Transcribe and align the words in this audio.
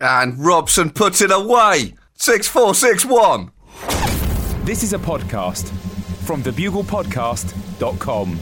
And 0.00 0.38
Robson 0.38 0.90
puts 0.90 1.20
it 1.20 1.30
away. 1.30 1.94
6461. 2.16 3.50
This 4.64 4.82
is 4.82 4.92
a 4.92 4.98
podcast 4.98 5.68
from 6.24 6.42
thebuglepodcast.com. 6.42 8.38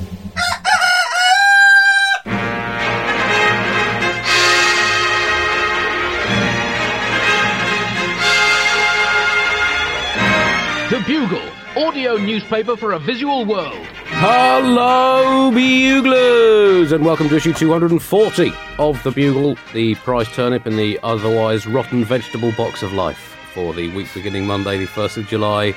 The 10.90 11.04
Bugle, 11.06 11.43
audio 11.77 12.17
newspaper 12.17 12.75
for 12.75 12.93
a 12.93 12.99
visual 12.99 13.45
world. 13.45 13.87
Hello, 14.21 15.53
Buglers, 15.53 16.91
and 16.91 17.05
welcome 17.05 17.28
to 17.28 17.37
issue 17.37 17.52
240 17.52 18.52
of 18.80 19.01
The 19.05 19.12
Bugle, 19.12 19.56
the 19.73 19.95
prize 19.95 20.27
turnip 20.33 20.66
in 20.66 20.77
the 20.77 20.98
otherwise 21.05 21.69
rotten 21.69 22.05
vegetable 22.05 22.51
box 22.56 22.83
of 22.83 22.92
life 22.92 23.37
for 23.55 23.73
the 23.73 23.95
week 23.95 24.12
beginning 24.12 24.45
Monday, 24.45 24.77
the 24.77 24.87
1st 24.87 25.19
of 25.19 25.29
July 25.29 25.70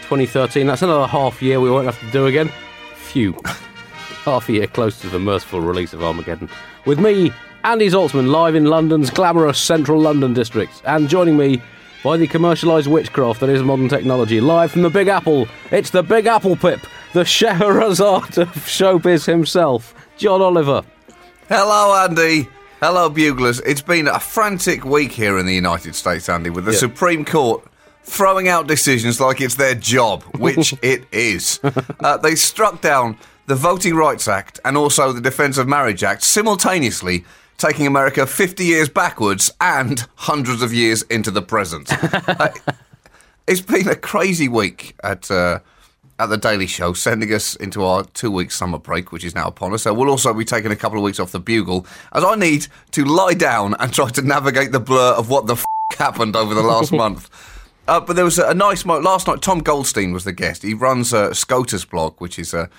2013. 0.00 0.66
That's 0.66 0.80
another 0.80 1.06
half 1.06 1.42
year 1.42 1.60
we 1.60 1.70
won't 1.70 1.84
have 1.84 2.00
to 2.00 2.10
do 2.10 2.24
again. 2.24 2.50
Phew. 2.94 3.38
half 4.24 4.48
a 4.48 4.52
year 4.52 4.66
close 4.66 4.98
to 5.02 5.10
the 5.10 5.18
merciful 5.18 5.60
release 5.60 5.92
of 5.92 6.02
Armageddon. 6.02 6.48
With 6.86 6.98
me, 6.98 7.34
Andy 7.64 7.88
Zaltzman, 7.88 8.30
live 8.30 8.54
in 8.54 8.64
London's 8.64 9.10
glamorous 9.10 9.58
central 9.58 10.00
London 10.00 10.32
district, 10.32 10.80
and 10.86 11.06
joining 11.06 11.36
me 11.36 11.62
by 12.02 12.16
the 12.16 12.28
commercialised 12.28 12.86
witchcraft 12.86 13.40
that 13.40 13.50
is 13.50 13.62
modern 13.62 13.90
technology, 13.90 14.40
live 14.40 14.72
from 14.72 14.80
the 14.80 14.90
Big 14.90 15.08
Apple, 15.08 15.46
it's 15.70 15.90
the 15.90 16.02
Big 16.02 16.24
Apple 16.24 16.56
Pip, 16.56 16.80
the 17.14 17.24
Scheherazade 17.24 18.38
of 18.38 18.48
showbiz 18.66 19.24
himself, 19.24 19.94
John 20.16 20.42
Oliver. 20.42 20.82
Hello, 21.48 22.04
Andy. 22.04 22.48
Hello, 22.80 23.08
Buglers. 23.08 23.60
It's 23.60 23.80
been 23.80 24.08
a 24.08 24.18
frantic 24.18 24.84
week 24.84 25.12
here 25.12 25.38
in 25.38 25.46
the 25.46 25.54
United 25.54 25.94
States, 25.94 26.28
Andy, 26.28 26.50
with 26.50 26.64
the 26.64 26.72
Yeah. 26.72 26.78
Supreme 26.78 27.24
Court 27.24 27.64
throwing 28.02 28.48
out 28.48 28.66
decisions 28.66 29.20
like 29.20 29.40
it's 29.40 29.54
their 29.54 29.74
job, 29.76 30.22
which 30.38 30.74
it 30.82 31.04
is. 31.12 31.60
Uh, 32.00 32.16
they 32.18 32.34
struck 32.34 32.80
down 32.82 33.16
the 33.46 33.54
Voting 33.54 33.94
Rights 33.94 34.26
Act 34.28 34.58
and 34.64 34.76
also 34.76 35.12
the 35.12 35.20
Defence 35.20 35.56
of 35.56 35.68
Marriage 35.68 36.02
Act 36.02 36.22
simultaneously. 36.22 37.24
Taking 37.56 37.86
America 37.86 38.26
50 38.26 38.64
years 38.64 38.88
backwards 38.88 39.52
and 39.60 40.04
hundreds 40.16 40.60
of 40.60 40.74
years 40.74 41.02
into 41.02 41.30
the 41.30 41.40
present. 41.42 41.88
Uh, 42.26 42.48
it's 43.46 43.60
been 43.60 43.86
a 43.88 43.94
crazy 43.94 44.48
week 44.48 44.96
at 45.04 45.30
uh, 45.30 45.60
at 46.18 46.26
the 46.28 46.36
Daily 46.36 46.66
Show, 46.66 46.92
sending 46.92 47.32
us 47.32 47.56
into 47.56 47.84
our 47.84 48.04
two 48.04 48.30
week 48.30 48.50
summer 48.50 48.78
break, 48.78 49.12
which 49.12 49.24
is 49.24 49.34
now 49.34 49.46
upon 49.46 49.72
us. 49.74 49.82
So 49.82 49.92
we'll 49.92 50.10
also 50.10 50.32
be 50.32 50.44
taking 50.44 50.70
a 50.70 50.76
couple 50.76 50.98
of 50.98 51.04
weeks 51.04 51.18
off 51.18 51.32
the 51.32 51.40
bugle, 51.40 51.86
as 52.12 52.24
I 52.24 52.36
need 52.36 52.66
to 52.92 53.04
lie 53.04 53.34
down 53.34 53.74
and 53.78 53.92
try 53.92 54.08
to 54.10 54.22
navigate 54.22 54.72
the 54.72 54.80
blur 54.80 55.12
of 55.12 55.28
what 55.28 55.46
the 55.46 55.54
f- 55.54 55.64
happened 55.98 56.36
over 56.36 56.54
the 56.54 56.62
last 56.62 56.92
month. 57.04 57.30
Uh, 57.86 58.00
but 58.00 58.16
there 58.16 58.24
was 58.24 58.38
a, 58.38 58.48
a 58.48 58.54
nice 58.54 58.84
moment 58.84 59.04
last 59.04 59.26
night. 59.26 59.42
Tom 59.42 59.58
Goldstein 59.58 60.12
was 60.12 60.24
the 60.24 60.32
guest. 60.32 60.62
He 60.62 60.72
runs 60.72 61.12
a 61.12 61.34
SCOTUS 61.34 61.84
blog, 61.84 62.20
which 62.20 62.38
is 62.38 62.54
a 62.54 62.70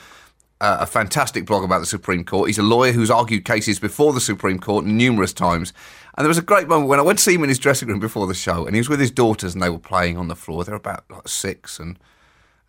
a 0.62 0.78
a 0.82 0.86
fantastic 0.86 1.46
blog 1.46 1.64
about 1.64 1.80
the 1.80 1.86
Supreme 1.86 2.24
Court. 2.24 2.48
He's 2.48 2.58
a 2.58 2.64
lawyer 2.64 2.94
who's 2.94 3.12
argued 3.12 3.44
cases 3.44 3.78
before 3.78 4.14
the 4.14 4.22
Supreme 4.22 4.60
Court 4.60 4.86
numerous 4.86 5.34
times. 5.34 5.74
And 6.18 6.24
there 6.24 6.30
was 6.30 6.38
a 6.38 6.42
great 6.42 6.70
moment 6.70 6.88
when 6.88 7.00
I 7.00 7.04
went 7.04 7.20
to 7.20 7.24
see 7.26 7.34
him 7.34 7.44
in 7.44 7.50
his 7.50 7.60
dressing 7.60 7.90
room 7.90 8.00
before 8.00 8.26
the 8.26 8.34
show, 8.34 8.66
and 8.66 8.74
he 8.74 8.80
was 8.80 8.88
with 8.88 9.02
his 9.02 9.12
daughters, 9.12 9.54
and 9.54 9.62
they 9.62 9.70
were 9.70 9.78
playing 9.78 10.18
on 10.18 10.30
the 10.30 10.36
floor. 10.36 10.64
They're 10.64 10.76
about 10.76 11.04
like 11.10 11.28
six 11.28 11.78
and 11.78 12.00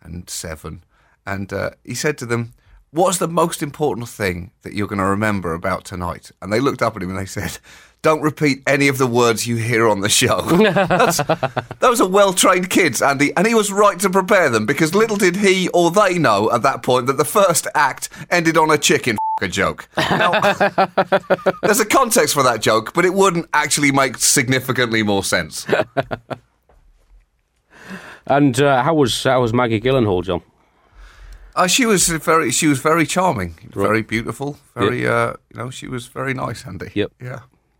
and 0.07 0.29
seven, 0.29 0.83
and 1.25 1.51
uh, 1.53 1.71
he 1.83 1.93
said 1.93 2.17
to 2.19 2.25
them, 2.25 2.53
"What's 2.91 3.17
the 3.17 3.27
most 3.27 3.61
important 3.61 4.09
thing 4.09 4.51
that 4.63 4.73
you're 4.73 4.87
going 4.87 4.99
to 4.99 5.05
remember 5.05 5.53
about 5.53 5.85
tonight?" 5.85 6.31
And 6.41 6.51
they 6.51 6.59
looked 6.59 6.81
up 6.81 6.95
at 6.95 7.03
him 7.03 7.09
and 7.09 7.19
they 7.19 7.25
said. 7.25 7.59
Don't 8.03 8.21
repeat 8.21 8.61
any 8.67 8.89
of 8.89 8.99
the 8.99 9.07
words 9.07 9.47
you 9.47 9.55
hear 9.55 9.87
on 9.87 10.01
the 10.01 10.07
show. 10.07 10.41
Those 11.79 11.99
are 11.99 12.07
well 12.07 12.31
trained 12.31 12.69
kids, 12.69 13.01
Andy, 13.01 13.35
and 13.35 13.47
he 13.47 13.55
was 13.55 13.71
right 13.71 13.99
to 13.99 14.09
prepare 14.09 14.49
them 14.49 14.67
because 14.67 14.93
little 14.93 15.17
did 15.17 15.35
he 15.35 15.67
or 15.69 15.89
they 15.89 16.19
know 16.19 16.51
at 16.51 16.61
that 16.61 16.83
point 16.83 17.07
that 17.07 17.17
the 17.17 17.25
first 17.25 17.67
act 17.73 18.09
ended 18.29 18.55
on 18.55 18.69
a 18.69 18.77
chicken 18.77 19.17
a 19.41 19.47
joke. 19.47 19.87
Now, 19.97 20.39
there's 21.61 21.79
a 21.79 21.85
context 21.85 22.33
for 22.33 22.43
that 22.43 22.59
joke, 22.61 22.93
but 22.93 23.05
it 23.05 23.13
wouldn't 23.13 23.47
actually 23.53 23.91
make 23.91 24.17
significantly 24.17 25.03
more 25.03 25.23
sense. 25.23 25.65
And 28.29 28.59
uh, 28.61 28.83
how 28.83 28.93
was 28.93 29.23
how 29.23 29.41
was 29.41 29.53
Maggie 29.53 29.79
Gyllenhaal, 29.81 30.23
John? 30.23 30.41
Uh, 31.55 31.65
she 31.65 31.85
was 31.87 32.07
very, 32.07 32.51
she 32.51 32.67
was 32.67 32.79
very 32.79 33.03
charming, 33.05 33.55
very 33.71 34.03
beautiful, 34.03 34.59
very, 34.75 35.07
uh, 35.07 35.33
you 35.51 35.57
know, 35.57 35.71
she 35.71 35.87
was 35.87 36.05
very 36.05 36.33
nice, 36.35 36.67
Andy. 36.67 36.91
Yep. 36.93 37.13
Yeah. 37.19 37.39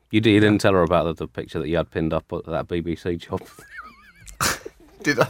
You, 0.09 0.19
d- 0.19 0.31
you 0.33 0.39
didn't 0.39 0.61
tell 0.61 0.73
her 0.73 0.81
about 0.81 1.03
the, 1.03 1.13
the 1.13 1.27
picture 1.27 1.59
that 1.59 1.67
you 1.67 1.77
had 1.77 1.91
pinned 1.91 2.11
up 2.11 2.25
at 2.33 2.45
that 2.47 2.67
BBC 2.67 3.19
job. 3.19 3.41
Did 5.03 5.19
I? 5.19 5.27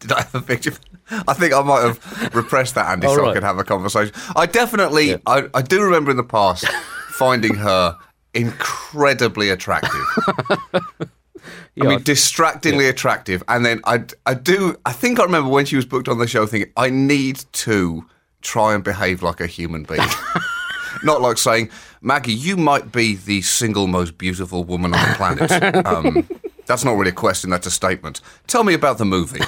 Did 0.00 0.12
I 0.12 0.20
have 0.20 0.34
a 0.34 0.42
picture? 0.42 0.74
I 1.10 1.32
think 1.32 1.54
I 1.54 1.62
might 1.62 1.80
have 1.82 2.34
repressed 2.34 2.74
that, 2.74 2.90
Andy, 2.90 3.06
Oh, 3.06 3.16
so 3.16 3.30
I 3.30 3.32
could 3.32 3.42
have 3.44 3.56
a 3.58 3.64
conversation. 3.64 4.12
I 4.36 4.44
definitely, 4.44 5.10
Yeah. 5.12 5.16
I, 5.26 5.44
I 5.54 5.62
do 5.62 5.80
remember 5.82 6.10
in 6.10 6.18
the 6.18 6.24
past 6.24 6.66
finding 7.12 7.54
her 7.54 7.96
incredibly 8.34 9.48
attractive. 9.48 10.04
Yeah, 11.74 11.84
I 11.86 11.88
mean, 11.88 12.02
distractingly 12.02 12.88
attractive. 12.88 13.42
And 13.48 13.64
then 13.64 13.80
I, 13.84 14.04
I 14.26 14.34
do, 14.34 14.76
I 14.84 14.92
think 14.92 15.20
I 15.20 15.24
remember 15.24 15.50
when 15.50 15.64
she 15.64 15.76
was 15.76 15.86
booked 15.86 16.08
on 16.08 16.18
the 16.18 16.26
show 16.26 16.46
thinking, 16.46 16.72
I 16.76 16.90
need 16.90 17.44
to 17.52 18.04
try 18.40 18.74
and 18.74 18.82
behave 18.82 19.22
like 19.22 19.40
a 19.40 19.46
human 19.46 19.84
being. 19.84 20.00
Not 21.04 21.20
like 21.20 21.38
saying, 21.38 21.70
Maggie, 22.00 22.32
you 22.32 22.56
might 22.56 22.92
be 22.92 23.16
the 23.16 23.42
single 23.42 23.86
most 23.86 24.18
beautiful 24.18 24.64
woman 24.64 24.94
on 24.94 25.08
the 25.08 25.14
planet. 25.14 25.86
Um, 25.86 26.28
that's 26.66 26.84
not 26.84 26.92
really 26.96 27.10
a 27.10 27.14
question, 27.14 27.48
that's 27.48 27.66
a 27.66 27.70
statement. 27.70 28.20
Tell 28.46 28.62
me 28.62 28.74
about 28.74 28.98
the 28.98 29.06
movie. 29.06 29.40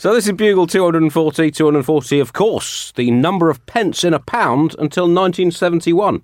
So 0.00 0.14
this 0.14 0.28
is 0.28 0.32
Bugle 0.32 0.68
240, 0.68 1.50
240, 1.50 2.20
of 2.20 2.32
course, 2.32 2.92
the 2.92 3.10
number 3.10 3.50
of 3.50 3.66
pence 3.66 4.04
in 4.04 4.14
a 4.14 4.20
pound 4.20 4.76
until 4.78 5.06
1971. 5.06 6.22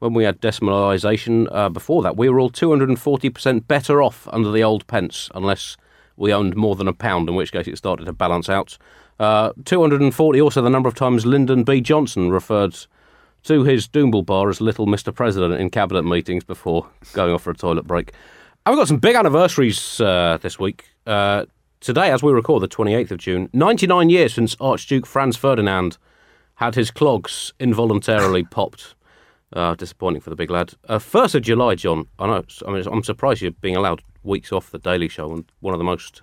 When 0.00 0.14
we 0.14 0.24
had 0.24 0.40
decimalisation 0.40 1.46
uh, 1.52 1.68
before 1.68 2.02
that, 2.02 2.16
we 2.16 2.28
were 2.30 2.40
all 2.40 2.50
240% 2.50 3.68
better 3.68 4.02
off 4.02 4.26
under 4.32 4.50
the 4.50 4.64
old 4.64 4.86
pence, 4.86 5.28
unless 5.34 5.76
we 6.16 6.32
owned 6.32 6.56
more 6.56 6.74
than 6.74 6.88
a 6.88 6.92
pound, 6.94 7.28
in 7.28 7.34
which 7.34 7.52
case 7.52 7.68
it 7.68 7.76
started 7.76 8.06
to 8.06 8.12
balance 8.14 8.48
out. 8.48 8.78
Uh, 9.18 9.52
240 9.66 10.40
also 10.40 10.62
the 10.62 10.70
number 10.70 10.88
of 10.88 10.94
times 10.94 11.26
Lyndon 11.26 11.64
B. 11.64 11.82
Johnson 11.82 12.30
referred 12.30 12.74
to 13.42 13.64
his 13.64 13.86
Doomble 13.86 14.24
bar 14.24 14.48
as 14.48 14.62
Little 14.62 14.86
Mr. 14.86 15.14
President 15.14 15.60
in 15.60 15.68
cabinet 15.68 16.04
meetings 16.04 16.44
before 16.44 16.88
going 17.12 17.34
off 17.34 17.42
for 17.42 17.50
a 17.50 17.54
toilet 17.54 17.86
break. 17.86 18.12
And 18.64 18.74
we've 18.74 18.80
got 18.80 18.88
some 18.88 18.98
big 18.98 19.16
anniversaries 19.16 20.00
uh, 20.00 20.38
this 20.40 20.58
week. 20.58 20.86
Uh, 21.06 21.44
today, 21.80 22.10
as 22.10 22.22
we 22.22 22.32
record, 22.32 22.62
the 22.62 22.68
28th 22.68 23.10
of 23.10 23.18
June, 23.18 23.50
99 23.52 24.08
years 24.08 24.32
since 24.32 24.56
Archduke 24.60 25.04
Franz 25.04 25.36
Ferdinand 25.36 25.98
had 26.54 26.74
his 26.74 26.90
clogs 26.90 27.52
involuntarily 27.60 28.44
popped. 28.44 28.94
Uh, 29.52 29.74
disappointing 29.74 30.20
for 30.20 30.30
the 30.30 30.36
big 30.36 30.48
lad. 30.48 30.74
Uh, 30.88 30.98
1st 30.98 31.34
of 31.34 31.42
July, 31.42 31.74
John. 31.74 32.06
I 32.20 32.26
know. 32.28 32.44
I 32.68 32.70
mean, 32.70 32.86
I'm 32.86 33.02
surprised 33.02 33.42
you're 33.42 33.50
being 33.50 33.74
allowed 33.74 34.00
weeks 34.22 34.52
off 34.52 34.70
the 34.70 34.78
Daily 34.78 35.08
Show 35.08 35.32
and 35.32 35.44
one 35.58 35.74
of 35.74 35.78
the 35.78 35.84
most 35.84 36.22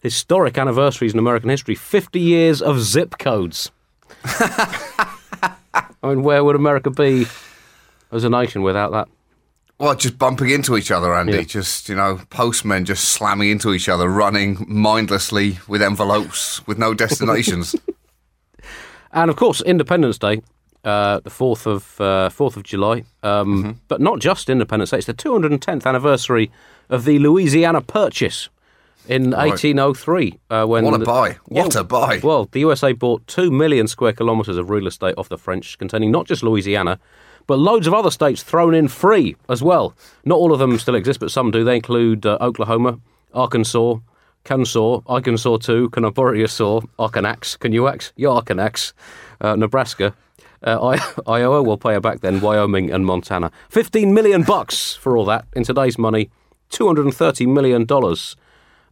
historic 0.00 0.56
anniversaries 0.56 1.12
in 1.12 1.18
American 1.18 1.50
history 1.50 1.74
50 1.74 2.20
years 2.20 2.62
of 2.62 2.80
zip 2.80 3.18
codes. 3.18 3.72
I 4.24 5.56
mean, 6.04 6.22
where 6.22 6.44
would 6.44 6.56
America 6.56 6.90
be 6.90 7.26
as 8.12 8.22
a 8.22 8.30
nation 8.30 8.62
without 8.62 8.92
that? 8.92 9.08
Well, 9.78 9.96
just 9.96 10.16
bumping 10.16 10.50
into 10.50 10.76
each 10.76 10.92
other, 10.92 11.12
Andy. 11.12 11.38
Yeah. 11.38 11.42
Just, 11.42 11.88
you 11.88 11.96
know, 11.96 12.20
postmen 12.30 12.84
just 12.84 13.08
slamming 13.08 13.50
into 13.50 13.72
each 13.72 13.88
other, 13.88 14.08
running 14.08 14.64
mindlessly 14.68 15.58
with 15.66 15.82
envelopes 15.82 16.64
with 16.66 16.78
no 16.78 16.94
destinations. 16.94 17.74
And 19.14 19.30
of 19.30 19.36
course, 19.36 19.60
Independence 19.60 20.16
Day, 20.16 20.40
uh, 20.84 21.20
the 21.20 21.30
fourth 21.30 21.66
of 21.66 22.00
uh, 22.00 22.28
fourth 22.28 22.56
of 22.56 22.62
July. 22.62 23.04
Um, 23.22 23.80
But 23.88 24.00
not 24.00 24.18
just 24.20 24.48
Independence 24.50 24.90
Day; 24.90 24.98
it's 24.98 25.06
the 25.06 25.14
210th 25.14 25.86
anniversary 25.86 26.50
of 26.88 27.04
the 27.04 27.18
Louisiana 27.18 27.80
Purchase 27.80 28.48
in 29.08 29.30
1803. 29.30 30.38
Uh, 30.50 30.64
when 30.66 30.84
What 30.84 30.94
a 30.94 30.98
the- 30.98 31.04
buy. 31.04 31.36
What 31.46 31.76
a 31.76 31.84
buy. 31.84 32.20
Well, 32.22 32.48
the 32.52 32.60
USA 32.60 32.92
bought 32.92 33.26
two 33.26 33.50
million 33.50 33.86
square 33.88 34.12
kilometres 34.12 34.56
of 34.56 34.70
real 34.70 34.86
estate 34.86 35.14
off 35.16 35.28
the 35.28 35.38
French, 35.38 35.78
containing 35.78 36.10
not 36.10 36.26
just 36.26 36.42
Louisiana, 36.42 36.98
but 37.46 37.58
loads 37.58 37.86
of 37.86 37.94
other 37.94 38.10
states 38.10 38.42
thrown 38.42 38.74
in 38.74 38.88
free 38.88 39.36
as 39.48 39.62
well. 39.62 39.94
Not 40.24 40.36
all 40.38 40.52
of 40.52 40.58
them 40.58 40.78
still 40.78 40.94
exist, 40.94 41.20
but 41.20 41.30
some 41.30 41.50
do. 41.50 41.64
They 41.64 41.76
include 41.76 42.24
uh, 42.26 42.38
Oklahoma, 42.40 42.98
Arkansas, 43.34 43.96
Kansas, 44.44 45.02
Arkansas 45.06 45.56
too, 45.58 45.88
can 45.90 46.04
I 46.04 46.10
borrow 46.10 46.32
your 46.32 46.48
saw? 46.48 46.80
Arkanax, 46.98 47.58
can 47.58 47.72
you 47.72 47.86
ax? 47.88 48.12
Your 48.16 48.42
uh, 49.40 49.56
Nebraska. 49.56 50.14
Uh, 50.62 50.98
Iowa 51.26 51.62
will 51.62 51.78
pay 51.78 51.94
her 51.94 52.00
back 52.00 52.20
then, 52.20 52.40
Wyoming 52.40 52.90
and 52.90 53.04
Montana. 53.04 53.50
15 53.70 54.14
million 54.14 54.42
bucks 54.42 54.94
for 54.94 55.16
all 55.16 55.24
that. 55.26 55.46
In 55.54 55.64
today's 55.64 55.98
money, 55.98 56.30
$230 56.70 57.46
million. 57.48 57.86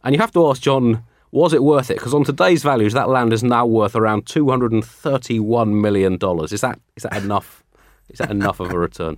And 0.03 0.15
you 0.15 0.19
have 0.19 0.33
to 0.33 0.47
ask 0.47 0.61
John, 0.61 1.03
was 1.31 1.53
it 1.53 1.63
worth 1.63 1.89
it? 1.89 1.97
Because 1.97 2.13
on 2.13 2.23
today's 2.23 2.63
values, 2.63 2.93
that 2.93 3.09
land 3.09 3.31
is 3.31 3.43
now 3.43 3.65
worth 3.65 3.95
around 3.95 4.25
$231 4.25 5.81
million. 5.81 6.17
Is 6.51 6.61
that, 6.61 6.79
is 6.95 7.03
that 7.03 7.23
enough? 7.23 7.63
is 8.11 8.19
that 8.19 8.29
enough 8.29 8.59
of 8.59 8.71
a 8.71 8.77
return? 8.77 9.17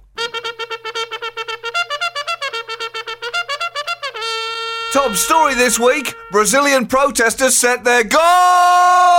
Top 4.94 5.15
story 5.15 5.55
this 5.55 5.79
week 5.79 6.13
Brazilian 6.31 6.85
protesters 6.85 7.57
set 7.57 7.83
their 7.83 8.03
goal! 8.03 9.12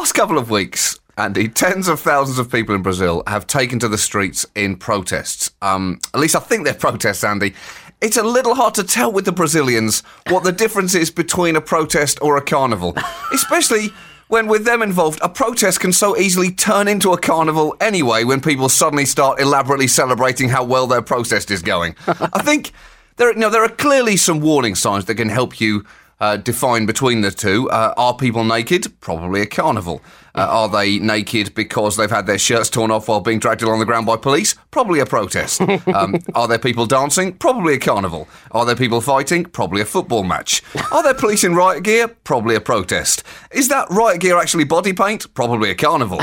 Last 0.00 0.14
couple 0.14 0.38
of 0.38 0.48
weeks, 0.48 0.98
Andy, 1.18 1.46
tens 1.46 1.86
of 1.86 2.00
thousands 2.00 2.38
of 2.38 2.50
people 2.50 2.74
in 2.74 2.80
Brazil 2.80 3.22
have 3.26 3.46
taken 3.46 3.78
to 3.80 3.86
the 3.86 3.98
streets 3.98 4.46
in 4.54 4.74
protests. 4.74 5.50
Um, 5.60 6.00
at 6.14 6.20
least 6.20 6.34
I 6.34 6.38
think 6.38 6.64
they're 6.64 6.72
protests, 6.88 7.22
Andy. 7.22 7.52
It's 8.00 8.16
a 8.16 8.22
little 8.22 8.54
hard 8.54 8.72
to 8.76 8.82
tell 8.82 9.12
with 9.12 9.26
the 9.26 9.32
Brazilians 9.32 10.00
what 10.30 10.42
the 10.42 10.52
difference 10.52 10.94
is 10.94 11.10
between 11.10 11.54
a 11.54 11.60
protest 11.60 12.18
or 12.22 12.38
a 12.38 12.40
carnival, 12.40 12.96
especially 13.34 13.88
when 14.28 14.48
with 14.48 14.64
them 14.64 14.80
involved, 14.80 15.20
a 15.22 15.28
protest 15.28 15.80
can 15.80 15.92
so 15.92 16.16
easily 16.16 16.50
turn 16.50 16.88
into 16.88 17.12
a 17.12 17.18
carnival 17.18 17.76
anyway 17.78 18.24
when 18.24 18.40
people 18.40 18.70
suddenly 18.70 19.04
start 19.04 19.38
elaborately 19.38 19.86
celebrating 19.86 20.48
how 20.48 20.64
well 20.64 20.86
their 20.86 21.02
protest 21.02 21.50
is 21.50 21.60
going. 21.60 21.94
I 22.06 22.40
think 22.42 22.72
there, 23.16 23.30
you 23.34 23.38
know, 23.38 23.50
there 23.50 23.64
are 23.64 23.68
clearly 23.68 24.16
some 24.16 24.40
warning 24.40 24.76
signs 24.76 25.04
that 25.04 25.16
can 25.16 25.28
help 25.28 25.60
you 25.60 25.84
uh, 26.20 26.36
define 26.36 26.86
between 26.86 27.22
the 27.22 27.30
two. 27.30 27.68
Uh, 27.70 27.94
are 27.96 28.14
people 28.16 28.44
naked? 28.44 29.00
Probably 29.00 29.40
a 29.40 29.46
carnival. 29.46 30.02
Uh, 30.34 30.46
are 30.48 30.68
they 30.68 30.98
naked 30.98 31.54
because 31.54 31.96
they've 31.96 32.10
had 32.10 32.26
their 32.26 32.38
shirts 32.38 32.70
torn 32.70 32.90
off 32.90 33.08
while 33.08 33.20
being 33.20 33.38
dragged 33.38 33.62
along 33.62 33.80
the 33.80 33.86
ground 33.86 34.06
by 34.06 34.16
police? 34.16 34.54
Probably 34.70 35.00
a 35.00 35.06
protest. 35.06 35.60
Um, 35.90 36.18
are 36.34 36.46
there 36.46 36.58
people 36.58 36.86
dancing? 36.86 37.32
Probably 37.34 37.74
a 37.74 37.78
carnival. 37.78 38.28
Are 38.52 38.64
there 38.64 38.76
people 38.76 39.00
fighting? 39.00 39.44
Probably 39.44 39.80
a 39.80 39.84
football 39.84 40.22
match. 40.22 40.62
Are 40.92 41.02
there 41.02 41.14
police 41.14 41.42
in 41.42 41.54
riot 41.54 41.82
gear? 41.82 42.06
Probably 42.08 42.54
a 42.54 42.60
protest. 42.60 43.24
Is 43.50 43.68
that 43.68 43.90
riot 43.90 44.20
gear 44.20 44.38
actually 44.38 44.64
body 44.64 44.92
paint? 44.92 45.32
Probably 45.34 45.70
a 45.70 45.74
carnival. 45.74 46.20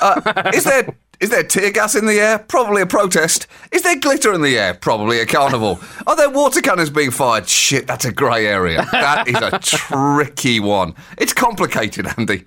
Uh, 0.00 0.50
is 0.54 0.64
there 0.64 0.94
is 1.20 1.30
there 1.30 1.42
tear 1.42 1.70
gas 1.70 1.94
in 1.94 2.06
the 2.06 2.18
air? 2.18 2.38
Probably 2.38 2.82
a 2.82 2.86
protest. 2.86 3.46
Is 3.72 3.82
there 3.82 3.96
glitter 3.98 4.32
in 4.32 4.42
the 4.42 4.58
air? 4.58 4.74
Probably 4.74 5.20
a 5.20 5.26
carnival. 5.26 5.78
Are 6.06 6.16
there 6.16 6.30
water 6.30 6.60
cannons 6.60 6.90
being 6.90 7.10
fired? 7.10 7.46
Shit, 7.48 7.86
that's 7.86 8.04
a 8.04 8.12
grey 8.12 8.46
area. 8.46 8.86
That 8.92 9.28
is 9.28 9.36
a 9.36 9.58
tricky 9.58 10.60
one. 10.60 10.94
It's 11.18 11.32
complicated, 11.32 12.06
Andy. 12.18 12.44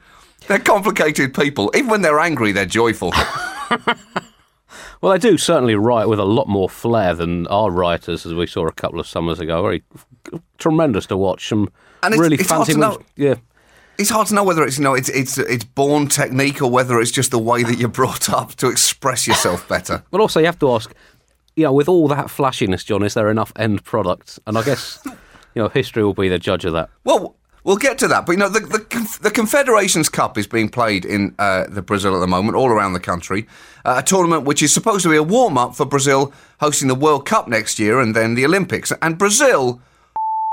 They're 0.48 0.60
complicated 0.60 1.34
people. 1.34 1.72
Even 1.76 1.90
when 1.90 2.02
they're 2.02 2.20
angry, 2.20 2.52
they're 2.52 2.66
joyful. 2.66 3.14
Well, 5.02 5.12
they 5.12 5.20
do 5.20 5.38
certainly 5.38 5.76
write 5.76 6.08
with 6.08 6.18
a 6.20 6.24
lot 6.24 6.48
more 6.48 6.70
flair 6.70 7.14
than 7.14 7.46
our 7.48 7.70
writers, 7.70 8.26
as 8.26 8.34
we 8.34 8.48
saw 8.48 8.66
a 8.68 8.72
couple 8.72 9.02
of 9.02 9.08
summers 9.08 9.38
ago. 9.42 9.62
Very 9.62 9.84
tremendous 10.58 11.06
to 11.08 11.18
watch. 11.18 11.50
Some 11.50 11.68
And 12.02 12.14
it's- 12.14 12.20
really 12.22 12.38
it's 12.38 12.50
hard 12.50 12.68
fancy 12.68 12.80
to 12.80 12.88
moves. 12.88 12.98
know. 13.00 13.04
Yeah. 13.18 13.36
It's 13.98 14.10
hard 14.10 14.28
to 14.28 14.34
know 14.34 14.44
whether 14.44 14.64
it's 14.64 14.78
you 14.78 14.84
know 14.84 14.96
it's 14.96 15.10
it's 15.10 15.38
it's 15.38 15.64
born 15.64 16.08
technique 16.08 16.62
or 16.62 16.70
whether 16.70 17.00
it's 17.00 17.12
just 17.12 17.32
the 17.32 17.40
way 17.40 17.64
that 17.64 17.78
you're 17.78 17.90
brought 17.90 18.30
up 18.30 18.56
to 18.56 18.68
express 18.70 19.28
yourself 19.28 19.68
better. 19.68 20.04
But 20.12 20.22
also, 20.22 20.40
you 20.40 20.48
have 20.48 20.60
to 20.60 20.72
ask, 20.72 20.94
you 21.56 21.64
know, 21.64 21.74
with 21.74 21.88
all 21.88 22.08
that 22.08 22.30
flashiness, 22.30 22.84
John, 22.84 23.04
is 23.04 23.14
there 23.14 23.30
enough 23.30 23.52
end 23.56 23.84
product? 23.84 24.40
And 24.48 24.58
I 24.58 24.64
guess, 24.64 25.00
you 25.06 25.62
know, 25.62 25.70
history 25.70 26.04
will 26.04 26.16
be 26.16 26.28
the 26.28 26.40
judge 26.40 26.66
of 26.66 26.74
that. 26.74 26.90
Well, 27.04 27.36
we'll 27.64 27.78
get 27.78 27.98
to 28.00 28.08
that. 28.08 28.26
But 28.26 28.34
you 28.34 28.38
know, 28.40 28.50
the 28.50 28.62
the, 28.62 29.20
the 29.22 29.32
Confederations 29.32 30.10
Cup 30.10 30.38
is 30.38 30.48
being 30.48 30.70
played 30.70 31.06
in 31.06 31.36
uh, 31.38 31.66
the 31.70 31.82
Brazil 31.82 32.16
at 32.16 32.20
the 32.20 32.28
moment, 32.28 32.56
all 32.56 32.70
around 32.70 32.94
the 32.94 33.00
country. 33.00 33.48
Uh, 33.86 33.96
a 34.00 34.04
tournament 34.04 34.44
which 34.44 34.64
is 34.64 34.74
supposed 34.74 35.04
to 35.04 35.10
be 35.10 35.18
a 35.18 35.24
warm 35.24 35.58
up 35.58 35.76
for 35.76 35.86
Brazil 35.86 36.34
hosting 36.60 36.88
the 36.88 36.96
World 36.96 37.26
Cup 37.26 37.48
next 37.48 37.80
year 37.80 38.00
and 38.00 38.16
then 38.16 38.36
the 38.36 38.46
Olympics. 38.46 38.92
And 39.02 39.18
Brazil 39.18 39.82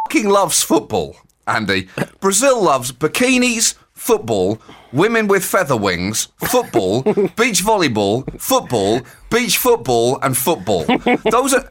fucking 0.09 0.29
loves 0.29 0.63
football, 0.63 1.17
Andy. 1.55 1.88
Brazil 2.20 2.62
loves 2.62 2.93
bikinis. 2.93 3.75
Football, 3.93 4.58
women 4.93 5.29
with 5.29 5.44
feather 5.44 5.76
wings, 5.76 6.29
football, 6.38 7.02
beach 7.37 7.62
volleyball, 7.62 8.25
football, 8.41 9.02
beach 9.31 9.58
football, 9.58 10.19
and 10.23 10.35
football. 10.35 10.85
Those 11.31 11.52
are 11.52 11.70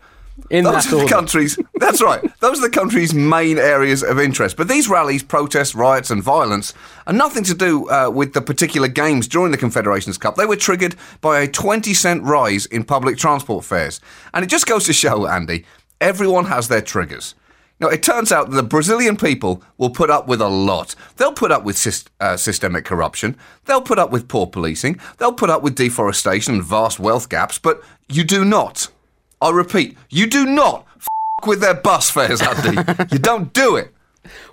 In 0.51 0.63
those 0.63 0.83
that 0.83 0.85
are 0.85 0.89
the 0.91 0.95
order. 1.01 1.07
countries. 1.15 1.57
That's 1.79 2.03
right. 2.03 2.21
Those 2.39 2.59
are 2.59 2.69
the 2.69 2.69
country's 2.69 3.15
main 3.15 3.57
areas 3.57 4.03
of 4.03 4.19
interest. 4.19 4.57
But 4.57 4.67
these 4.67 4.87
rallies, 4.87 5.23
protests, 5.23 5.73
riots, 5.73 6.11
and 6.11 6.21
violence 6.21 6.75
are 7.07 7.13
nothing 7.13 7.43
to 7.45 7.55
do 7.55 7.89
uh, 7.89 8.11
with 8.13 8.33
the 8.33 8.41
particular 8.41 8.87
games 8.87 9.27
during 9.27 9.51
the 9.51 9.57
Confederations 9.57 10.19
Cup. 10.19 10.35
They 10.35 10.45
were 10.45 10.55
triggered 10.55 10.95
by 11.21 11.39
a 11.39 11.47
20 11.47 11.95
cent 11.95 12.21
rise 12.21 12.67
in 12.67 12.83
public 12.83 13.17
transport 13.17 13.65
fares. 13.65 13.99
And 14.35 14.45
it 14.45 14.49
just 14.51 14.67
goes 14.67 14.83
to 14.85 14.93
show, 14.93 15.25
Andy, 15.25 15.65
everyone 15.99 16.45
has 16.45 16.67
their 16.67 16.81
triggers. 16.83 17.33
Now, 17.79 17.87
it 17.87 18.03
turns 18.03 18.31
out 18.31 18.49
that 18.49 18.55
the 18.55 18.63
Brazilian 18.63 19.15
people 19.15 19.63
will 19.77 19.89
put 19.89 20.09
up 20.09 20.27
with 20.27 20.41
a 20.41 20.49
lot. 20.49 20.95
They'll 21.15 21.31
put 21.31 21.51
up 21.51 21.63
with 21.63 21.77
sys- 21.77 22.07
uh, 22.19 22.35
systemic 22.35 22.83
corruption. 22.83 23.37
They'll 23.65 23.81
put 23.81 23.97
up 23.97 24.11
with 24.11 24.27
poor 24.27 24.47
policing. 24.47 24.99
They'll 25.17 25.33
put 25.33 25.49
up 25.49 25.61
with 25.61 25.75
deforestation 25.75 26.55
and 26.55 26.63
vast 26.63 26.99
wealth 26.99 27.29
gaps. 27.29 27.57
But 27.57 27.81
you 28.09 28.23
do 28.25 28.43
not. 28.43 28.89
I 29.41 29.51
repeat, 29.51 29.97
you 30.09 30.27
do 30.27 30.45
not 30.45 30.85
f- 30.97 31.07
with 31.47 31.61
their 31.61 31.73
bus 31.73 32.09
fares, 32.09 32.41
Andy. 32.41 32.81
you 33.11 33.19
don't 33.19 33.53
do 33.53 33.77
it. 33.77 33.93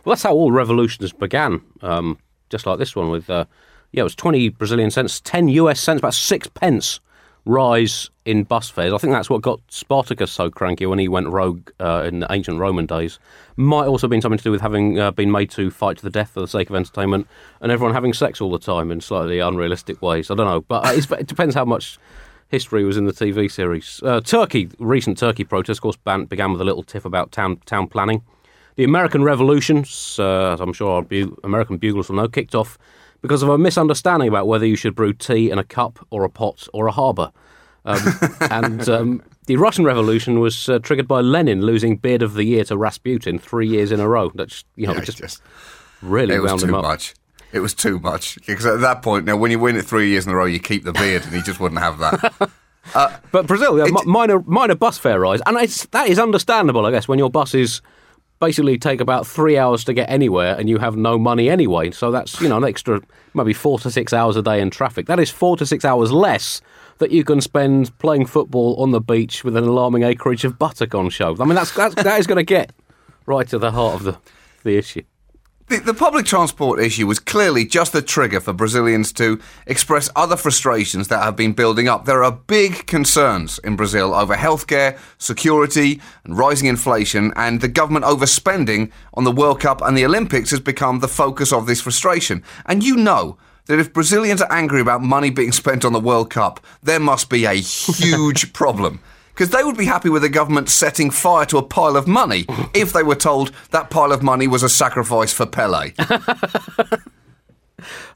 Well, 0.04 0.12
that's 0.14 0.22
how 0.22 0.32
all 0.32 0.52
revolutions 0.52 1.12
began. 1.12 1.60
Um, 1.82 2.18
just 2.48 2.66
like 2.66 2.78
this 2.78 2.94
one 2.94 3.10
with, 3.10 3.28
uh, 3.28 3.46
yeah, 3.90 4.02
it 4.02 4.04
was 4.04 4.14
20 4.14 4.50
Brazilian 4.50 4.92
cents, 4.92 5.20
10 5.20 5.48
US 5.48 5.80
cents, 5.80 5.98
about 5.98 6.14
six 6.14 6.46
pence 6.46 7.00
rise 7.46 8.10
in 8.24 8.42
bus 8.42 8.68
fares. 8.68 8.92
I 8.92 8.98
think 8.98 9.12
that's 9.12 9.30
what 9.30 9.40
got 9.40 9.60
Spartacus 9.68 10.32
so 10.32 10.50
cranky 10.50 10.84
when 10.84 10.98
he 10.98 11.08
went 11.08 11.28
rogue 11.28 11.70
uh, 11.80 12.02
in 12.04 12.20
the 12.20 12.26
ancient 12.30 12.58
Roman 12.58 12.84
days. 12.84 13.18
Might 13.54 13.86
also 13.86 14.06
have 14.06 14.10
been 14.10 14.20
something 14.20 14.38
to 14.38 14.44
do 14.44 14.50
with 14.50 14.60
having 14.60 14.98
uh, 14.98 15.12
been 15.12 15.30
made 15.30 15.50
to 15.52 15.70
fight 15.70 15.96
to 15.98 16.02
the 16.02 16.10
death 16.10 16.30
for 16.30 16.40
the 16.40 16.48
sake 16.48 16.68
of 16.68 16.76
entertainment 16.76 17.26
and 17.60 17.72
everyone 17.72 17.94
having 17.94 18.12
sex 18.12 18.40
all 18.40 18.50
the 18.50 18.58
time 18.58 18.90
in 18.90 19.00
slightly 19.00 19.38
unrealistic 19.38 20.02
ways. 20.02 20.30
I 20.30 20.34
don't 20.34 20.46
know, 20.46 20.60
but 20.62 20.86
uh, 20.86 21.16
it 21.18 21.26
depends 21.28 21.54
how 21.54 21.64
much 21.64 21.98
history 22.48 22.84
was 22.84 22.96
in 22.96 23.06
the 23.06 23.12
TV 23.12 23.50
series. 23.50 24.00
Uh, 24.02 24.20
Turkey, 24.20 24.68
recent 24.78 25.16
Turkey 25.16 25.44
protest, 25.44 25.78
of 25.78 25.82
course, 25.82 25.96
began 26.26 26.52
with 26.52 26.60
a 26.60 26.64
little 26.64 26.82
tiff 26.82 27.04
about 27.04 27.32
town 27.32 27.58
town 27.64 27.86
planning. 27.86 28.22
The 28.74 28.84
American 28.84 29.22
Revolution, 29.22 29.78
uh, 30.18 30.52
as 30.52 30.60
I'm 30.60 30.72
sure 30.72 30.96
our 30.96 31.02
bu- 31.02 31.36
American 31.42 31.78
buglers 31.78 32.08
will 32.08 32.16
know, 32.16 32.28
kicked 32.28 32.54
off 32.54 32.76
because 33.26 33.42
of 33.42 33.48
a 33.48 33.58
misunderstanding 33.58 34.28
about 34.28 34.46
whether 34.46 34.64
you 34.66 34.76
should 34.76 34.94
brew 34.94 35.12
tea 35.12 35.50
in 35.50 35.58
a 35.58 35.64
cup 35.64 36.04
or 36.10 36.24
a 36.24 36.30
pot 36.30 36.68
or 36.72 36.86
a 36.86 36.92
harbour. 36.92 37.32
Um, 37.84 38.00
and 38.50 38.88
um, 38.88 39.22
the 39.46 39.56
Russian 39.56 39.84
Revolution 39.84 40.40
was 40.40 40.68
uh, 40.68 40.78
triggered 40.78 41.06
by 41.08 41.20
Lenin 41.20 41.62
losing 41.62 41.96
Beard 41.96 42.22
of 42.22 42.34
the 42.34 42.44
Year 42.44 42.64
to 42.64 42.76
Rasputin 42.76 43.38
three 43.38 43.68
years 43.68 43.92
in 43.92 44.00
a 44.00 44.08
row. 44.08 44.30
That's 44.34 44.64
you 44.76 44.86
know 44.86 44.94
Yeah, 44.94 45.00
just, 45.02 45.18
just- 45.18 45.42
really 46.02 46.34
it 46.34 46.40
was 46.40 46.50
wound 46.52 46.60
too 46.62 46.68
him 46.68 46.74
up. 46.74 46.82
much. 46.84 47.14
It 47.52 47.60
was 47.60 47.74
too 47.74 47.98
much. 48.00 48.36
Because 48.46 48.66
at 48.66 48.80
that 48.80 49.02
point, 49.02 49.24
now, 49.24 49.36
when 49.36 49.50
you 49.50 49.58
win 49.58 49.76
it 49.76 49.84
three 49.84 50.10
years 50.10 50.26
in 50.26 50.32
a 50.32 50.36
row, 50.36 50.44
you 50.46 50.58
keep 50.58 50.84
the 50.84 50.92
beard, 50.92 51.24
and 51.24 51.32
he 51.34 51.40
just 51.42 51.60
wouldn't 51.60 51.80
have 51.80 51.98
that. 51.98 52.50
But 53.32 53.46
Brazil, 53.48 53.78
yeah, 53.78 53.86
mi- 53.90 54.04
minor 54.04 54.40
minor 54.46 54.76
bus 54.76 54.96
fare 54.96 55.18
rise, 55.20 55.40
and 55.44 55.56
it's, 55.56 55.86
that 55.86 56.08
is 56.08 56.18
understandable, 56.20 56.86
I 56.86 56.92
guess, 56.92 57.08
when 57.08 57.18
your 57.18 57.30
buses 57.30 57.82
basically 58.40 58.78
take 58.78 59.00
about 59.00 59.26
three 59.26 59.56
hours 59.56 59.84
to 59.84 59.92
get 59.92 60.10
anywhere, 60.10 60.56
and 60.58 60.68
you 60.68 60.78
have 60.78 60.96
no 60.96 61.18
money 61.18 61.48
anyway. 61.48 61.90
So 61.90 62.10
that's 62.10 62.40
you 62.40 62.48
know 62.48 62.58
an 62.58 62.64
extra 62.64 63.00
maybe 63.34 63.52
four 63.52 63.78
to 63.80 63.90
six 63.90 64.12
hours 64.12 64.36
a 64.36 64.42
day 64.42 64.60
in 64.60 64.70
traffic. 64.70 65.06
That 65.06 65.20
is 65.20 65.30
four 65.30 65.56
to 65.56 65.66
six 65.66 65.84
hours 65.84 66.12
less 66.12 66.60
that 66.98 67.10
you 67.10 67.24
can 67.24 67.40
spend 67.40 67.96
playing 67.98 68.26
football 68.26 68.74
on 68.80 68.90
the 68.90 69.00
beach 69.00 69.44
with 69.44 69.56
an 69.56 69.64
alarming 69.64 70.02
acreage 70.02 70.44
of 70.44 70.58
buttock 70.58 70.94
on 70.94 71.10
show. 71.10 71.36
I 71.38 71.44
mean, 71.44 71.54
that's, 71.54 71.74
that's 71.74 71.94
that 71.94 72.18
is 72.18 72.26
going 72.26 72.36
to 72.36 72.44
get 72.44 72.72
right 73.26 73.46
to 73.48 73.58
the 73.58 73.72
heart 73.72 73.94
of 73.94 74.02
the 74.04 74.18
the 74.64 74.76
issue. 74.76 75.02
The, 75.68 75.78
the 75.78 75.94
public 75.94 76.26
transport 76.26 76.78
issue 76.78 77.08
was 77.08 77.18
clearly 77.18 77.64
just 77.64 77.92
the 77.92 78.00
trigger 78.00 78.38
for 78.38 78.52
Brazilians 78.52 79.12
to 79.14 79.40
express 79.66 80.08
other 80.14 80.36
frustrations 80.36 81.08
that 81.08 81.24
have 81.24 81.34
been 81.34 81.54
building 81.54 81.88
up. 81.88 82.04
There 82.04 82.22
are 82.22 82.30
big 82.30 82.86
concerns 82.86 83.58
in 83.64 83.74
Brazil 83.74 84.14
over 84.14 84.36
healthcare, 84.36 84.96
security, 85.18 86.00
and 86.22 86.38
rising 86.38 86.68
inflation, 86.68 87.32
and 87.34 87.60
the 87.60 87.66
government 87.66 88.04
overspending 88.04 88.92
on 89.14 89.24
the 89.24 89.32
World 89.32 89.58
Cup 89.58 89.82
and 89.82 89.98
the 89.98 90.04
Olympics 90.04 90.52
has 90.52 90.60
become 90.60 91.00
the 91.00 91.08
focus 91.08 91.52
of 91.52 91.66
this 91.66 91.80
frustration. 91.80 92.44
And 92.66 92.84
you 92.84 92.94
know 92.94 93.36
that 93.64 93.80
if 93.80 93.92
Brazilians 93.92 94.40
are 94.40 94.52
angry 94.52 94.80
about 94.80 95.02
money 95.02 95.30
being 95.30 95.50
spent 95.50 95.84
on 95.84 95.92
the 95.92 95.98
World 95.98 96.30
Cup, 96.30 96.60
there 96.80 97.00
must 97.00 97.28
be 97.28 97.44
a 97.44 97.54
huge 97.54 98.52
problem. 98.52 99.00
Because 99.36 99.50
they 99.50 99.62
would 99.62 99.76
be 99.76 99.84
happy 99.84 100.08
with 100.08 100.22
the 100.22 100.30
government 100.30 100.70
setting 100.70 101.10
fire 101.10 101.44
to 101.44 101.58
a 101.58 101.62
pile 101.62 101.94
of 101.94 102.08
money 102.08 102.46
if 102.74 102.94
they 102.94 103.02
were 103.02 103.14
told 103.14 103.52
that 103.70 103.90
pile 103.90 104.10
of 104.10 104.22
money 104.22 104.48
was 104.48 104.62
a 104.62 104.68
sacrifice 104.68 105.32
for 105.32 105.44
Pele. 105.44 105.92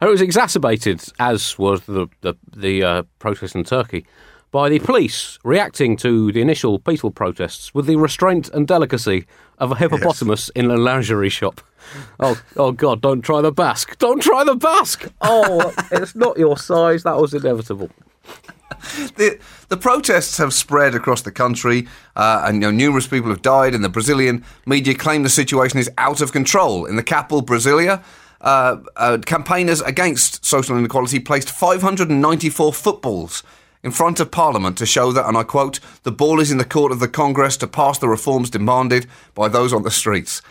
And 0.00 0.08
it 0.08 0.10
was 0.10 0.22
exacerbated, 0.22 1.02
as 1.18 1.58
was 1.58 1.82
the 1.82 2.08
the, 2.22 2.34
the 2.56 2.82
uh, 2.82 3.02
protest 3.18 3.54
in 3.54 3.64
Turkey, 3.64 4.06
by 4.50 4.68
the 4.70 4.78
police 4.78 5.38
reacting 5.44 5.96
to 5.98 6.32
the 6.32 6.40
initial 6.40 6.78
peaceful 6.78 7.10
protests 7.10 7.74
with 7.74 7.86
the 7.86 7.96
restraint 7.96 8.48
and 8.48 8.66
delicacy 8.66 9.26
of 9.58 9.72
a 9.72 9.76
hippopotamus 9.76 10.48
in 10.56 10.70
a 10.70 10.76
lingerie 10.76 11.28
shop. 11.28 11.60
Oh, 12.18 12.40
oh 12.56 12.72
God! 12.72 13.00
Don't 13.00 13.20
try 13.20 13.42
the 13.42 13.52
basque! 13.52 13.98
Don't 13.98 14.22
try 14.22 14.42
the 14.42 14.56
basque! 14.56 15.06
Oh, 15.20 15.72
it's 15.92 16.16
not 16.16 16.38
your 16.38 16.56
size. 16.56 17.02
That 17.02 17.18
was 17.18 17.34
inevitable. 17.34 17.90
the, 19.16 19.38
the 19.68 19.76
protests 19.76 20.38
have 20.38 20.52
spread 20.52 20.94
across 20.94 21.22
the 21.22 21.32
country, 21.32 21.86
uh, 22.16 22.44
and 22.46 22.56
you 22.56 22.60
know, 22.60 22.70
numerous 22.70 23.06
people 23.06 23.30
have 23.30 23.42
died. 23.42 23.74
And 23.74 23.84
the 23.84 23.88
Brazilian 23.88 24.44
media 24.66 24.94
claim 24.94 25.22
the 25.22 25.28
situation 25.28 25.78
is 25.78 25.90
out 25.98 26.20
of 26.20 26.32
control. 26.32 26.86
In 26.86 26.96
the 26.96 27.02
capital, 27.02 27.42
Brasilia, 27.42 28.02
uh, 28.40 28.78
uh, 28.96 29.18
campaigners 29.26 29.80
against 29.82 30.44
social 30.44 30.76
inequality 30.76 31.20
placed 31.20 31.50
594 31.50 32.72
footballs 32.72 33.42
in 33.82 33.90
front 33.90 34.20
of 34.20 34.30
Parliament 34.30 34.76
to 34.78 34.86
show 34.86 35.12
that, 35.12 35.26
and 35.26 35.36
I 35.36 35.42
quote, 35.42 35.80
the 36.02 36.12
ball 36.12 36.40
is 36.40 36.50
in 36.50 36.58
the 36.58 36.64
court 36.64 36.92
of 36.92 37.00
the 37.00 37.08
Congress 37.08 37.56
to 37.58 37.66
pass 37.66 37.98
the 37.98 38.08
reforms 38.08 38.50
demanded 38.50 39.06
by 39.34 39.48
those 39.48 39.72
on 39.72 39.82
the 39.82 39.90
streets. 39.90 40.42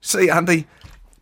See, 0.00 0.30
Andy, 0.30 0.66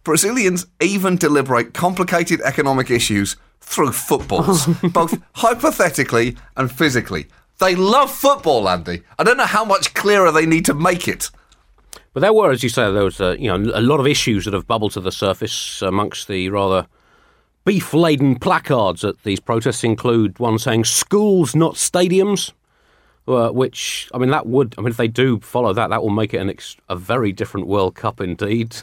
Brazilians 0.05 0.67
even 0.81 1.17
deliberate 1.17 1.75
complicated 1.75 2.41
economic 2.43 2.91
issues 2.91 3.37
through 3.61 3.93
footballs, 3.93 4.67
both 4.93 5.21
hypothetically 5.35 6.37
and 6.57 6.71
physically. 6.71 7.27
They 7.59 7.75
love 7.75 8.11
football, 8.11 8.69
Andy. 8.69 9.03
I 9.19 9.25
don't 9.25 9.37
know 9.37 9.45
how 9.47 9.65
much 9.65 9.95
clearer 9.95 10.31
they 10.31 10.47
need 10.47 10.65
to 10.67 10.75
make 10.75 11.09
it. 11.09 11.31
But 12.13 12.21
there 12.21 12.33
were, 12.33 12.51
as 12.51 12.63
you 12.63 12.69
say, 12.69 12.91
there 12.93 13.05
was 13.05 13.21
uh, 13.21 13.37
you 13.39 13.49
know 13.49 13.71
a 13.75 13.81
lot 13.81 14.01
of 14.01 14.07
issues 14.07 14.45
that 14.45 14.55
have 14.55 14.67
bubbled 14.67 14.93
to 14.93 15.01
the 15.01 15.13
surface 15.13 15.83
amongst 15.83 16.29
the 16.29 16.49
rather 16.49 16.87
beef-laden 17.65 18.39
placards 18.39 19.05
at 19.05 19.23
these 19.25 19.41
protests. 19.41 19.85
Include 19.85 20.39
one 20.39 20.59
saying 20.59 20.85
"schools, 20.85 21.55
not 21.55 21.75
stadiums," 21.75 22.53
uh, 23.27 23.51
which 23.51 24.09
I 24.15 24.19
mean 24.19 24.31
that 24.31 24.47
would 24.47 24.75
I 24.79 24.81
mean 24.81 24.91
if 24.91 24.97
they 24.97 25.09
do 25.09 25.41
follow 25.41 25.73
that, 25.73 25.91
that 25.91 26.03
will 26.03 26.11
make 26.11 26.33
it 26.33 26.39
an 26.39 26.51
ex- 26.51 26.77
a 26.89 26.97
very 26.97 27.33
different 27.33 27.67
World 27.67 27.95
Cup 27.95 28.21
indeed. 28.21 28.77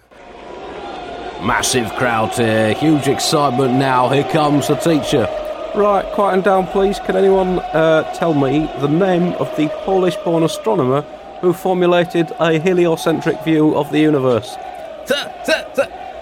Massive 1.43 1.91
crowd 1.93 2.33
here, 2.33 2.73
huge 2.73 3.07
excitement 3.07 3.73
now. 3.73 4.09
Here 4.09 4.23
comes 4.23 4.67
the 4.67 4.75
teacher. 4.75 5.27
Right, 5.75 6.05
quieten 6.13 6.41
down, 6.41 6.67
please. 6.67 6.99
Can 6.99 7.15
anyone 7.15 7.59
uh, 7.59 8.03
tell 8.13 8.33
me 8.33 8.69
the 8.79 8.87
name 8.87 9.33
of 9.33 9.53
the 9.57 9.67
Polish-born 9.83 10.43
astronomer 10.43 11.01
who 11.41 11.53
formulated 11.53 12.31
a 12.39 12.57
heliocentric 12.59 13.43
view 13.43 13.75
of 13.75 13.91
the 13.91 13.99
universe? 13.99 14.55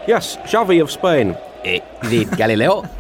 Yes, 0.06 0.36
Xavi 0.38 0.82
of 0.82 0.92
Spain. 0.92 1.38
Eh, 1.64 1.80
is 2.04 2.12
it 2.12 2.32
Galileo? 2.38 2.84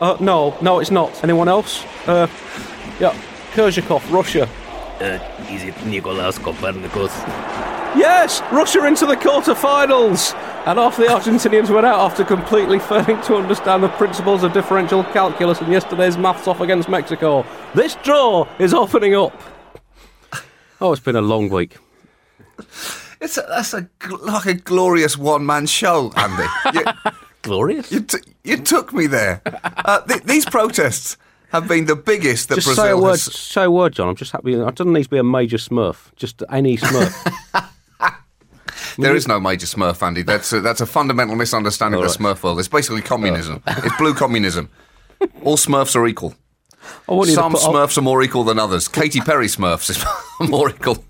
Uh, 0.00 0.16
no, 0.18 0.56
no, 0.62 0.78
it's 0.80 0.90
not. 0.90 1.22
Anyone 1.22 1.46
else? 1.46 1.84
Uh, 2.06 2.26
yeah, 2.98 3.14
Kerzhakov, 3.52 4.00
Russia. 4.10 4.48
Uh, 4.98 5.18
is 5.50 5.62
it 5.62 5.76
Nicolaus 5.84 6.38
Copernicus? 6.38 7.12
Yes, 7.96 8.40
Russia 8.52 8.86
into 8.86 9.04
the 9.06 9.16
quarter-finals. 9.16 10.32
And 10.66 10.78
half 10.78 10.96
the 10.96 11.04
Argentinians 11.04 11.70
went 11.74 11.86
out 11.86 11.98
after 12.00 12.24
completely 12.24 12.78
failing 12.78 13.20
to 13.22 13.34
understand 13.36 13.82
the 13.82 13.88
principles 13.88 14.42
of 14.44 14.52
differential 14.52 15.02
calculus 15.04 15.60
in 15.60 15.70
yesterday's 15.72 16.16
maths 16.16 16.46
off 16.46 16.60
against 16.60 16.88
Mexico. 16.88 17.44
This 17.74 17.96
draw 17.96 18.46
is 18.58 18.72
opening 18.74 19.14
up. 19.14 19.32
Oh, 20.82 20.92
it's 20.92 21.02
been 21.02 21.14
a 21.14 21.20
long 21.20 21.50
week. 21.50 21.76
It's 23.20 23.36
a, 23.36 23.42
that's 23.50 23.74
a 23.74 23.86
like 24.22 24.46
a 24.46 24.54
glorious 24.54 25.18
one-man 25.18 25.66
show, 25.66 26.10
Andy. 26.16 26.44
you, 26.78 26.84
Glorious. 27.42 27.92
you, 27.92 28.00
t- 28.00 28.16
you 28.44 28.56
took 28.56 28.90
me 28.94 29.06
there. 29.06 29.42
Uh, 29.62 30.00
th- 30.06 30.22
these 30.22 30.46
protests 30.46 31.18
have 31.52 31.68
been 31.68 31.84
the 31.84 31.96
biggest 31.96 32.48
that 32.48 32.54
Just 32.54 32.68
Brazil 32.68 32.84
say 32.84 32.90
a 32.92 32.96
word, 32.96 33.10
has. 33.10 33.22
say 33.24 33.64
a 33.64 33.70
word, 33.70 33.92
John. 33.92 34.08
I'm 34.08 34.16
just 34.16 34.32
happy. 34.32 34.54
It 34.54 34.74
doesn't 34.74 34.90
need 34.94 35.04
to 35.04 35.10
be 35.10 35.18
a 35.18 35.22
major 35.22 35.58
Smurf. 35.58 36.14
Just 36.16 36.42
any 36.48 36.78
Smurf. 36.78 37.70
There 38.98 39.14
is 39.16 39.26
no 39.28 39.40
major 39.40 39.66
Smurf, 39.66 40.02
Andy. 40.02 40.22
That's 40.22 40.52
a, 40.52 40.60
that's 40.60 40.80
a 40.80 40.86
fundamental 40.86 41.36
misunderstanding 41.36 42.02
of 42.02 42.06
the 42.12 42.16
Smurf 42.18 42.42
world. 42.42 42.58
It's 42.58 42.68
basically 42.68 43.02
communism. 43.02 43.62
It's 43.66 43.96
blue 43.96 44.14
communism. 44.14 44.68
All 45.42 45.56
Smurfs 45.56 45.94
are 45.96 46.06
equal. 46.06 46.34
I 47.08 47.12
want 47.12 47.28
you 47.28 47.34
to 47.36 47.40
Some 47.42 47.52
put- 47.52 47.60
Smurfs 47.60 47.98
are 47.98 48.02
more 48.02 48.22
equal 48.22 48.44
than 48.44 48.58
others. 48.58 48.88
Katy 48.88 49.20
Perry 49.20 49.46
Smurfs 49.46 49.90
is 49.90 50.04
more 50.50 50.70
equal. 50.70 51.04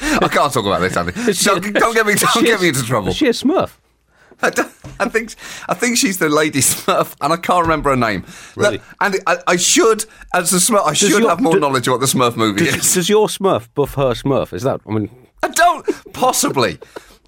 I 0.00 0.28
can't 0.28 0.52
talk 0.52 0.64
about 0.64 0.80
this, 0.80 0.96
Andy. 0.96 1.12
she- 1.32 1.44
Don't, 1.44 1.60
get 1.62 2.06
me, 2.06 2.14
don't 2.14 2.44
get 2.44 2.60
me 2.60 2.68
into 2.68 2.82
trouble. 2.84 3.08
Is 3.08 3.16
she 3.16 3.26
a 3.26 3.30
Smurf? 3.32 3.72
I, 4.40 4.50
don't- 4.50 4.72
I 5.00 5.08
think 5.08 5.34
I 5.68 5.74
think 5.74 5.96
she's 5.98 6.18
the 6.18 6.28
lady 6.28 6.60
Smurf, 6.60 7.14
and 7.20 7.32
I 7.32 7.36
can't 7.36 7.62
remember 7.62 7.90
her 7.90 7.96
name. 7.96 8.24
Really? 8.56 8.78
Look, 8.78 8.82
Andy, 9.00 9.18
I, 9.26 9.38
I 9.48 9.56
should, 9.56 10.04
as 10.32 10.52
a 10.52 10.56
Smurf, 10.56 10.86
I 10.86 10.92
should 10.92 11.10
your- 11.10 11.28
have 11.28 11.40
more 11.40 11.54
do- 11.54 11.60
knowledge 11.60 11.86
of 11.88 11.92
what 11.92 12.00
the 12.00 12.06
Smurf 12.06 12.36
movie 12.36 12.64
Does, 12.64 12.76
is. 12.76 12.94
does 12.94 13.08
your 13.08 13.26
Smurf 13.26 13.68
buff 13.74 13.94
her 13.94 14.12
Smurf? 14.12 14.52
Is 14.52 14.62
that? 14.62 14.80
I 14.88 14.92
mean, 14.92 15.10
I 15.42 15.48
don't 15.48 16.12
possibly. 16.12 16.78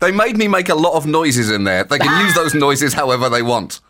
They 0.01 0.11
made 0.11 0.37
me 0.37 0.49
make 0.49 0.69
a 0.69 0.75
lot 0.75 0.95
of 0.95 1.07
noises 1.07 1.51
in 1.51 1.65
there. 1.65 1.85
They 1.85 1.99
can 1.99 2.25
use 2.25 2.35
those 2.35 2.55
noises 2.55 2.95
however 2.95 3.29
they 3.29 3.43
want. 3.43 3.81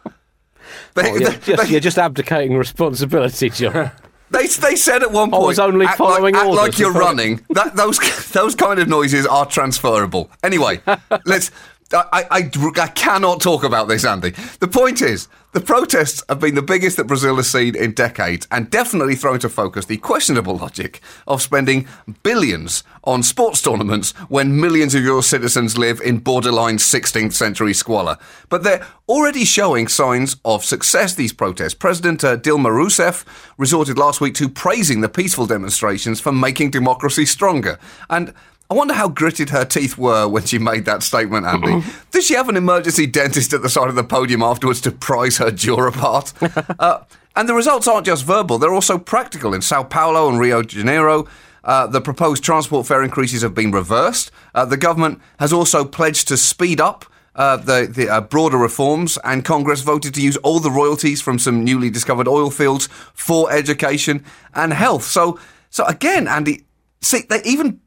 They, 0.94 1.08
oh, 1.08 1.14
you're, 1.14 1.30
they, 1.30 1.36
just, 1.38 1.62
they- 1.62 1.68
you're 1.68 1.80
just 1.80 1.98
abdicating 1.98 2.56
responsibility, 2.56 3.50
John. 3.50 3.92
They, 4.32 4.46
they 4.46 4.76
said 4.76 5.02
at 5.02 5.10
one 5.10 5.30
oh, 5.30 5.38
point, 5.38 5.42
I 5.42 5.46
was 5.46 5.58
only 5.58 5.86
act 5.86 5.98
following 5.98 6.34
like, 6.34 6.44
act 6.44 6.54
like 6.54 6.78
you're 6.78 6.92
running. 6.92 7.44
That, 7.50 7.74
those 7.74 7.98
those 8.30 8.54
kind 8.54 8.78
of 8.78 8.86
noises 8.86 9.26
are 9.26 9.44
transferable. 9.44 10.30
Anyway, 10.44 10.80
let's. 11.26 11.50
I, 11.92 12.26
I, 12.30 12.50
I, 12.80 12.88
cannot 12.88 13.40
talk 13.40 13.64
about 13.64 13.88
this, 13.88 14.04
Andy. 14.04 14.30
The 14.60 14.68
point 14.68 15.02
is, 15.02 15.28
the 15.52 15.60
protests 15.60 16.22
have 16.28 16.38
been 16.38 16.54
the 16.54 16.62
biggest 16.62 16.96
that 16.96 17.08
Brazil 17.08 17.34
has 17.36 17.50
seen 17.50 17.74
in 17.74 17.92
decades 17.92 18.46
and 18.52 18.70
definitely 18.70 19.16
throw 19.16 19.34
into 19.34 19.48
focus 19.48 19.86
the 19.86 19.96
questionable 19.96 20.56
logic 20.56 21.00
of 21.26 21.42
spending 21.42 21.88
billions 22.22 22.84
on 23.02 23.24
sports 23.24 23.60
tournaments 23.60 24.12
when 24.28 24.60
millions 24.60 24.94
of 24.94 25.02
your 25.02 25.24
citizens 25.24 25.76
live 25.76 26.00
in 26.00 26.18
borderline 26.18 26.76
16th 26.76 27.32
century 27.32 27.74
squalor. 27.74 28.16
But 28.48 28.62
they're 28.62 28.86
already 29.08 29.44
showing 29.44 29.88
signs 29.88 30.36
of 30.44 30.64
success, 30.64 31.16
these 31.16 31.32
protests. 31.32 31.74
President 31.74 32.22
uh, 32.22 32.36
Dilma 32.36 32.70
Rousseff 32.70 33.24
resorted 33.58 33.98
last 33.98 34.20
week 34.20 34.34
to 34.34 34.48
praising 34.48 35.00
the 35.00 35.08
peaceful 35.08 35.46
demonstrations 35.46 36.20
for 36.20 36.30
making 36.30 36.70
democracy 36.70 37.26
stronger. 37.26 37.80
And 38.08 38.32
I 38.70 38.74
wonder 38.74 38.94
how 38.94 39.08
gritted 39.08 39.50
her 39.50 39.64
teeth 39.64 39.98
were 39.98 40.28
when 40.28 40.44
she 40.44 40.56
made 40.58 40.84
that 40.84 41.02
statement, 41.02 41.44
Andy. 41.44 41.84
Does 42.12 42.24
she 42.24 42.34
have 42.34 42.48
an 42.48 42.56
emergency 42.56 43.04
dentist 43.04 43.52
at 43.52 43.62
the 43.62 43.68
side 43.68 43.88
of 43.88 43.96
the 43.96 44.04
podium 44.04 44.42
afterwards 44.42 44.80
to 44.82 44.92
prise 44.92 45.38
her 45.38 45.50
jaw 45.50 45.88
apart? 45.88 46.32
uh, 46.78 47.00
and 47.34 47.48
the 47.48 47.54
results 47.54 47.88
aren't 47.88 48.06
just 48.06 48.24
verbal, 48.24 48.58
they're 48.58 48.72
also 48.72 48.96
practical. 48.96 49.54
In 49.54 49.60
Sao 49.60 49.82
Paulo 49.82 50.28
and 50.28 50.38
Rio 50.38 50.62
de 50.62 50.68
Janeiro, 50.68 51.26
uh, 51.64 51.88
the 51.88 52.00
proposed 52.00 52.44
transport 52.44 52.86
fare 52.86 53.02
increases 53.02 53.42
have 53.42 53.54
been 53.54 53.72
reversed. 53.72 54.30
Uh, 54.54 54.64
the 54.64 54.76
government 54.76 55.20
has 55.40 55.52
also 55.52 55.84
pledged 55.84 56.28
to 56.28 56.36
speed 56.36 56.80
up 56.80 57.04
uh, 57.34 57.56
the, 57.56 57.90
the 57.92 58.08
uh, 58.08 58.20
broader 58.20 58.56
reforms, 58.56 59.18
and 59.24 59.44
Congress 59.44 59.82
voted 59.82 60.14
to 60.14 60.22
use 60.22 60.36
all 60.38 60.60
the 60.60 60.70
royalties 60.70 61.20
from 61.20 61.40
some 61.40 61.64
newly 61.64 61.90
discovered 61.90 62.28
oil 62.28 62.50
fields 62.50 62.88
for 63.14 63.50
education 63.50 64.24
and 64.54 64.72
health. 64.72 65.04
So, 65.04 65.40
so 65.70 65.84
again, 65.86 66.28
Andy, 66.28 66.64
see, 67.00 67.22
they 67.28 67.42
even 67.44 67.80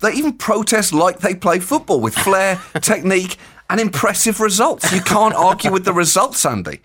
they 0.00 0.12
even 0.12 0.34
protest 0.34 0.92
like 0.92 1.20
they 1.20 1.34
play 1.34 1.58
football 1.58 2.00
with 2.00 2.14
flair, 2.14 2.60
technique, 2.80 3.36
and 3.70 3.80
impressive 3.80 4.40
results. 4.40 4.92
You 4.92 5.00
can't 5.00 5.34
argue 5.34 5.72
with 5.72 5.84
the 5.84 5.92
results, 5.92 6.44
Andy. 6.44 6.80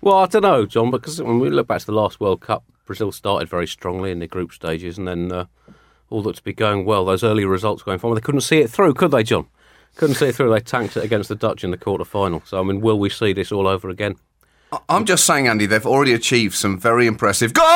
Well, 0.00 0.18
I 0.18 0.26
don't 0.26 0.42
know, 0.42 0.66
John, 0.66 0.90
because 0.90 1.20
when 1.20 1.40
we 1.40 1.50
look 1.50 1.66
back 1.66 1.80
to 1.80 1.86
the 1.86 1.92
last 1.92 2.20
World 2.20 2.40
Cup, 2.40 2.64
Brazil 2.84 3.10
started 3.10 3.48
very 3.48 3.66
strongly 3.66 4.12
in 4.12 4.20
the 4.20 4.26
group 4.28 4.52
stages, 4.52 4.96
and 4.96 5.08
then 5.08 5.32
uh, 5.32 5.46
all 6.08 6.22
looked 6.22 6.38
to 6.38 6.44
be 6.44 6.52
going 6.52 6.84
well. 6.84 7.04
Those 7.04 7.24
early 7.24 7.44
results 7.44 7.82
going 7.82 7.98
forward, 7.98 8.16
they 8.16 8.24
couldn't 8.24 8.42
see 8.42 8.58
it 8.60 8.70
through, 8.70 8.94
could 8.94 9.10
they, 9.10 9.24
John? 9.24 9.46
Couldn't 9.96 10.16
see 10.16 10.26
it 10.26 10.34
through. 10.34 10.50
They 10.50 10.60
tanked 10.60 10.96
it 10.96 11.04
against 11.04 11.28
the 11.28 11.34
Dutch 11.34 11.64
in 11.64 11.70
the 11.70 11.76
quarter 11.76 12.04
final. 12.04 12.42
So, 12.44 12.60
I 12.60 12.62
mean, 12.62 12.80
will 12.80 12.98
we 12.98 13.10
see 13.10 13.32
this 13.32 13.50
all 13.50 13.66
over 13.66 13.88
again? 13.88 14.16
I'm 14.88 15.04
just 15.04 15.24
saying, 15.24 15.48
Andy, 15.48 15.66
they've 15.66 15.86
already 15.86 16.12
achieved 16.12 16.54
some 16.54 16.78
very 16.78 17.06
impressive 17.06 17.52
goals. 17.54 17.66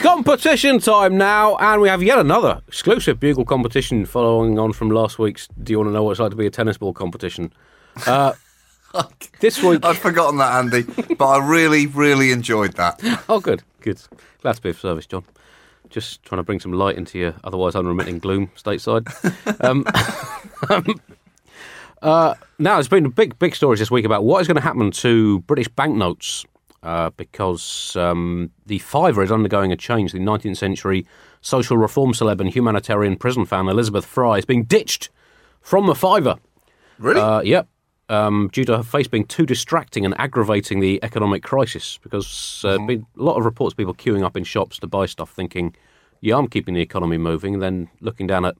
Competition 0.00 0.78
time 0.78 1.18
now, 1.18 1.56
and 1.56 1.82
we 1.82 1.88
have 1.90 2.02
yet 2.02 2.18
another 2.18 2.62
exclusive 2.66 3.20
bugle 3.20 3.44
competition 3.44 4.06
following 4.06 4.58
on 4.58 4.72
from 4.72 4.90
last 4.90 5.18
week's. 5.18 5.46
Do 5.62 5.74
you 5.74 5.78
want 5.78 5.88
to 5.88 5.92
know 5.92 6.02
what 6.02 6.12
it's 6.12 6.20
like 6.20 6.30
to 6.30 6.36
be 6.36 6.46
a 6.46 6.50
tennis 6.50 6.78
ball 6.78 6.94
competition? 6.94 7.52
Uh, 8.06 8.32
this 9.40 9.62
week, 9.62 9.84
I'd 9.84 9.98
forgotten 9.98 10.38
that, 10.38 10.54
Andy, 10.54 10.84
but 11.16 11.26
I 11.26 11.46
really, 11.46 11.86
really 11.86 12.32
enjoyed 12.32 12.72
that. 12.74 12.98
oh, 13.28 13.40
good, 13.40 13.62
good. 13.82 14.00
Glad 14.40 14.54
to 14.54 14.62
be 14.62 14.70
of 14.70 14.80
service, 14.80 15.04
John. 15.04 15.22
Just 15.90 16.22
trying 16.22 16.38
to 16.38 16.44
bring 16.44 16.60
some 16.60 16.72
light 16.72 16.96
into 16.96 17.18
your 17.18 17.34
otherwise 17.44 17.74
unremitting 17.74 18.20
gloom 18.20 18.50
stateside. 18.56 19.06
um, 19.62 19.84
uh, 22.00 22.34
now, 22.58 22.76
there's 22.76 22.88
been 22.88 23.04
a 23.04 23.10
big, 23.10 23.38
big 23.38 23.54
stories 23.54 23.80
this 23.80 23.90
week 23.90 24.06
about 24.06 24.24
what 24.24 24.40
is 24.40 24.46
going 24.46 24.56
to 24.56 24.62
happen 24.62 24.92
to 24.92 25.40
British 25.40 25.68
banknotes 25.68 26.46
uh, 26.82 27.10
because 27.10 27.94
um, 27.96 28.50
the 28.66 28.78
fiver 28.78 29.22
is 29.22 29.32
undergoing 29.32 29.72
a 29.72 29.76
change. 29.76 30.12
The 30.12 30.18
19th 30.18 30.56
century 30.56 31.06
social 31.40 31.76
reform 31.76 32.12
celeb 32.12 32.40
and 32.40 32.48
humanitarian 32.48 33.16
prison 33.16 33.44
fan 33.44 33.68
Elizabeth 33.68 34.04
Fry 34.04 34.38
is 34.38 34.44
being 34.44 34.64
ditched 34.64 35.10
from 35.60 35.86
the 35.86 35.94
fiver. 35.94 36.36
Really? 36.98 37.20
Uh, 37.20 37.40
yep. 37.40 37.68
Um, 38.08 38.50
due 38.52 38.64
to 38.64 38.78
her 38.78 38.82
face 38.82 39.06
being 39.06 39.24
too 39.24 39.46
distracting 39.46 40.04
and 40.04 40.18
aggravating 40.18 40.80
the 40.80 40.98
economic 41.04 41.44
crisis, 41.44 42.00
because 42.02 42.64
uh, 42.66 42.76
been 42.78 43.06
a 43.16 43.22
lot 43.22 43.36
of 43.36 43.44
reports 43.44 43.72
of 43.72 43.76
people 43.76 43.94
queuing 43.94 44.24
up 44.24 44.36
in 44.36 44.42
shops 44.42 44.80
to 44.80 44.88
buy 44.88 45.06
stuff, 45.06 45.30
thinking, 45.30 45.76
"Yeah, 46.20 46.36
I'm 46.36 46.48
keeping 46.48 46.74
the 46.74 46.80
economy 46.80 47.18
moving," 47.18 47.54
and 47.54 47.62
then 47.62 47.88
looking 48.00 48.26
down 48.26 48.44
at 48.44 48.56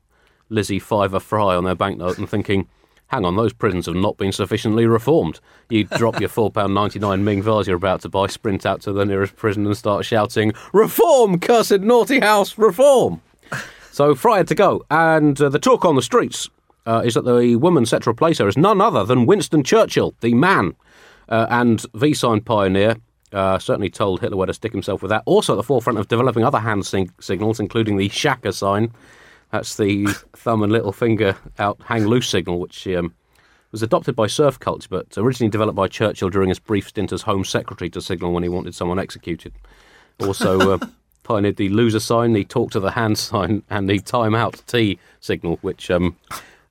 Lizzie 0.50 0.79
Fiver 0.79 1.19
Fry 1.19 1.57
on 1.57 1.65
their 1.65 1.75
banknote 1.75 2.17
and 2.17 2.29
thinking, 2.29 2.69
hang 3.11 3.25
on, 3.25 3.37
those 3.37 3.52
prisons 3.52 3.87
have 3.87 3.97
not 3.97 4.17
been 4.17 4.33
sufficiently 4.33 4.87
reformed. 4.87 5.40
You 5.69 5.85
drop 5.85 6.21
your 6.21 6.29
£4.99 6.29 7.21
Ming 7.23 7.43
vase 7.43 7.67
you're 7.67 7.76
about 7.76 8.00
to 8.02 8.09
buy, 8.09 8.29
sprint 8.29 8.64
out 8.64 8.81
to 8.83 8.93
the 8.93 9.05
nearest 9.05 9.37
prison 9.37 9.67
and 9.67 9.76
start 9.76 10.05
shouting, 10.05 10.52
Reform, 10.73 11.40
cursed 11.40 11.81
naughty 11.81 12.21
house, 12.21 12.57
reform! 12.57 13.21
So 13.90 14.14
Fry 14.14 14.38
had 14.38 14.49
to 14.49 14.55
go, 14.55 14.85
and 14.90 15.40
uh, 15.40 15.49
the 15.49 15.59
talk 15.59 15.85
on 15.85 15.97
the 15.97 16.02
streets 16.02 16.49
uh, 16.87 17.02
is 17.05 17.14
that 17.14 17.25
the 17.25 17.57
woman 17.57 17.85
set 17.85 18.05
to 18.05 18.11
replace 18.11 18.38
her 18.38 18.49
is 18.49 18.57
none 18.57 18.81
other 18.81 19.05
than 19.05 19.26
Winston 19.26 19.64
Churchill, 19.64 20.14
the 20.21 20.35
man 20.35 20.76
uh, 21.29 21.47
and 21.50 21.85
V-sign 21.95 22.40
pioneer. 22.43 22.97
Uh, 23.33 23.61
certainly 23.61 23.88
told 23.88 24.21
Hitler 24.21 24.37
where 24.37 24.47
to 24.49 24.55
stick 24.55 24.73
himself 24.73 25.02
with 25.02 25.11
that. 25.11 25.23
Also 25.25 25.52
at 25.52 25.57
the 25.57 25.62
forefront 25.62 26.00
of 26.00 26.09
developing 26.09 26.45
other 26.45 26.59
hand 26.59 26.85
sing- 26.85 27.12
signals, 27.21 27.61
including 27.61 27.97
the 27.97 28.09
Shaka 28.09 28.52
sign. 28.52 28.93
That's 29.50 29.76
the 29.76 30.07
thumb 30.35 30.62
and 30.62 30.73
little 30.73 30.92
finger 30.92 31.37
out, 31.59 31.80
hang 31.85 32.07
loose 32.07 32.28
signal, 32.28 32.61
which 32.61 32.87
um, 32.88 33.14
was 33.73 33.83
adopted 33.83 34.14
by 34.14 34.26
surf 34.26 34.59
culture, 34.59 34.88
but 34.90 35.07
originally 35.16 35.50
developed 35.50 35.76
by 35.76 35.88
Churchill 35.88 36.30
during 36.30 36.49
his 36.49 36.59
brief 36.59 36.88
stint 36.88 37.12
as 37.12 37.23
Home 37.23 37.45
Secretary 37.45 37.90
to 37.90 38.00
signal 38.00 38.33
when 38.33 38.42
he 38.42 38.49
wanted 38.49 38.75
someone 38.75 38.99
executed. 38.99 39.52
Also 40.21 40.75
uh, 40.75 40.78
pioneered 41.23 41.57
the 41.57 41.69
loser 41.69 42.00
sign, 42.00 42.33
the 42.33 42.45
talk 42.45 42.71
to 42.73 42.80
the 42.80 42.92
hand 42.92 43.19
sign, 43.19 43.62
and 43.71 43.88
the 43.88 43.99
time 43.99 44.35
out 44.35 44.62
T 44.66 44.99
signal, 45.21 45.59
which 45.62 45.90
um, 45.90 46.16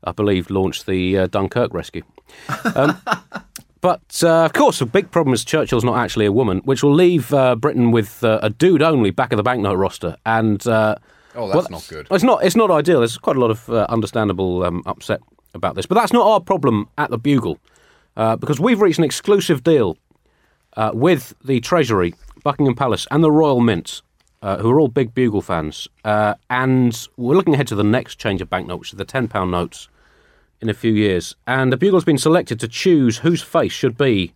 I 0.03 0.11
believe 0.11 0.49
launched 0.49 0.85
the 0.85 1.19
uh, 1.19 1.27
Dunkirk 1.27 1.73
rescue. 1.73 2.03
Um, 2.75 3.01
but 3.81 4.21
uh, 4.23 4.45
of 4.45 4.53
course, 4.53 4.79
the 4.79 4.85
big 4.85 5.11
problem 5.11 5.33
is 5.33 5.43
Churchill's 5.43 5.83
not 5.83 5.97
actually 5.97 6.25
a 6.25 6.31
woman, 6.31 6.59
which 6.59 6.83
will 6.83 6.93
leave 6.93 7.33
uh, 7.33 7.55
Britain 7.55 7.91
with 7.91 8.23
uh, 8.23 8.39
a 8.41 8.49
dude 8.49 8.81
only 8.81 9.11
back 9.11 9.33
of 9.33 9.37
the 9.37 9.43
banknote 9.43 9.77
roster. 9.77 10.15
And 10.25 10.65
uh, 10.67 10.95
Oh, 11.35 11.47
that's 11.47 11.69
not 11.69 11.87
good. 11.87 12.07
It's 12.09 12.23
not. 12.23 12.43
It's 12.43 12.55
not 12.55 12.71
ideal. 12.71 12.99
There's 12.99 13.17
quite 13.17 13.35
a 13.35 13.39
lot 13.39 13.51
of 13.51 13.69
uh, 13.69 13.85
understandable 13.89 14.63
um, 14.63 14.83
upset 14.85 15.21
about 15.53 15.75
this, 15.75 15.85
but 15.85 15.95
that's 15.95 16.13
not 16.13 16.25
our 16.27 16.39
problem 16.39 16.87
at 16.97 17.09
the 17.09 17.17
Bugle, 17.17 17.59
uh, 18.17 18.35
because 18.35 18.59
we've 18.59 18.81
reached 18.81 18.99
an 18.99 19.03
exclusive 19.03 19.63
deal 19.63 19.97
uh, 20.77 20.91
with 20.93 21.33
the 21.43 21.59
Treasury, 21.59 22.13
Buckingham 22.43 22.75
Palace, 22.75 23.07
and 23.11 23.23
the 23.23 23.31
Royal 23.31 23.59
Mint, 23.59 24.01
uh, 24.41 24.57
who 24.57 24.69
are 24.71 24.79
all 24.79 24.87
big 24.87 25.13
Bugle 25.13 25.41
fans, 25.41 25.87
uh, 26.03 26.33
and 26.49 27.07
we're 27.17 27.35
looking 27.35 27.53
ahead 27.53 27.67
to 27.67 27.75
the 27.75 27.83
next 27.83 28.19
change 28.19 28.41
of 28.41 28.49
banknote, 28.49 28.79
which 28.79 28.93
is 28.93 28.97
the 28.97 29.05
ten 29.05 29.27
pound 29.27 29.51
notes 29.51 29.87
in 30.61 30.69
a 30.69 30.73
few 30.73 30.93
years. 30.93 31.35
And 31.47 31.71
the 31.71 31.77
Bugle's 31.77 32.05
been 32.05 32.17
selected 32.17 32.59
to 32.59 32.67
choose 32.67 33.19
whose 33.19 33.41
face 33.41 33.71
should 33.71 33.97
be 33.97 34.33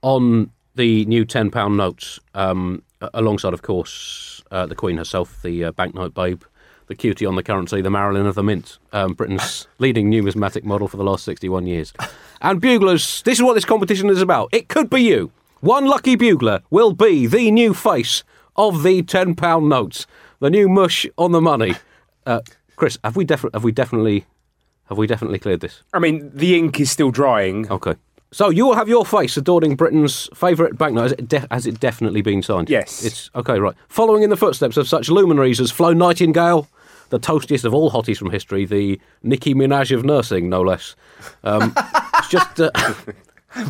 on 0.00 0.50
the 0.74 1.04
new 1.04 1.24
ten 1.24 1.50
pound 1.50 1.76
notes, 1.76 2.18
um, 2.34 2.82
alongside, 3.14 3.52
of 3.52 3.62
course, 3.62 4.41
uh, 4.52 4.66
the 4.66 4.76
Queen 4.76 4.96
herself, 4.98 5.42
the 5.42 5.64
uh, 5.64 5.72
banknote 5.72 6.14
babe, 6.14 6.42
the 6.86 6.94
cutie 6.94 7.26
on 7.26 7.34
the 7.34 7.42
currency, 7.42 7.80
the 7.80 7.90
Marilyn 7.90 8.26
of 8.26 8.34
the 8.36 8.42
Mint, 8.42 8.78
um, 8.92 9.14
Britain's 9.14 9.66
leading 9.78 10.08
numismatic 10.08 10.64
model 10.64 10.86
for 10.86 10.96
the 10.96 11.04
last 11.04 11.24
sixty-one 11.24 11.66
years. 11.66 11.92
And 12.40 12.60
buglers, 12.60 13.22
this 13.24 13.38
is 13.38 13.42
what 13.42 13.54
this 13.54 13.64
competition 13.64 14.08
is 14.10 14.22
about. 14.22 14.50
It 14.52 14.68
could 14.68 14.88
be 14.90 15.00
you. 15.02 15.32
One 15.60 15.86
lucky 15.86 16.16
bugler 16.16 16.60
will 16.70 16.92
be 16.92 17.26
the 17.26 17.50
new 17.50 17.72
face 17.74 18.22
of 18.56 18.82
the 18.82 19.02
ten 19.02 19.34
pound 19.34 19.68
notes, 19.68 20.06
the 20.38 20.50
new 20.50 20.68
mush 20.68 21.06
on 21.16 21.32
the 21.32 21.40
money. 21.40 21.74
Uh, 22.26 22.40
Chris, 22.76 22.98
have 23.02 23.16
we 23.16 23.24
defi- 23.24 23.48
have 23.54 23.64
we 23.64 23.72
definitely 23.72 24.26
have 24.88 24.98
we 24.98 25.06
definitely 25.06 25.38
cleared 25.38 25.60
this? 25.60 25.82
I 25.94 25.98
mean, 25.98 26.30
the 26.34 26.58
ink 26.58 26.78
is 26.80 26.90
still 26.90 27.10
drying. 27.10 27.70
Okay. 27.70 27.94
So 28.32 28.48
you 28.48 28.64
will 28.66 28.74
have 28.74 28.88
your 28.88 29.04
face 29.04 29.36
adorning 29.36 29.76
Britain's 29.76 30.28
favourite 30.34 30.78
banknote. 30.78 31.02
Has 31.02 31.12
it, 31.12 31.28
de- 31.28 31.46
has 31.50 31.66
it 31.66 31.78
definitely 31.78 32.22
been 32.22 32.42
signed? 32.42 32.70
Yes. 32.70 33.04
It's 33.04 33.30
okay, 33.34 33.58
right. 33.58 33.74
Following 33.88 34.22
in 34.22 34.30
the 34.30 34.36
footsteps 34.38 34.78
of 34.78 34.88
such 34.88 35.10
luminaries 35.10 35.60
as 35.60 35.70
Flo 35.70 35.92
Nightingale, 35.92 36.66
the 37.10 37.20
toastiest 37.20 37.66
of 37.66 37.74
all 37.74 37.90
hotties 37.90 38.16
from 38.16 38.30
history, 38.30 38.64
the 38.64 38.98
Nicki 39.22 39.54
Minaj 39.54 39.94
of 39.94 40.02
nursing, 40.04 40.48
no 40.48 40.62
less. 40.62 40.96
Um, 41.44 41.74
it's 42.16 42.28
just. 42.28 42.58
Uh, 42.58 42.70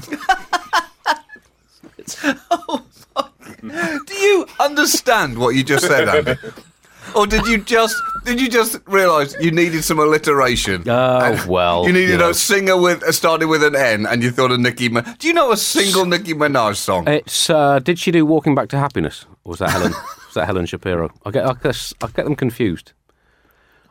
Do 4.07 4.14
you 4.14 4.47
understand 4.61 5.38
what 5.38 5.54
you 5.57 5.64
just 5.64 5.87
said, 5.87 6.09
Andy? 6.09 6.37
Or 7.14 7.26
did 7.26 7.47
you 7.47 7.59
just 7.59 7.97
did 8.25 8.40
you 8.40 8.49
just 8.49 8.78
realise 8.87 9.35
you 9.40 9.50
needed 9.50 9.85
some 9.85 9.99
alliteration? 9.99 10.88
oh 10.88 11.44
well. 11.49 11.87
You 11.87 11.92
needed 11.92 12.21
know. 12.21 12.30
a 12.30 12.35
singer 12.35 12.76
with 12.80 13.02
uh, 13.02 13.12
starting 13.12 13.49
with 13.49 13.62
an 13.62 13.76
N, 13.76 14.06
and 14.06 14.23
you 14.23 14.30
thought 14.30 14.50
of 14.50 14.60
Nicki. 14.60 14.88
Minaj. 14.88 15.19
Do 15.19 15.28
you 15.28 15.34
know 15.34 15.52
a 15.52 15.56
single 15.56 16.06
Nicki 16.06 16.34
Minaj 16.34 16.76
song? 16.76 17.08
It's. 17.08 17.50
Uh, 17.50 17.78
did 17.80 17.99
she 17.99 18.10
do 18.10 18.25
"Walking 18.25 18.54
Back 18.54 18.69
to 18.71 18.78
Happiness"? 18.78 19.26
Or 19.45 19.50
was 19.50 19.58
that 19.58 19.71
Helen? 19.71 19.93
was 20.26 20.34
that 20.34 20.47
Helen 20.47 20.67
Shapiro? 20.67 21.10
I 21.26 21.30
get. 21.30 21.45
I 21.45 21.54
guess 21.54 21.93
I 22.02 22.06
get 22.06 22.25
them 22.25 22.36
confused. 22.36 22.93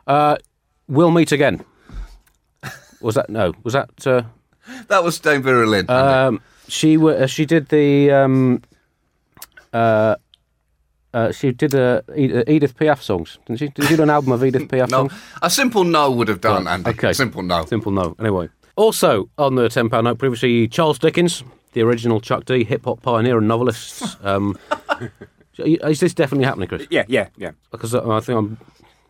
Uh, 0.06 0.36
we'll 0.88 1.10
meet 1.10 1.32
again. 1.32 1.64
Was 3.00 3.14
that 3.16 3.28
no? 3.28 3.52
Was 3.62 3.74
that? 3.74 4.06
Uh, 4.06 4.22
that 4.88 5.04
was 5.04 5.18
Dame 5.18 5.42
Vera 5.42 5.66
Lynn. 5.66 5.90
Um, 5.90 6.40
she 6.68 6.96
wa- 6.96 7.10
uh, 7.12 7.26
she 7.26 7.44
did 7.44 7.68
the 7.68 8.10
um, 8.10 8.62
uh, 9.72 10.16
uh, 11.14 11.32
she 11.32 11.52
did 11.52 11.74
uh, 11.74 12.00
Edith 12.16 12.76
Piaf 12.76 13.00
songs, 13.02 13.38
didn't 13.46 13.58
she? 13.58 13.68
Did 13.68 13.86
she 13.86 13.96
do 13.96 14.02
an 14.02 14.10
album 14.10 14.32
of 14.32 14.44
Edith 14.44 14.68
Piaf 14.68 14.90
no, 14.90 15.08
songs? 15.08 15.12
a 15.42 15.50
simple 15.50 15.84
no 15.84 16.10
would 16.10 16.28
have 16.28 16.40
done, 16.40 16.64
Right, 16.64 16.72
Andy. 16.74 16.90
okay. 16.90 17.12
Simple 17.12 17.42
no. 17.42 17.64
Simple 17.66 17.92
no. 17.92 18.14
Anyway, 18.18 18.48
also 18.76 19.28
on 19.38 19.54
the 19.56 19.68
ten 19.68 19.88
pound 19.90 20.04
note, 20.04 20.18
previously 20.18 20.68
Charles 20.68 20.98
Dickens, 20.98 21.44
the 21.72 21.82
original 21.82 22.20
Chuck 22.20 22.44
D, 22.44 22.64
hip 22.64 22.84
hop 22.84 23.02
pioneer 23.02 23.38
and 23.38 23.48
novelist. 23.48 24.02
Um, 24.24 24.56
is 25.58 26.00
this 26.00 26.14
definitely 26.14 26.44
happening, 26.46 26.68
Chris? 26.68 26.86
Yeah, 26.90 27.04
yeah, 27.08 27.28
yeah. 27.36 27.50
because 27.70 27.94
I 27.94 28.20
think 28.20 28.38
I'm. 28.38 28.58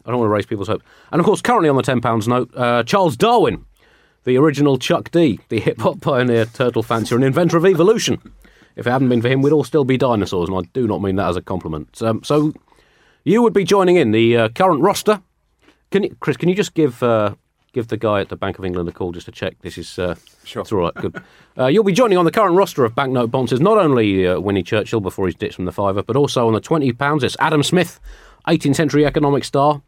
I 0.05 0.11
don't 0.11 0.19
want 0.19 0.29
to 0.29 0.33
raise 0.35 0.47
people's 0.47 0.67
hope. 0.67 0.83
And 1.13 1.21
of 1.21 1.25
course, 1.25 1.41
currently 1.41 1.69
on 1.69 1.77
the 1.77 1.83
ten 1.83 2.01
pounds 2.01 2.27
note, 2.27 2.51
uh, 2.57 2.83
Charles 2.83 3.17
Darwin, 3.17 3.65
the 4.25 4.37
original 4.37 4.77
Chuck 4.79 5.11
D, 5.13 5.39
the 5.51 5.61
hip 5.61 5.81
hop 5.81 6.01
pioneer, 6.01 6.47
turtle 6.47 6.83
fancier, 6.83 7.17
and 7.17 7.25
inventor 7.25 7.57
of 7.57 7.65
evolution. 7.67 8.21
If 8.77 8.87
it 8.87 8.91
hadn't 8.91 9.09
been 9.09 9.23
for 9.23 9.29
him, 9.29 9.43
we'd 9.43 9.53
all 9.53 9.65
still 9.65 9.85
be 9.85 9.97
dinosaurs, 9.97 10.49
and 10.49 10.59
I 10.59 10.63
do 10.73 10.87
not 10.87 11.03
mean 11.03 11.17
that 11.17 11.29
as 11.29 11.37
a 11.37 11.43
compliment. 11.43 12.01
Um, 12.03 12.23
so, 12.23 12.53
you 13.25 13.43
would 13.43 13.53
be 13.53 13.65
joining 13.65 13.97
in 13.97 14.13
the 14.13 14.37
uh, 14.37 14.49
current 14.49 14.81
roster. 14.81 15.23
Can 15.91 16.05
you, 16.05 16.17
Chris? 16.21 16.37
Can 16.37 16.49
you 16.49 16.55
just 16.55 16.75
give 16.75 17.03
uh, 17.03 17.35
give 17.73 17.89
the 17.89 17.97
guy 17.97 18.21
at 18.21 18.29
the 18.29 18.37
Bank 18.37 18.59
of 18.59 18.65
England 18.65 18.89
a 18.89 18.93
call 18.93 19.13
just 19.13 19.27
to 19.27 19.33
check 19.33 19.57
this 19.63 19.79
is 19.79 19.99
uh, 19.99 20.15
Sure. 20.45 20.63
It's 20.63 20.73
all 20.73 20.79
right. 20.79 20.95
Good. 20.95 21.23
Uh, 21.57 21.67
you'll 21.67 21.85
be 21.85 21.93
joining 21.93 22.19
on 22.19 22.25
the 22.25 22.31
current 22.31 22.57
roster 22.57 22.85
of 22.85 22.95
banknote 22.95 23.31
bonces. 23.31 23.61
Not 23.61 23.79
only 23.79 24.27
uh, 24.27 24.41
Winnie 24.41 24.63
Churchill 24.63 25.01
before 25.01 25.27
he's 25.27 25.35
ditched 25.35 25.57
from 25.57 25.67
the 25.67 25.73
fiver, 25.73 26.03
but 26.03 26.17
also 26.17 26.47
on 26.47 26.55
the 26.55 26.61
twenty 26.61 26.93
pounds. 26.93 27.23
It's 27.23 27.37
Adam 27.39 27.63
Smith, 27.63 28.01
18th 28.49 28.77
century 28.77 29.07
economic 29.07 29.45
star. 29.45 29.83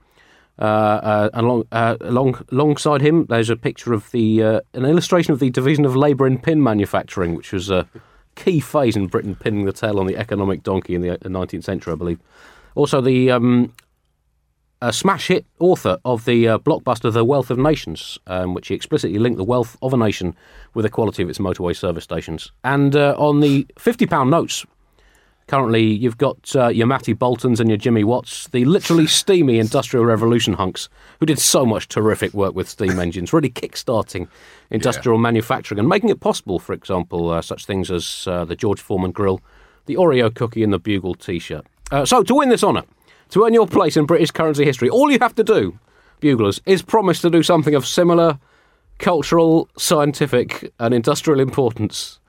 Uh, 0.57 0.63
uh, 0.63 1.31
along, 1.35 1.65
uh, 1.73 1.97
along, 2.01 2.45
alongside 2.53 3.01
him, 3.01 3.27
there's 3.27 3.51
a 3.51 3.57
picture 3.57 3.93
of 3.93 4.11
the 4.13 4.43
uh, 4.43 4.61
an 4.75 4.85
illustration 4.85 5.33
of 5.33 5.41
the 5.41 5.51
division 5.51 5.85
of 5.85 5.97
labour 5.97 6.27
in 6.27 6.39
pin 6.39 6.63
manufacturing, 6.63 7.35
which 7.35 7.53
was 7.53 7.71
key 8.37 8.61
phase 8.61 8.97
in 8.97 9.07
Britain 9.07 9.35
pinning 9.35 9.65
the 9.65 9.73
tail 9.73 9.99
on 9.99 10.07
the 10.07 10.17
economic 10.17 10.63
donkey 10.63 10.95
in 10.95 11.01
the 11.01 11.11
uh, 11.11 11.17
19th 11.19 11.65
century, 11.65 11.93
I 11.93 11.97
believe. 11.97 12.19
Also, 12.75 13.01
the 13.01 13.31
um, 13.31 13.73
smash 14.91 15.29
hit 15.29 15.47
author 15.61 15.99
of 16.05 16.25
the 16.25 16.49
uh, 16.49 16.59
blockbuster 16.59 17.13
The 17.13 17.25
Wealth 17.25 17.51
of 17.51 17.59
Nations, 17.59 18.19
um, 18.27 18.55
which 18.55 18.69
he 18.69 18.75
explicitly 18.75 19.19
linked 19.19 19.39
the 19.39 19.45
wealth 19.45 19.77
of 19.83 19.93
a 19.93 19.97
nation 19.97 20.35
with 20.75 20.85
the 20.85 20.91
quality 20.91 21.23
of 21.23 21.31
its 21.31 21.39
motorway 21.39 21.77
service 21.77 22.05
stations. 22.05 22.53
And 22.65 22.97
uh, 22.97 23.15
on 23.17 23.41
the 23.41 23.65
£50 23.77 24.29
notes, 24.29 24.67
currently 25.47 25.83
you've 25.83 26.19
got 26.19 26.55
uh, 26.57 26.69
your 26.69 26.87
Matty 26.87 27.13
Boultons 27.13 27.61
and 27.61 27.69
your 27.69 27.77
Jimmy 27.77 28.05
Watts, 28.05 28.49
the 28.49 28.65
literally 28.65 29.07
steamy 29.07 29.59
Industrial 29.59 30.05
Revolution 30.05 30.55
hunks, 30.55 30.89
who 31.21 31.27
did 31.27 31.39
so 31.39 31.67
much 31.67 31.89
terrific 31.89 32.33
work 32.35 32.55
with 32.55 32.69
steam 32.69 32.99
engines, 32.99 33.33
really 33.33 33.51
kick-starting 33.51 34.29
industrial 34.71 35.19
manufacturing 35.19 35.79
and 35.79 35.89
making 35.89 36.11
it 36.11 36.21
possible, 36.21 36.59
for 36.59 36.73
example, 36.73 37.31
uh, 37.31 37.43
such 37.43 37.67
things 37.67 37.91
as 37.91 38.27
uh, 38.27 38.45
the 38.45 38.57
George 38.57 38.81
Foreman 38.81 39.13
grill, 39.13 39.41
the 39.87 39.97
Oreo 39.97 40.35
cookie, 40.35 40.63
and 40.63 40.73
the 40.73 40.79
Bugle 40.79 41.15
T-shirt. 41.15 41.67
Uh, 41.91 42.05
so, 42.05 42.23
to 42.23 42.35
win 42.35 42.49
this 42.49 42.65
honour, 42.65 42.85
to 43.31 43.45
earn 43.45 43.55
your 43.55 43.67
place 43.67 43.97
in 43.97 44.07
British 44.07 44.31
currency 44.31 44.65
history, 44.65 44.89
all 44.89 45.11
you 45.11 45.19
have 45.21 45.35
to 45.35 45.45
do, 45.45 45.79
buglers, 46.21 46.61
is 46.67 46.83
promise 46.83 47.21
to 47.21 47.31
do 47.31 47.43
something 47.43 47.75
of 47.75 47.87
similar 47.87 48.39
cultural, 48.99 49.69
scientific, 49.77 50.73
and 50.79 50.95
industrial 50.95 51.41
importance 51.41 52.21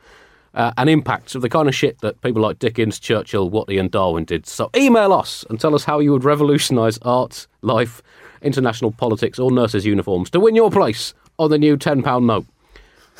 uh, 0.55 0.71
and 0.77 0.89
impact 0.89 1.35
of 1.35 1.41
the 1.41 1.49
kind 1.49 1.67
of 1.67 1.75
shit 1.75 1.99
that 2.01 2.19
people 2.21 2.41
like 2.41 2.57
Dickens, 2.59 2.99
Churchill, 2.99 3.49
Watley, 3.49 3.77
and 3.77 3.91
Darwin 3.91 4.25
did. 4.25 4.45
So 4.47 4.69
email 4.75 5.13
us 5.13 5.45
and 5.49 5.59
tell 5.59 5.75
us 5.75 5.83
how 5.83 5.99
you 5.99 6.11
would 6.13 6.23
revolutionise 6.23 6.97
art, 7.03 7.45
life, 7.61 8.01
international 8.41 8.91
politics, 8.91 9.37
or 9.37 9.51
nurses' 9.51 9.85
uniforms 9.85 10.29
to 10.31 10.39
win 10.39 10.55
your 10.55 10.71
place 10.71 11.13
on 11.37 11.49
the 11.51 11.57
new 11.57 11.77
£10 11.77 12.25
note. 12.25 12.45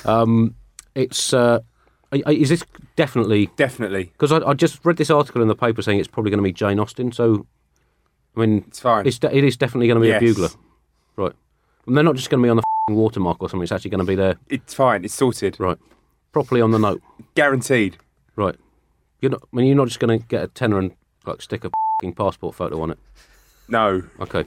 Um, 0.05 0.55
it's. 0.95 1.33
Uh, 1.33 1.59
is 2.11 2.47
this 2.49 2.63
definitely 2.95 3.47
Definitely. 3.57 4.05
because 4.05 4.31
I, 4.31 4.37
I 4.37 4.53
just 4.53 4.79
read 4.85 4.95
this 4.95 5.09
article 5.09 5.41
in 5.41 5.49
the 5.49 5.55
paper 5.55 5.81
saying 5.81 5.99
it's 5.99 6.07
probably 6.07 6.29
going 6.31 6.37
to 6.37 6.43
be 6.43 6.53
Jane 6.53 6.79
Austen. 6.79 7.11
So, 7.11 7.45
I 8.37 8.39
mean, 8.41 8.63
It's 8.67 8.79
fine. 8.79 9.05
It's 9.05 9.19
de- 9.19 9.35
it 9.35 9.43
is 9.43 9.57
definitely 9.57 9.87
going 9.87 9.95
to 9.95 10.01
be 10.01 10.07
Yes. 10.07 10.21
a 10.21 10.25
bugler, 10.25 10.49
right? 11.17 11.33
And 11.87 11.97
they're 11.97 12.05
not 12.05 12.15
just 12.15 12.29
going 12.29 12.41
to 12.41 12.45
be 12.45 12.49
on 12.49 12.55
the 12.57 12.61
f***ing 12.61 12.95
watermark 12.95 13.41
or 13.41 13.49
something. 13.49 13.63
It's 13.63 13.71
actually 13.73 13.89
going 13.91 13.99
to 13.99 14.05
be 14.05 14.15
there, 14.15 14.35
It's 14.47 14.73
fine. 14.73 15.03
It's 15.03 15.13
sorted. 15.13 15.59
right? 15.59 15.77
Properly 16.35 16.59
on 16.59 16.71
the 16.71 16.79
note, 16.79 17.01
Guaranteed. 17.35 17.95
right? 18.35 18.57
You're 19.21 19.31
not. 19.31 19.41
I 19.53 19.55
mean, 19.55 19.67
you're 19.67 19.77
not 19.77 19.87
just 19.87 20.01
going 20.01 20.19
to 20.19 20.25
get 20.27 20.43
a 20.43 20.47
tenner 20.49 20.77
and 20.77 20.91
like 21.25 21.41
stick 21.41 21.63
a 21.63 21.67
f***ing 21.67 22.11
passport 22.11 22.55
photo 22.55 22.81
on 22.81 22.91
it. 22.91 22.99
No. 23.69 24.03
Okay. 24.19 24.43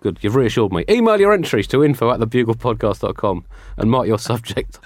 Good, 0.00 0.16
you've 0.22 0.34
reassured 0.34 0.72
me. 0.72 0.86
Email 0.88 1.20
your 1.20 1.34
entries 1.34 1.66
to 1.66 1.84
info 1.84 2.10
at 2.12 2.20
thebuglepodcast.com 2.20 3.44
and 3.76 3.90
mark 3.90 4.06
your 4.06 4.18
subject 4.18 4.78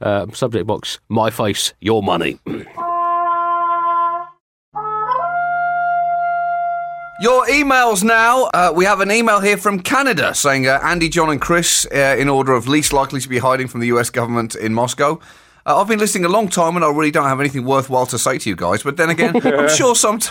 uh, 0.00 0.26
subject 0.32 0.66
box, 0.66 0.98
my 1.08 1.30
face, 1.30 1.74
your 1.80 2.02
money. 2.02 2.40
Your 7.18 7.46
emails 7.46 8.04
now. 8.04 8.44
Uh, 8.52 8.72
we 8.74 8.84
have 8.84 9.00
an 9.00 9.10
email 9.10 9.40
here 9.40 9.56
from 9.56 9.80
Canada 9.80 10.34
saying 10.34 10.66
uh, 10.66 10.80
Andy, 10.82 11.08
John, 11.08 11.30
and 11.30 11.40
Chris, 11.40 11.86
uh, 11.90 12.16
in 12.18 12.28
order 12.28 12.52
of 12.52 12.68
least 12.68 12.92
likely 12.92 13.20
to 13.20 13.28
be 13.28 13.38
hiding 13.38 13.68
from 13.68 13.80
the 13.80 13.86
US 13.86 14.10
government 14.10 14.54
in 14.54 14.74
Moscow. 14.74 15.18
Uh, 15.64 15.80
I've 15.80 15.88
been 15.88 15.98
listening 15.98 16.26
a 16.26 16.28
long 16.28 16.48
time 16.48 16.76
and 16.76 16.84
I 16.84 16.90
really 16.90 17.10
don't 17.10 17.24
have 17.24 17.40
anything 17.40 17.64
worthwhile 17.64 18.04
to 18.06 18.18
say 18.18 18.36
to 18.38 18.50
you 18.50 18.54
guys. 18.54 18.82
But 18.82 18.98
then 18.98 19.08
again, 19.08 19.34
I'm 19.46 19.68
sure 19.68 19.94
some. 19.94 20.20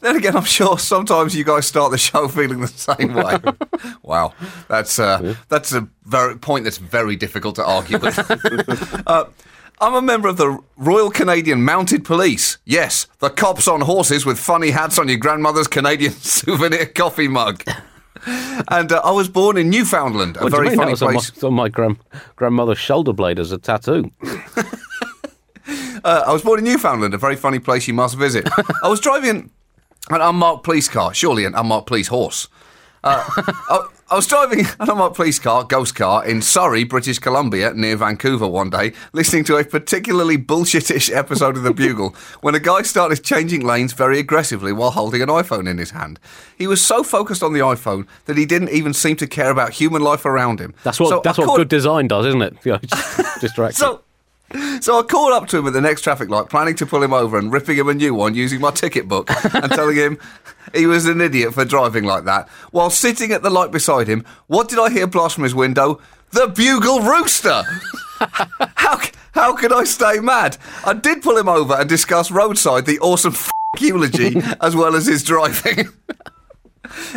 Then 0.00 0.16
again, 0.16 0.34
I'm 0.34 0.44
sure 0.44 0.78
sometimes 0.78 1.36
you 1.36 1.44
guys 1.44 1.66
start 1.66 1.90
the 1.90 1.98
show 1.98 2.28
feeling 2.28 2.60
the 2.60 2.66
same 2.66 3.12
way. 3.12 3.36
wow, 4.02 4.32
that's 4.68 4.98
uh, 4.98 5.34
that's 5.50 5.70
a 5.72 5.86
very 6.06 6.38
point 6.38 6.64
that's 6.64 6.78
very 6.78 7.14
difficult 7.14 7.56
to 7.56 7.64
argue 7.64 7.98
with. 7.98 8.18
uh, 9.06 9.26
I'm 9.78 9.94
a 9.94 10.00
member 10.02 10.28
of 10.28 10.36
the 10.38 10.58
Royal 10.76 11.10
Canadian 11.10 11.62
Mounted 11.64 12.04
Police. 12.04 12.58
Yes, 12.64 13.06
the 13.18 13.28
cops 13.28 13.68
on 13.68 13.82
horses 13.82 14.24
with 14.24 14.38
funny 14.38 14.70
hats 14.70 14.98
on 14.98 15.08
your 15.08 15.18
grandmother's 15.18 15.68
Canadian 15.68 16.12
souvenir 16.14 16.86
coffee 16.86 17.28
mug. 17.28 17.62
And 18.68 18.90
uh, 18.90 19.02
I 19.04 19.10
was 19.10 19.28
born 19.28 19.56
in 19.58 19.68
Newfoundland, 19.68 20.38
a 20.38 20.44
What 20.44 20.52
very 20.52 20.74
funny 20.74 20.92
was 20.92 21.02
on 21.02 21.08
my, 21.08 21.12
place. 21.14 21.28
it's 21.28 21.44
on 21.44 21.54
my 21.54 21.68
grand, 21.68 21.98
grandmother's 22.36 22.78
shoulder 22.78 23.12
blade 23.12 23.38
as 23.38 23.52
a 23.52 23.58
tattoo. 23.58 24.10
Uh, 26.04 26.22
I 26.24 26.32
was 26.32 26.42
born 26.42 26.60
in 26.60 26.64
Newfoundland, 26.64 27.14
a 27.14 27.18
very 27.18 27.34
funny 27.34 27.58
place 27.58 27.88
you 27.88 27.94
must 27.94 28.16
visit. 28.16 28.48
I 28.84 28.88
was 28.88 29.00
driving 29.00 29.50
an 30.10 30.20
unmarked 30.20 30.62
police 30.62 30.88
car, 30.88 31.12
surely 31.12 31.44
an 31.44 31.56
unmarked 31.56 31.88
police 31.88 32.06
horse. 32.06 32.46
Uh, 33.06 33.24
I, 33.70 33.86
I 34.10 34.14
was 34.16 34.26
driving 34.26 34.60
an 34.80 34.98
my 34.98 35.08
police 35.08 35.38
car, 35.38 35.64
ghost 35.64 35.94
car, 35.94 36.24
in 36.26 36.42
Surrey, 36.42 36.84
British 36.84 37.18
Columbia, 37.18 37.72
near 37.74 37.96
Vancouver 37.96 38.46
one 38.48 38.70
day, 38.70 38.92
listening 39.12 39.44
to 39.44 39.56
a 39.56 39.64
particularly 39.64 40.36
bullshitish 40.38 41.12
episode 41.14 41.56
of 41.56 41.62
The 41.62 41.72
Bugle 41.72 42.14
when 42.40 42.54
a 42.54 42.60
guy 42.60 42.82
started 42.82 43.22
changing 43.22 43.64
lanes 43.64 43.92
very 43.92 44.18
aggressively 44.18 44.72
while 44.72 44.90
holding 44.90 45.22
an 45.22 45.28
iPhone 45.28 45.68
in 45.68 45.78
his 45.78 45.90
hand. 45.90 46.18
He 46.58 46.66
was 46.66 46.80
so 46.84 47.02
focused 47.02 47.42
on 47.42 47.52
the 47.52 47.60
iPhone 47.60 48.06
that 48.26 48.36
he 48.36 48.46
didn't 48.46 48.70
even 48.70 48.92
seem 48.92 49.16
to 49.16 49.26
care 49.26 49.50
about 49.50 49.72
human 49.72 50.02
life 50.02 50.24
around 50.24 50.60
him. 50.60 50.74
That's 50.84 50.98
what 51.00 51.08
So 51.10 51.20
that's 51.22 51.38
I 51.38 51.42
what 51.42 51.46
called- 51.46 51.58
good 51.58 51.68
design 51.68 52.08
does, 52.08 52.26
isn't 52.26 52.42
it? 52.42 52.56
Yeah, 52.64 52.78
just 52.84 53.40
distract 53.40 53.76
so, 53.76 54.02
so 54.80 54.98
I 54.98 55.02
called 55.02 55.32
up 55.32 55.48
to 55.48 55.58
him 55.58 55.66
at 55.66 55.72
the 55.72 55.80
next 55.80 56.02
traffic 56.02 56.28
light, 56.28 56.48
planning 56.48 56.76
to 56.76 56.86
pull 56.86 57.02
him 57.02 57.12
over 57.12 57.38
and 57.38 57.52
ripping 57.52 57.76
him 57.76 57.88
a 57.88 57.94
new 57.94 58.14
one 58.14 58.34
using 58.34 58.60
my 58.60 58.70
ticket 58.70 59.08
book 59.08 59.28
and 59.54 59.70
telling 59.72 59.96
him 59.96 60.18
he 60.74 60.86
was 60.86 61.06
an 61.06 61.20
idiot 61.20 61.54
for 61.54 61.64
driving 61.64 62.04
like 62.04 62.24
that. 62.24 62.48
While 62.70 62.90
sitting 62.90 63.32
at 63.32 63.42
the 63.42 63.50
light 63.50 63.72
beside 63.72 64.08
him, 64.08 64.24
what 64.46 64.68
did 64.68 64.78
I 64.78 64.90
hear 64.90 65.06
blast 65.06 65.34
from 65.34 65.44
his 65.44 65.54
window? 65.54 66.00
The 66.30 66.48
bugle 66.48 67.00
rooster! 67.00 67.62
how, 68.76 69.00
how 69.32 69.54
could 69.56 69.72
I 69.72 69.84
stay 69.84 70.20
mad? 70.20 70.56
I 70.84 70.94
did 70.94 71.22
pull 71.22 71.36
him 71.36 71.48
over 71.48 71.74
and 71.74 71.88
discuss 71.88 72.30
roadside 72.30 72.86
the 72.86 72.98
awesome 73.00 73.34
f- 73.34 73.50
eulogy 73.80 74.40
as 74.60 74.74
well 74.76 74.94
as 74.94 75.06
his 75.06 75.22
driving. 75.22 75.88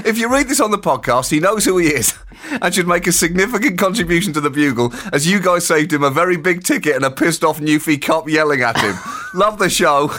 If 0.05 0.17
you 0.17 0.31
read 0.31 0.47
this 0.47 0.59
on 0.59 0.71
the 0.71 0.77
podcast, 0.77 1.29
he 1.31 1.39
knows 1.39 1.65
who 1.65 1.77
he 1.77 1.87
is 1.87 2.13
and 2.61 2.73
should 2.73 2.87
make 2.87 3.07
a 3.07 3.11
significant 3.11 3.77
contribution 3.77 4.33
to 4.33 4.41
the 4.41 4.49
Bugle 4.49 4.93
as 5.13 5.27
you 5.27 5.39
guys 5.39 5.65
saved 5.67 5.91
him 5.93 6.03
a 6.03 6.09
very 6.09 6.37
big 6.37 6.63
ticket 6.63 6.95
and 6.95 7.05
a 7.05 7.11
pissed 7.11 7.43
off 7.43 7.59
Newfie 7.59 8.01
cop 8.01 8.27
yelling 8.29 8.61
at 8.61 8.79
him. 8.79 8.95
Love 9.33 9.59
the 9.59 9.69
show. 9.69 10.11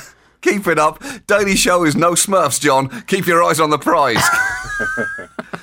Keep 0.43 0.67
it 0.69 0.79
up. 0.79 1.03
Daily 1.27 1.55
Show 1.55 1.85
is 1.85 1.95
no 1.95 2.13
Smurfs, 2.13 2.61
John. 2.61 2.89
Keep 3.03 3.27
your 3.27 3.43
eyes 3.43 3.61
on 3.61 3.69
the 3.71 3.79
prize. 3.79 4.23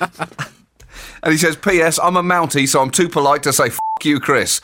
and 1.22 1.32
he 1.32 1.36
says, 1.36 1.56
P.S. 1.56 1.98
I'm 2.00 2.16
a 2.16 2.22
Mountie, 2.22 2.68
so 2.68 2.80
I'm 2.80 2.90
too 2.90 3.08
polite 3.08 3.42
to 3.42 3.52
say 3.52 3.66
f 3.66 3.78
you, 4.04 4.20
Chris. 4.20 4.60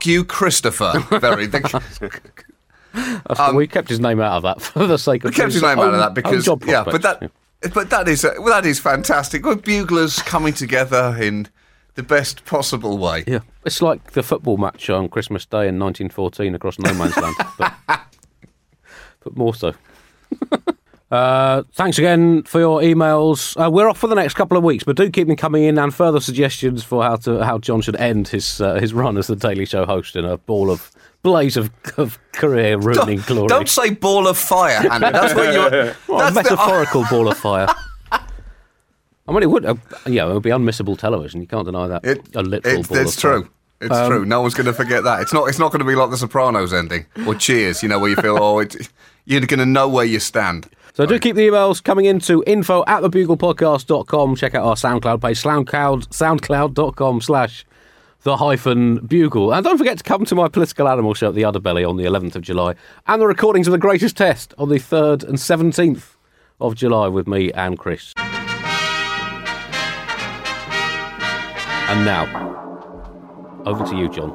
F 0.00 0.06
you, 0.06 0.24
Christopher. 0.24 1.04
Very. 1.20 1.46
That's- 2.96 3.54
we 3.54 3.66
kept 3.68 3.88
his 3.88 4.00
name 4.00 4.20
out 4.20 4.38
of 4.38 4.42
that 4.42 4.60
for 4.60 4.86
the 4.86 4.96
sake 4.98 5.22
of 5.24 5.28
Um, 5.28 5.30
We 5.30 5.36
kept 5.36 5.52
his 5.52 5.62
name 5.62 5.78
out 5.78 5.94
of 5.94 6.00
that 6.00 6.14
because 6.20 6.46
yeah, 6.66 6.82
but 6.84 7.02
that 7.02 7.30
but 7.72 7.90
that 7.90 8.08
is 8.08 8.24
uh, 8.24 8.34
well, 8.38 8.60
that 8.60 8.66
is 8.66 8.78
fantastic. 8.78 9.44
We're 9.44 9.56
buglers 9.56 10.20
coming 10.20 10.54
together 10.54 11.16
in 11.20 11.48
the 11.94 12.02
best 12.02 12.44
possible 12.44 12.98
way. 12.98 13.24
Yeah, 13.26 13.40
it's 13.64 13.82
like 13.82 14.12
the 14.12 14.22
football 14.22 14.56
match 14.56 14.90
on 14.90 15.08
Christmas 15.08 15.46
Day 15.46 15.68
in 15.68 15.78
1914 15.78 16.54
across 16.54 16.78
no 16.78 16.92
man's 16.94 17.16
land, 17.16 17.36
but, 17.58 17.74
but 17.86 19.36
more 19.36 19.54
so. 19.54 19.74
Uh, 21.08 21.62
thanks 21.72 21.98
again 21.98 22.42
for 22.42 22.58
your 22.58 22.80
emails. 22.80 23.56
Uh, 23.62 23.70
we're 23.70 23.88
off 23.88 23.96
for 23.96 24.08
the 24.08 24.14
next 24.16 24.34
couple 24.34 24.56
of 24.56 24.64
weeks, 24.64 24.82
but 24.82 24.96
do 24.96 25.08
keep 25.08 25.28
them 25.28 25.36
coming 25.36 25.62
in 25.62 25.78
and 25.78 25.94
further 25.94 26.18
suggestions 26.18 26.82
for 26.82 27.04
how 27.04 27.14
to 27.14 27.44
how 27.44 27.58
John 27.58 27.80
should 27.80 27.94
end 27.96 28.26
his 28.26 28.60
uh, 28.60 28.74
his 28.74 28.92
run 28.92 29.16
as 29.16 29.28
the 29.28 29.36
Daily 29.36 29.66
Show 29.66 29.86
host 29.86 30.16
in 30.16 30.24
a 30.24 30.36
ball 30.36 30.68
of 30.68 30.90
blaze 31.26 31.56
of, 31.56 31.70
of 31.96 32.18
career 32.32 32.78
ruining 32.78 33.18
Don't, 33.18 33.26
glory. 33.26 33.48
don't 33.48 33.68
say 33.68 33.90
ball 33.90 34.28
of 34.28 34.38
fire, 34.38 34.86
Andy. 34.90 35.10
That's 35.10 35.34
what 35.34 35.52
you're. 35.52 35.92
What 36.06 36.30
a 36.30 36.34
that's 36.34 36.48
the- 36.48 36.54
metaphorical 36.56 37.04
ball 37.10 37.28
of 37.28 37.36
fire. 37.36 37.66
I 38.12 39.32
mean, 39.32 39.42
it 39.42 39.50
would, 39.50 39.64
uh, 39.66 39.74
yeah, 40.06 40.30
it 40.30 40.32
would 40.34 40.42
be 40.44 40.50
unmissable 40.50 40.96
television. 40.96 41.40
You 41.40 41.48
can't 41.48 41.64
deny 41.66 41.88
that. 41.88 42.04
It, 42.04 42.36
a 42.36 42.42
literal 42.42 42.80
it, 42.80 42.88
ball 42.88 42.98
it's 42.98 43.16
of 43.16 43.20
fire. 43.22 43.40
true. 43.40 43.50
It's 43.80 44.06
true. 44.08 44.24
No 44.24 44.40
one's 44.40 44.54
going 44.54 44.66
to 44.66 44.72
forget 44.72 45.02
that. 45.02 45.20
It's 45.20 45.32
not. 45.32 45.48
It's 45.48 45.58
not 45.58 45.72
going 45.72 45.80
to 45.80 45.84
be 45.84 45.96
like 45.96 46.10
The 46.10 46.16
Sopranos 46.16 46.72
ending 46.72 47.06
or 47.26 47.34
Cheers. 47.34 47.82
You 47.82 47.88
know, 47.88 47.98
where 47.98 48.08
you 48.08 48.16
feel, 48.16 48.38
oh, 48.40 48.60
it, 48.60 48.88
you're 49.24 49.40
going 49.40 49.58
to 49.58 49.66
know 49.66 49.88
where 49.88 50.04
you 50.04 50.20
stand. 50.20 50.68
So 50.94 51.04
do 51.04 51.18
keep 51.18 51.34
the 51.36 51.48
emails 51.48 51.82
coming 51.82 52.06
into 52.06 52.42
info 52.46 52.84
at 52.86 53.02
thebuglepodcast.com. 53.02 54.36
Check 54.36 54.54
out 54.54 54.64
our 54.64 54.76
SoundCloud 54.76 55.20
page, 55.20 55.42
soundcloud, 55.42 56.08
soundcloud.com 56.08 57.20
slash 57.20 57.66
the 58.22 58.36
hyphen 58.36 59.06
bugle. 59.06 59.52
And 59.52 59.64
don't 59.64 59.78
forget 59.78 59.98
to 59.98 60.04
come 60.04 60.24
to 60.24 60.34
my 60.34 60.48
political 60.48 60.88
animal 60.88 61.14
show 61.14 61.28
at 61.28 61.34
the 61.34 61.42
Udderbelly 61.42 61.88
on 61.88 61.96
the 61.96 62.04
11th 62.04 62.36
of 62.36 62.42
July 62.42 62.74
and 63.06 63.22
the 63.22 63.26
recordings 63.26 63.66
of 63.68 63.72
the 63.72 63.78
greatest 63.78 64.16
test 64.16 64.54
on 64.58 64.68
the 64.68 64.76
3rd 64.76 65.24
and 65.24 65.38
17th 65.38 66.16
of 66.60 66.74
July 66.74 67.08
with 67.08 67.26
me 67.26 67.52
and 67.52 67.78
Chris. 67.78 68.12
And 71.88 72.04
now, 72.04 72.26
over 73.64 73.84
to 73.84 73.96
you, 73.96 74.08
John, 74.08 74.30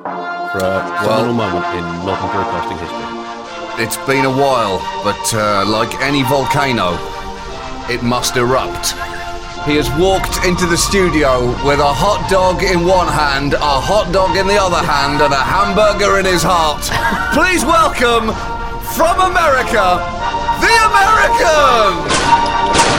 for 0.52 0.60
a 0.60 1.04
seminal 1.04 1.34
moment 1.34 1.66
in 1.76 1.84
modern 2.06 2.32
broadcasting 2.32 2.78
history. 2.78 3.84
It's 3.84 3.98
been 4.06 4.26
a 4.26 4.30
while, 4.30 4.80
but 5.04 5.34
uh, 5.34 5.66
like 5.68 5.94
any 6.02 6.24
volcano, 6.24 6.98
it 7.90 8.04
must 8.04 8.38
erupt. 8.38 8.96
He 9.66 9.76
has 9.78 9.88
walked 10.02 10.44
into 10.44 10.66
the 10.66 10.76
studio 10.76 11.46
with 11.64 11.80
a 11.80 11.94
hot 11.94 12.28
dog 12.32 12.64
in 12.64 12.84
one 12.84 13.08
hand, 13.08 13.54
a 13.54 13.78
hot 13.78 14.12
dog 14.12 14.36
in 14.36 14.48
the 14.48 14.58
other 14.58 14.82
hand, 14.82 15.22
and 15.22 15.32
a 15.32 15.38
hamburger 15.38 16.18
in 16.18 16.26
his 16.26 16.42
heart. 16.42 16.82
Please 17.38 17.62
welcome, 17.64 18.34
from 18.98 19.22
America, 19.22 20.02
the 20.66 20.74
American! 20.90 21.94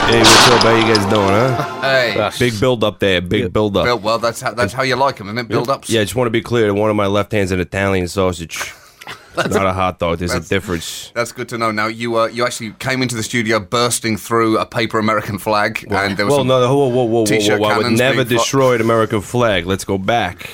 Hey, 0.07 0.19
what's 0.19 0.47
up? 0.47 0.63
How 0.63 0.75
you 0.75 0.87
guys 0.93 1.05
doing, 1.11 1.27
huh? 1.27 1.81
Hey. 1.81 2.15
Ah, 2.17 2.31
big 2.39 2.57
build 2.57 2.83
up 2.85 2.99
there. 2.99 3.19
Big 3.19 3.51
build 3.51 3.75
up. 3.75 3.83
Well, 3.83 3.99
well, 3.99 4.19
that's 4.19 4.39
how, 4.39 4.53
that's 4.53 4.71
how 4.71 4.83
you 4.83 4.95
like 4.95 5.17
them, 5.17 5.27
isn't 5.27 5.39
it? 5.39 5.47
Build 5.49 5.69
ups. 5.69 5.89
Yeah, 5.89 5.99
I 5.99 6.03
just 6.05 6.15
want 6.15 6.27
to 6.27 6.31
be 6.31 6.41
clear. 6.41 6.67
that 6.67 6.73
One 6.73 6.89
of 6.89 6.95
my 6.95 7.07
left 7.07 7.33
hand's 7.33 7.51
an 7.51 7.59
Italian 7.59 8.07
sausage. 8.07 8.73
Not 9.35 9.65
a 9.65 9.73
hot 9.73 9.99
dog. 9.99 10.19
There's 10.19 10.33
a 10.33 10.39
difference. 10.39 11.11
That's 11.15 11.31
good 11.31 11.49
to 11.49 11.57
know. 11.57 11.71
Now 11.71 11.87
you 11.87 12.17
uh, 12.17 12.27
you 12.27 12.45
actually 12.45 12.71
came 12.73 13.01
into 13.01 13.15
the 13.15 13.23
studio 13.23 13.59
bursting 13.59 14.15
through 14.17 14.59
a 14.59 14.65
paper 14.65 14.99
American 14.99 15.39
flag, 15.39 15.85
and 15.89 16.15
there 16.17 16.25
was 16.25 16.35
Well, 16.35 16.43
no, 16.43 16.61
no, 16.61 16.75
whoa, 16.75 16.87
whoa, 16.87 17.03
whoa, 17.03 17.25
whoa, 17.25 17.57
whoa. 17.57 17.67
I 17.69 17.77
would 17.77 17.93
never 17.93 18.23
destroy 18.23 18.75
an 18.75 18.81
American 18.81 19.21
flag. 19.21 19.65
Let's 19.65 19.85
go 19.85 19.97
back. 19.97 20.49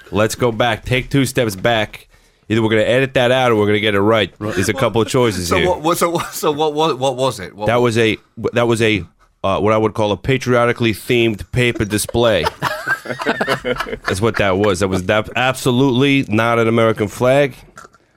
Let's 0.10 0.34
go 0.34 0.52
back. 0.52 0.84
Take 0.84 1.10
two 1.10 1.26
steps 1.26 1.54
back. 1.56 2.08
Either 2.48 2.62
we're 2.62 2.68
going 2.68 2.82
to 2.82 2.88
edit 2.88 3.14
that 3.14 3.30
out 3.30 3.52
or 3.52 3.56
we're 3.56 3.66
going 3.66 3.76
to 3.76 3.80
get 3.80 3.94
it 3.94 4.00
right. 4.00 4.32
There's 4.38 4.68
a 4.68 4.74
couple 4.74 5.00
of 5.00 5.08
choices 5.08 5.48
So 5.48 5.56
here. 5.56 5.68
what, 5.68 5.80
what? 5.82 5.98
So? 5.98 6.18
So 6.32 6.52
what? 6.52 6.74
What, 6.74 6.98
what 6.98 7.16
was 7.16 7.40
it? 7.40 7.54
What, 7.54 7.66
That 7.66 7.76
was 7.76 7.96
a 7.96 8.16
that 8.52 8.66
was 8.66 8.82
a 8.82 9.04
uh, 9.42 9.60
what 9.60 9.72
I 9.74 9.76
would 9.76 9.92
call 9.92 10.10
a 10.12 10.16
patriotically 10.16 10.92
themed 10.92 11.50
paper 11.52 11.84
display. 11.84 12.44
That's 13.04 14.20
what 14.20 14.36
that 14.36 14.56
was. 14.56 14.80
That 14.80 14.88
was 14.88 15.04
that 15.04 15.28
absolutely 15.36 16.24
not 16.34 16.58
an 16.58 16.68
American 16.68 17.08
flag. 17.08 17.54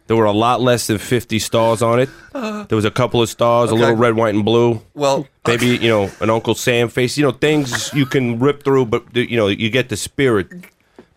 There 0.07 0.15
were 0.15 0.25
a 0.25 0.31
lot 0.31 0.61
less 0.61 0.87
than 0.87 0.97
50 0.97 1.37
stars 1.39 1.81
on 1.81 1.99
it. 1.99 2.09
There 2.33 2.75
was 2.75 2.85
a 2.85 2.91
couple 2.91 3.21
of 3.21 3.29
stars, 3.29 3.71
a 3.71 3.75
little 3.75 3.95
red, 3.95 4.15
white, 4.15 4.33
and 4.35 4.43
blue. 4.45 4.81
well. 4.93 5.27
Maybe 5.45 5.67
you 5.77 5.87
know 5.87 6.11
an 6.19 6.29
Uncle 6.29 6.55
Sam 6.55 6.89
face. 6.89 7.17
You 7.17 7.23
know 7.23 7.31
things 7.31 7.93
you 7.93 8.05
can 8.05 8.37
rip 8.39 8.63
through, 8.63 8.87
but 8.87 9.03
you 9.15 9.37
know 9.37 9.47
you 9.47 9.69
get 9.69 9.87
the 9.89 9.97
spirit. 9.97 10.47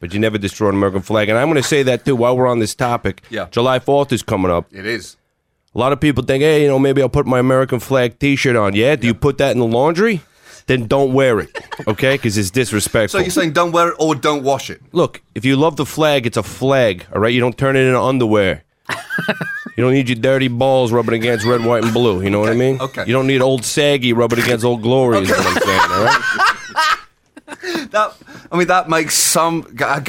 But 0.00 0.14
you 0.14 0.18
never 0.20 0.38
destroy 0.38 0.70
an 0.70 0.76
American 0.76 1.03
flag. 1.03 1.29
And 1.29 1.37
I'm 1.37 1.48
going 1.48 1.62
to 1.62 1.68
say 1.68 1.83
that 1.83 2.07
too 2.07 2.16
while 2.16 2.35
we're 2.35 2.46
on 2.46 2.59
this 2.59 2.74
topic. 2.74 3.22
Yeah. 3.29 3.48
July 3.50 3.79
4th 3.81 4.12
is 4.12 4.22
coming 4.22 4.50
up. 4.50 4.66
It 4.72 4.87
is. 4.87 5.16
A 5.74 5.79
lot 5.79 5.92
of 5.92 6.00
people 6.00 6.24
think, 6.24 6.42
hey, 6.42 6.62
you 6.62 6.68
know, 6.68 6.79
maybe 6.79 7.03
I'll 7.03 7.11
put 7.11 7.26
my 7.26 7.38
American 7.38 7.81
flag 7.81 8.18
T-shirt 8.18 8.57
on. 8.57 8.74
Yeah, 8.74 8.96
do 8.96 9.07
you 9.07 9.12
put 9.14 9.37
that 9.38 9.53
in 9.53 9.59
the 9.59 9.66
laundry? 9.66 10.22
Then 10.66 10.87
don't 10.87 11.12
wear 11.12 11.38
it, 11.40 11.50
okay? 11.87 12.14
Because 12.14 12.38
it's 12.38 12.50
disrespectful. 12.50 13.18
So 13.20 13.24
disrespectful. 13.24 13.24
you're 13.24 13.31
saying 13.31 13.53
don't 13.53 13.72
wear 13.72 13.88
it 13.90 13.96
or 13.98 14.14
don't 14.14 14.42
wash 14.42 14.70
it? 14.70 14.81
Look, 14.92 15.20
if 15.35 15.44
you 15.44 15.57
love 15.57 15.76
the 15.76 15.87
flag, 15.87 16.26
it's 16.26 16.37
a 16.37 16.42
flag, 16.42 17.05
all 17.14 17.20
right? 17.20 17.33
You 17.35 17.40
don't 17.40 17.59
turn 17.59 17.76
it 17.76 17.81
into 17.81 18.00
underwear. 18.00 18.62
You 19.76 19.85
don't 19.85 19.92
need 19.92 20.09
your 20.09 20.16
dirty 20.18 20.48
balls 20.48 20.92
rubbing 20.92 21.14
against 21.14 21.44
red, 21.46 21.64
white, 21.64 21.85
and 21.85 21.92
blue. 21.92 22.22
You 22.22 22.31
know 22.31 22.40
what 22.40 22.50
I 22.50 22.55
mean? 22.55 22.81
okay. 22.81 23.05
You 23.07 23.12
don't 23.12 23.26
need 23.26 23.40
old 23.40 23.64
saggy 23.64 24.12
rubbing 24.12 24.38
against 24.40 24.64
old 24.64 24.83
glory. 24.83 25.18
Is 25.18 25.31
what 25.31 25.40
I'm 25.40 25.62
saying, 25.62 25.81
all 25.90 26.05
right? 26.05 26.96
that 27.90 28.14
I 28.53 28.57
mean 28.57 28.66
that 28.68 28.88
makes 28.88 29.14
some 29.16 29.66
that 29.72 30.05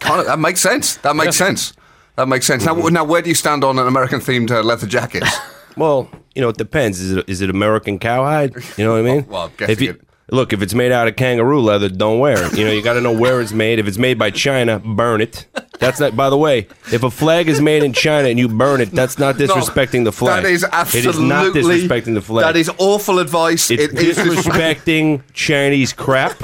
kind 0.00 0.20
of 0.20 0.26
that 0.26 0.38
makes 0.38 0.60
sense. 0.60 0.96
That 0.98 1.16
makes 1.16 1.36
sense. 1.36 1.72
That 2.16 2.28
makes 2.28 2.46
sense. 2.46 2.64
Now, 2.66 2.74
now, 2.74 3.04
where 3.04 3.22
do 3.22 3.28
you 3.30 3.34
stand 3.34 3.64
on 3.64 3.78
an 3.78 3.86
American 3.86 4.20
themed 4.20 4.50
uh, 4.50 4.62
leather 4.62 4.86
jacket? 4.86 5.24
Well, 5.76 6.10
you 6.34 6.42
know, 6.42 6.48
it 6.48 6.56
depends. 6.58 7.00
Is 7.00 7.12
it 7.12 7.28
is 7.28 7.40
it 7.40 7.48
American 7.48 8.00
cowhide? 8.00 8.54
You 8.76 8.84
know 8.84 8.90
what 8.92 8.98
I 8.98 9.02
mean? 9.14 9.26
Well, 9.28 9.42
I'm 9.42 9.52
guessing 9.56 9.72
if 9.72 9.80
you, 9.80 9.90
it- 9.90 10.00
look, 10.32 10.52
if 10.52 10.62
it's 10.62 10.74
made 10.74 10.92
out 10.92 11.08
of 11.08 11.16
kangaroo 11.16 11.60
leather, 11.60 11.88
don't 11.88 12.18
wear 12.18 12.44
it. 12.46 12.56
You 12.56 12.64
know, 12.64 12.72
you 12.72 12.82
got 12.82 12.94
to 12.94 13.00
know 13.00 13.12
where 13.12 13.40
it's 13.40 13.52
made. 13.52 13.78
If 13.78 13.86
it's 13.86 13.98
made 13.98 14.18
by 14.18 14.30
China, 14.30 14.78
burn 14.78 15.20
it. 15.20 15.46
That's 15.78 15.98
not. 15.98 16.14
By 16.16 16.30
the 16.30 16.36
way, 16.36 16.68
if 16.92 17.02
a 17.02 17.10
flag 17.10 17.48
is 17.48 17.60
made 17.60 17.82
in 17.82 17.92
China 17.92 18.28
and 18.28 18.38
you 18.38 18.48
burn 18.48 18.80
it, 18.80 18.90
that's 18.90 19.18
not 19.18 19.36
disrespecting 19.36 20.04
the 20.04 20.12
flag. 20.12 20.42
That 20.42 20.50
is 20.50 20.64
absolutely 20.64 21.08
It 21.08 21.14
is 21.14 21.20
not 21.20 21.54
disrespecting 21.54 22.14
the 22.14 22.20
flag. 22.20 22.44
That 22.44 22.56
is 22.56 22.70
awful 22.78 23.18
advice. 23.18 23.70
It's 23.70 23.82
It 23.84 23.98
is 23.98 24.18
disrespecting 24.18 25.22
Chinese 25.32 25.92
crap. 25.92 26.40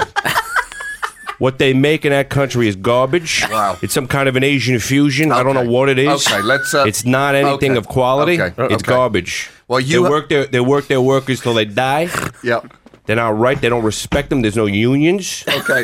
What 1.39 1.59
they 1.59 1.73
make 1.73 2.03
in 2.03 2.11
that 2.11 2.29
country 2.29 2.67
is 2.67 2.75
garbage. 2.75 3.45
Wow. 3.49 3.77
It's 3.83 3.93
some 3.93 4.07
kind 4.07 4.27
of 4.27 4.35
an 4.35 4.43
Asian 4.43 4.79
fusion. 4.79 5.31
I 5.31 5.43
don't 5.43 5.53
know 5.53 5.69
what 5.69 5.87
it 5.87 5.99
is. 5.99 6.25
Okay, 6.25 6.41
let's, 6.41 6.73
uh, 6.73 6.85
it's 6.87 7.05
not 7.05 7.35
anything 7.35 7.71
okay. 7.73 7.77
of 7.77 7.87
quality. 7.87 8.41
Okay, 8.41 8.73
It's 8.73 8.81
okay. 8.81 8.89
garbage. 8.89 9.51
Well, 9.67 9.79
you 9.79 10.01
they 10.01 10.03
ha- 10.03 10.09
work 10.09 10.29
their 10.29 10.45
they 10.47 10.59
work 10.61 10.87
their 10.87 11.01
workers 11.01 11.41
till 11.41 11.53
they 11.53 11.65
die. 11.65 12.09
Yep. 12.43 12.73
They're 13.07 13.15
not 13.15 13.37
right. 13.37 13.59
They 13.59 13.69
don't 13.69 13.83
respect 13.85 14.29
them. 14.29 14.41
There's 14.41 14.57
no 14.57 14.65
unions. 14.65 15.43
Okay. 15.47 15.83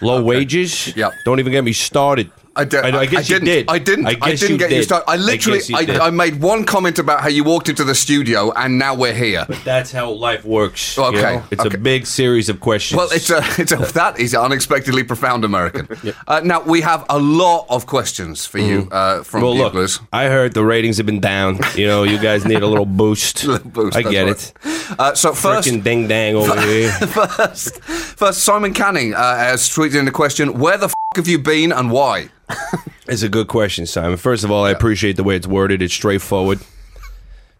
Low 0.00 0.24
wages. 0.24 0.94
Yep. 0.96 1.12
Don't 1.24 1.38
even 1.38 1.52
get 1.52 1.62
me 1.62 1.72
started. 1.72 2.30
I, 2.56 2.64
di- 2.64 2.78
I, 2.78 3.00
I 3.00 3.06
guess 3.06 3.28
you 3.28 3.34
didn't. 3.40 3.46
did. 3.46 3.68
I 3.68 3.78
didn't. 3.78 4.06
I 4.06 4.16
I, 4.20 4.30
didn't 4.34 4.50
you 4.50 4.58
get 4.58 4.70
you 4.70 4.76
did. 4.78 4.84
started. 4.84 5.10
I 5.10 5.16
literally. 5.16 5.60
I. 5.74 6.06
I, 6.06 6.10
made 6.10 6.40
one 6.40 6.64
comment 6.64 6.98
about 6.98 7.20
how 7.20 7.28
you 7.28 7.42
walked 7.44 7.68
into 7.68 7.82
the 7.84 7.94
studio, 7.94 8.52
and 8.52 8.78
now 8.78 8.94
we're 8.94 9.12
here. 9.14 9.44
But 9.48 9.64
that's 9.64 9.90
how 9.90 10.10
life 10.10 10.44
works. 10.44 10.96
you 10.96 11.04
Okay, 11.04 11.36
know? 11.36 11.44
It's 11.50 11.64
okay. 11.66 11.74
a 11.76 11.78
big 11.78 12.06
series 12.06 12.48
of 12.48 12.60
questions. 12.60 12.96
Well, 12.96 13.08
it's 13.10 13.28
a, 13.30 13.40
it's 13.60 13.72
a, 13.72 13.76
that 13.94 14.18
is 14.20 14.34
unexpectedly 14.34 15.02
profound 15.04 15.44
American. 15.44 15.88
Uh, 16.26 16.40
now 16.42 16.60
we 16.62 16.80
have 16.80 17.04
a 17.10 17.18
lot 17.18 17.66
of 17.68 17.86
questions 17.86 18.46
for 18.46 18.58
you 18.58 18.88
uh, 18.90 19.22
from 19.24 19.42
well, 19.42 19.56
buglers. 19.56 20.00
look, 20.00 20.08
I 20.12 20.26
heard 20.28 20.54
the 20.54 20.64
ratings 20.64 20.96
have 20.96 21.06
been 21.06 21.20
down. 21.20 21.58
You 21.74 21.86
know, 21.86 22.02
you 22.04 22.18
guys 22.18 22.44
need 22.46 22.62
a 22.62 22.66
little 22.66 22.86
boost. 23.02 23.44
a 23.44 23.48
Little 23.52 23.70
boost, 23.70 23.96
I 23.96 24.02
get 24.02 24.22
right. 24.26 24.52
it. 24.64 24.98
Uh, 24.98 25.14
so 25.14 25.32
first, 25.34 25.68
Freaking 25.68 25.82
ding 25.82 26.08
dang 26.08 26.34
over 26.36 26.58
here. 26.60 26.90
first, 26.92 27.82
first, 27.82 28.42
Simon 28.44 28.72
Canning 28.72 29.12
uh, 29.14 29.36
has 29.36 29.68
tweeted 29.68 29.96
in 30.00 30.08
a 30.08 30.12
question: 30.12 30.58
Where 30.58 30.76
the 30.78 30.86
f- 30.86 30.94
have 31.16 31.28
you 31.28 31.38
been 31.38 31.72
and 31.72 31.90
why? 31.90 32.28
It's 33.06 33.22
a 33.22 33.28
good 33.28 33.48
question, 33.48 33.84
Simon. 33.84 34.16
First 34.16 34.44
of 34.44 34.50
all, 34.50 34.64
I 34.64 34.70
appreciate 34.70 35.16
the 35.16 35.24
way 35.24 35.36
it's 35.36 35.46
worded. 35.46 35.82
It's 35.82 35.92
straightforward. 35.92 36.60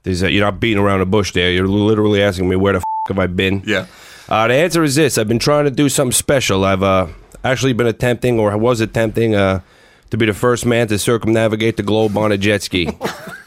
There's 0.03 0.23
a, 0.23 0.33
you're 0.33 0.45
not 0.45 0.59
beating 0.59 0.83
around 0.83 1.01
the 1.01 1.07
bush 1.07 1.33
there. 1.33 1.51
You're 1.51 1.69
literally 1.69 2.23
asking 2.23 2.49
me 2.49 2.57
where 2.57 2.73
the 2.73 2.79
f- 2.79 2.85
have 3.09 3.19
I 3.19 3.27
been. 3.27 3.63
Yeah. 3.67 3.85
Uh, 4.27 4.49
the 4.49 4.55
answer 4.55 4.83
is 4.83 4.95
this: 4.95 5.19
I've 5.19 5.29
been 5.29 5.39
trying 5.39 5.67
to 5.67 5.71
do 5.71 5.91
something 5.91 6.13
special. 6.13 6.65
I've 6.65 6.83
uh, 6.83 7.09
actually 7.45 7.75
been 7.75 7.87
attempting, 7.87 8.39
or 8.41 8.53
I 8.53 8.55
was 8.55 8.81
attempting, 8.81 9.35
uh, 9.35 9.61
to 10.15 10.19
be 10.19 10.27
the 10.27 10.35
first 10.39 10.65
man 10.65 10.87
to 10.89 10.99
circumnavigate 10.99 11.77
the 11.77 11.83
globe 11.83 12.17
on 12.17 12.31
a 12.33 12.39
jet 12.39 12.63
ski. 12.63 12.89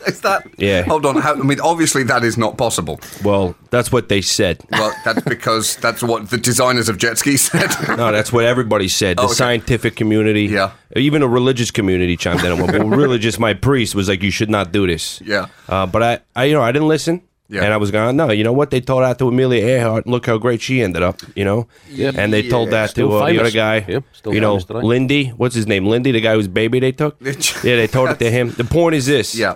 Is 0.07 0.21
that? 0.21 0.47
Yeah. 0.57 0.83
Hold 0.83 1.05
on. 1.05 1.17
How, 1.17 1.33
I 1.33 1.37
mean, 1.37 1.59
obviously 1.59 2.03
that 2.03 2.23
is 2.23 2.37
not 2.37 2.57
possible. 2.57 2.97
well, 3.25 3.55
that's 3.71 3.91
what 3.91 4.07
they 4.07 4.21
said. 4.21 4.63
Well, 4.71 4.93
that's 5.03 5.21
because 5.35 5.75
that's 5.77 6.01
what 6.01 6.29
the 6.29 6.37
designers 6.37 6.87
of 6.87 6.97
jet 6.97 7.17
skis 7.17 7.41
said. 7.41 7.69
No, 7.97 8.11
that's 8.13 8.31
what 8.31 8.45
everybody 8.45 8.87
said. 8.87 9.17
The 9.17 9.23
Oh, 9.23 9.25
okay. 9.25 9.33
scientific 9.33 9.97
community, 9.97 10.43
Yeah. 10.45 10.71
even 10.95 11.23
a 11.23 11.27
religious 11.27 11.71
community 11.71 12.15
chimed 12.15 12.41
in. 12.45 12.57
But 12.65 12.85
really, 12.97 13.19
just 13.19 13.37
my 13.37 13.53
priest 13.53 13.95
was 13.95 14.07
like, 14.07 14.23
"You 14.23 14.31
should 14.31 14.49
not 14.49 14.71
do 14.71 14.87
this." 14.87 15.21
Yeah. 15.25 15.47
Uh, 15.67 15.85
but 15.85 16.01
I, 16.01 16.19
I, 16.37 16.45
you 16.45 16.53
know, 16.53 16.61
I 16.61 16.71
didn't 16.71 16.87
listen. 16.87 17.21
Yeah. 17.49 17.63
And 17.63 17.73
I 17.73 17.77
was 17.77 17.91
going, 17.91 18.17
no, 18.17 18.29
you 18.31 18.43
know 18.43 18.51
what? 18.51 18.71
They 18.71 18.81
told 18.81 19.03
that 19.03 19.17
to 19.19 19.27
Amelia 19.29 19.63
Earhart. 19.65 20.05
and 20.05 20.11
Look 20.11 20.25
how 20.25 20.37
great 20.37 20.61
she 20.61 20.81
ended 20.81 21.01
up, 21.01 21.21
you 21.35 21.45
know? 21.45 21.67
Yeah. 21.89 22.11
And 22.15 22.33
they 22.33 22.47
told 22.49 22.71
that 22.71 22.89
Still 22.89 23.09
to 23.09 23.15
uh, 23.15 23.19
the 23.21 23.25
famous. 23.27 23.41
other 23.41 23.51
guy, 23.51 23.85
Yep, 23.87 24.03
still 24.11 24.33
you 24.33 24.41
know, 24.41 24.51
famous 24.55 24.65
today. 24.65 24.81
Lindy. 24.81 25.27
What's 25.29 25.55
his 25.55 25.65
name? 25.65 25.85
Lindy, 25.85 26.11
the 26.11 26.19
guy 26.19 26.33
whose 26.33 26.49
baby 26.49 26.79
they 26.81 26.91
took? 26.91 27.15
yeah, 27.21 27.31
they 27.63 27.87
told 27.87 28.09
it 28.09 28.19
to 28.19 28.29
him. 28.29 28.51
The 28.51 28.65
point 28.65 28.95
is 28.95 29.05
this. 29.05 29.33
yeah. 29.33 29.55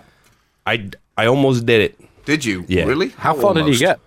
I, 0.65 0.89
I 1.17 1.25
almost 1.25 1.65
did 1.65 1.81
it. 1.81 1.99
Did 2.25 2.45
you? 2.45 2.63
Yeah. 2.67 2.85
Really? 2.85 3.09
How 3.09 3.33
far 3.33 3.53
did 3.53 3.61
you 3.61 3.63
Almost. 3.65 3.79
get? 3.81 3.99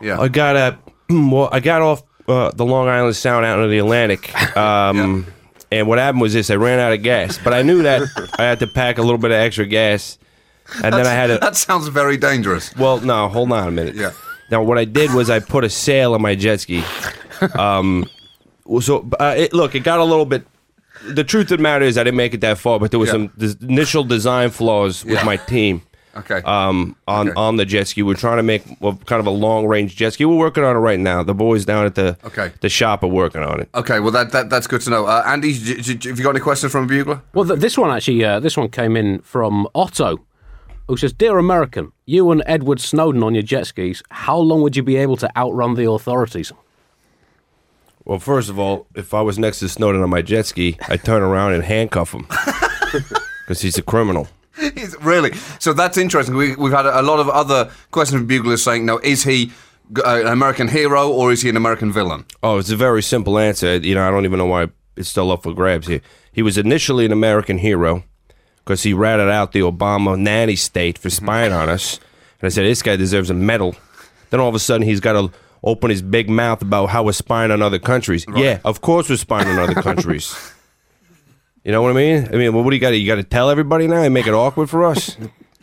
Yeah. 0.00 0.20
I 0.20 0.28
got 0.28 0.56
a, 0.56 0.78
well, 1.10 1.48
I 1.52 1.60
got 1.60 1.82
off 1.82 2.02
uh, 2.28 2.50
the 2.52 2.64
Long 2.64 2.88
Island 2.88 3.16
Sound 3.16 3.44
out 3.44 3.58
into 3.58 3.68
the 3.68 3.78
Atlantic. 3.78 4.32
Um, 4.56 5.26
And 5.70 5.86
what 5.86 5.98
happened 5.98 6.22
was 6.22 6.32
this: 6.32 6.48
I 6.48 6.54
ran 6.56 6.78
out 6.78 6.94
of 6.94 7.02
gas, 7.02 7.36
but 7.44 7.52
I 7.52 7.60
knew 7.60 7.82
that 7.82 8.00
I 8.38 8.44
had 8.44 8.58
to 8.60 8.66
pack 8.66 8.96
a 8.96 9.02
little 9.02 9.18
bit 9.18 9.32
of 9.32 9.36
extra 9.36 9.66
gas, 9.66 10.16
and 10.82 10.92
then 10.94 11.06
I 11.06 11.12
had 11.12 11.26
to. 11.28 11.38
That 11.38 11.56
sounds 11.56 11.88
very 11.88 12.16
dangerous. 12.16 12.74
Well, 12.76 13.00
no, 13.00 13.28
hold 13.28 13.52
on 13.52 13.68
a 13.68 13.70
minute. 13.70 13.94
Yeah. 13.94 14.12
Now, 14.50 14.62
what 14.62 14.78
I 14.78 14.84
did 14.84 15.12
was 15.12 15.28
I 15.30 15.40
put 15.40 15.64
a 15.64 15.68
sail 15.70 16.14
on 16.14 16.22
my 16.22 16.34
jet 16.34 16.60
ski. 16.60 16.82
Um, 17.54 18.08
so 18.80 19.08
uh, 19.20 19.34
it, 19.36 19.52
look, 19.54 19.74
it 19.76 19.80
got 19.84 20.00
a 20.00 20.04
little 20.04 20.24
bit. 20.24 20.44
The 21.06 21.22
truth 21.22 21.50
of 21.52 21.58
the 21.58 21.62
matter 21.62 21.84
is, 21.84 21.96
I 21.96 22.02
didn't 22.02 22.16
make 22.16 22.34
it 22.34 22.40
that 22.40 22.58
far, 22.58 22.80
but 22.80 22.90
there 22.90 22.98
was 22.98 23.08
Yeah. 23.08 23.12
some 23.12 23.26
des- 23.38 23.64
initial 23.64 24.02
design 24.02 24.50
flaws 24.50 25.04
with 25.04 25.14
Yeah. 25.14 25.24
my 25.24 25.36
team. 25.36 25.82
Okay. 26.16 26.42
Um, 26.44 26.96
on 27.06 27.28
Okay. 27.28 27.34
on 27.36 27.56
the 27.56 27.64
jet 27.64 27.86
ski, 27.86 28.02
we're 28.02 28.14
trying 28.14 28.38
to 28.38 28.42
make 28.42 28.64
well, 28.80 28.98
kind 29.06 29.20
of 29.20 29.26
a 29.28 29.30
long 29.30 29.68
range 29.68 29.94
jet 29.94 30.14
ski. 30.14 30.24
We're 30.24 30.34
working 30.36 30.64
on 30.64 30.74
it 30.74 30.80
right 30.80 30.98
now. 30.98 31.22
The 31.22 31.34
boys 31.34 31.64
down 31.64 31.86
at 31.86 31.94
the 31.94 32.16
Okay. 32.24 32.50
the 32.60 32.68
shop 32.68 33.04
are 33.04 33.06
working 33.22 33.42
on 33.44 33.60
it. 33.60 33.68
okay. 33.76 34.00
Well, 34.00 34.10
that, 34.10 34.32
that 34.32 34.50
that's 34.50 34.66
good 34.66 34.80
to 34.80 34.90
know. 34.90 35.06
Uh, 35.06 35.22
Andy, 35.24 35.52
j- 35.52 35.80
j- 35.80 35.94
j- 35.94 36.08
have 36.08 36.18
you 36.18 36.24
got 36.24 36.30
any 36.30 36.40
questions 36.40 36.72
from 36.72 36.84
a 36.84 36.86
bugler? 36.88 37.20
Well, 37.34 37.44
th- 37.46 37.60
this 37.60 37.78
one 37.78 37.92
actually, 37.94 38.24
uh, 38.24 38.40
this 38.40 38.56
one 38.56 38.68
came 38.68 38.96
in 38.96 39.20
from 39.20 39.68
Otto, 39.76 40.18
who 40.88 40.96
says, 40.96 41.12
"Dear 41.12 41.38
American, 41.38 41.92
you 42.06 42.30
and 42.30 42.42
Edward 42.46 42.80
Snowden 42.80 43.22
on 43.22 43.34
your 43.34 43.42
jet 43.42 43.66
skis. 43.66 44.02
How 44.10 44.38
long 44.38 44.62
would 44.62 44.76
you 44.76 44.82
be 44.82 44.96
able 44.96 45.16
to 45.18 45.30
outrun 45.36 45.74
the 45.74 45.88
authorities?" 45.90 46.52
Well, 48.04 48.18
first 48.18 48.48
of 48.48 48.58
all, 48.58 48.86
if 48.94 49.12
I 49.12 49.20
was 49.20 49.38
next 49.38 49.58
to 49.60 49.68
Snowden 49.68 50.02
on 50.02 50.08
my 50.08 50.22
jet 50.22 50.46
ski, 50.46 50.78
I'd 50.88 51.04
turn 51.04 51.22
around 51.22 51.52
and 51.52 51.62
handcuff 51.62 52.12
him 52.12 52.26
because 53.42 53.60
he's 53.60 53.76
a 53.76 53.82
criminal. 53.82 54.28
Is- 54.58 54.96
really? 55.02 55.32
So 55.58 55.74
that's 55.74 55.98
interesting. 55.98 56.34
We, 56.34 56.56
we've 56.56 56.72
had 56.72 56.86
a, 56.86 57.00
a 57.00 57.02
lot 57.02 57.20
of 57.20 57.28
other 57.28 57.70
questions 57.90 58.18
from 58.18 58.26
buglers 58.26 58.62
saying, 58.62 58.86
now, 58.86 58.96
is 58.98 59.24
he 59.24 59.52
uh, 60.04 60.22
an 60.22 60.26
American 60.28 60.68
hero 60.68 61.10
or 61.10 61.32
is 61.32 61.42
he 61.42 61.50
an 61.50 61.56
American 61.56 61.92
villain?" 61.92 62.24
Oh, 62.42 62.56
it's 62.56 62.70
a 62.70 62.76
very 62.76 63.02
simple 63.02 63.38
answer. 63.38 63.76
You 63.76 63.94
know, 63.94 64.08
I 64.08 64.10
don't 64.10 64.24
even 64.24 64.38
know 64.38 64.46
why 64.46 64.68
it's 64.96 65.10
still 65.10 65.30
up 65.30 65.42
for 65.42 65.52
grabs 65.52 65.86
here. 65.86 66.00
He 66.32 66.40
was 66.42 66.56
initially 66.56 67.04
an 67.04 67.12
American 67.12 67.58
hero 67.58 68.04
because 68.68 68.82
he 68.82 68.92
ratted 68.92 69.30
out 69.30 69.52
the 69.52 69.60
Obama 69.60 70.18
nanny 70.18 70.54
state 70.54 70.98
for 70.98 71.08
mm-hmm. 71.08 71.24
spying 71.24 71.52
on 71.52 71.70
us. 71.70 71.98
And 72.38 72.46
I 72.46 72.48
said, 72.50 72.66
this 72.66 72.82
guy 72.82 72.96
deserves 72.96 73.30
a 73.30 73.34
medal. 73.34 73.74
Then 74.28 74.40
all 74.40 74.48
of 74.50 74.54
a 74.54 74.58
sudden, 74.58 74.86
he's 74.86 75.00
got 75.00 75.14
to 75.14 75.32
open 75.64 75.88
his 75.88 76.02
big 76.02 76.28
mouth 76.28 76.60
about 76.60 76.90
how 76.90 77.02
we're 77.02 77.12
spying 77.12 77.50
on 77.50 77.62
other 77.62 77.78
countries. 77.78 78.26
Yeah, 78.36 78.60
of 78.66 78.82
course 78.82 79.08
we're 79.08 79.16
spying 79.16 79.48
on 79.48 79.58
other 79.58 79.80
countries. 79.88 80.36
You 81.64 81.72
know 81.72 81.80
what 81.80 81.92
I 81.92 81.94
mean? 81.94 82.28
I 82.30 82.36
mean, 82.36 82.52
well, 82.52 82.62
what 82.62 82.70
do 82.70 82.76
you 82.76 82.80
got? 82.80 82.90
to 82.90 82.96
You 82.96 83.06
got 83.06 83.16
to 83.16 83.24
tell 83.24 83.48
everybody 83.48 83.86
now 83.86 84.02
and 84.02 84.12
make 84.12 84.26
it 84.26 84.34
awkward 84.34 84.68
for 84.68 84.84
us. 84.84 85.16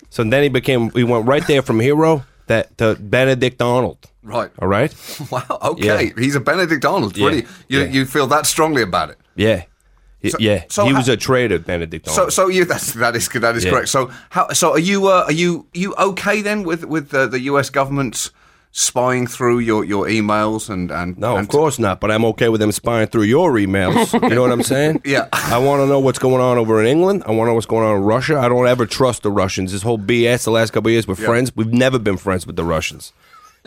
So 0.09 0.23
then 0.23 0.41
he 0.41 0.49
became. 0.49 0.89
We 0.89 1.03
went 1.03 1.27
right 1.27 1.45
there 1.45 1.61
from 1.61 1.79
hero 1.79 2.25
that 2.47 2.75
to 2.79 2.95
Benedict 2.95 3.61
Arnold. 3.61 3.99
Right. 4.23 4.49
All 4.59 4.67
right. 4.67 4.93
Wow. 5.31 5.59
Okay. 5.61 6.05
Yeah. 6.05 6.11
He's 6.17 6.35
a 6.35 6.39
Benedict 6.39 6.83
Arnold. 6.83 7.15
Yeah. 7.15 7.27
Really? 7.27 7.45
You, 7.67 7.81
Yeah. 7.81 7.85
you 7.85 8.05
feel 8.05 8.25
that 8.27 8.47
strongly 8.47 8.81
about 8.81 9.11
it? 9.11 9.19
Yeah. 9.35 9.65
Y- 10.23 10.32
yeah. 10.39 10.63
so 10.69 10.86
he 10.86 10.91
how- 10.91 10.97
was 10.97 11.08
a 11.10 11.17
traitor, 11.17 11.60
Benedict 11.60 12.08
So, 12.08 12.13
Arnold. 12.13 12.34
so 12.34 12.47
you 12.47 12.65
that's 12.65 12.93
that 12.93 13.15
is 13.15 13.28
that 13.30 13.56
is 13.56 13.63
Yeah. 13.63 13.71
correct. 13.71 13.89
So, 13.89 14.10
how 14.30 14.49
so 14.54 14.71
are 14.71 14.80
you 14.80 15.08
uh, 15.08 15.25
are 15.28 15.32
you 15.32 15.65
you 15.73 15.93
okay 15.95 16.41
then 16.41 16.63
with 16.63 16.86
with 16.86 17.13
uh, 17.13 17.28
the 17.28 17.41
U.S. 17.51 17.69
government 17.69 18.32
spying 18.78 19.25
through 19.25 19.60
your, 19.60 19.86
your 19.86 20.06
emails 20.08 20.69
and 20.69 20.91
and 20.91 21.17
no, 21.17 21.38
and 21.38 21.45
of 21.45 21.47
course 21.47 21.80
not. 21.80 21.99
But 22.01 22.12
I'm 22.12 22.25
okay 22.25 22.49
with 22.49 22.60
them 22.60 22.71
spying 22.71 23.08
through 23.08 23.23
your 23.23 23.54
emails. 23.54 24.12
you 24.30 24.36
know 24.36 24.41
what 24.41 24.51
I'm 24.51 24.63
saying? 24.63 25.01
Yeah. 25.06 25.28
I 25.32 25.58
want 25.60 25.82
to 25.82 25.86
know 25.88 25.99
what's 25.99 26.19
going 26.19 26.41
on 26.41 26.58
over 26.58 26.82
in 26.82 26.88
England. 26.88 27.23
I 27.25 27.32
want 27.32 27.47
to 27.47 27.51
know 27.51 27.54
what's 27.56 27.65
going 27.67 27.86
on 27.88 27.97
in 27.97 28.04
Russia. 28.04 28.38
I 28.38 28.49
don't 28.49 28.67
ever 28.67 28.86
trust 28.86 29.23
the 29.23 29.32
Russians. 29.32 29.71
This 29.71 29.82
whole 29.84 29.97
BS 29.99 30.43
the 30.43 30.51
last 30.51 30.73
couple 30.73 30.89
of 30.89 30.93
years, 30.93 31.08
we're 31.08 31.15
Yeah. 31.19 31.25
friends. 31.28 31.56
We've 31.56 31.71
never 31.71 31.99
been 31.99 32.17
friends 32.17 32.45
with 32.47 32.56
the 32.58 32.65
Russians. 32.65 33.13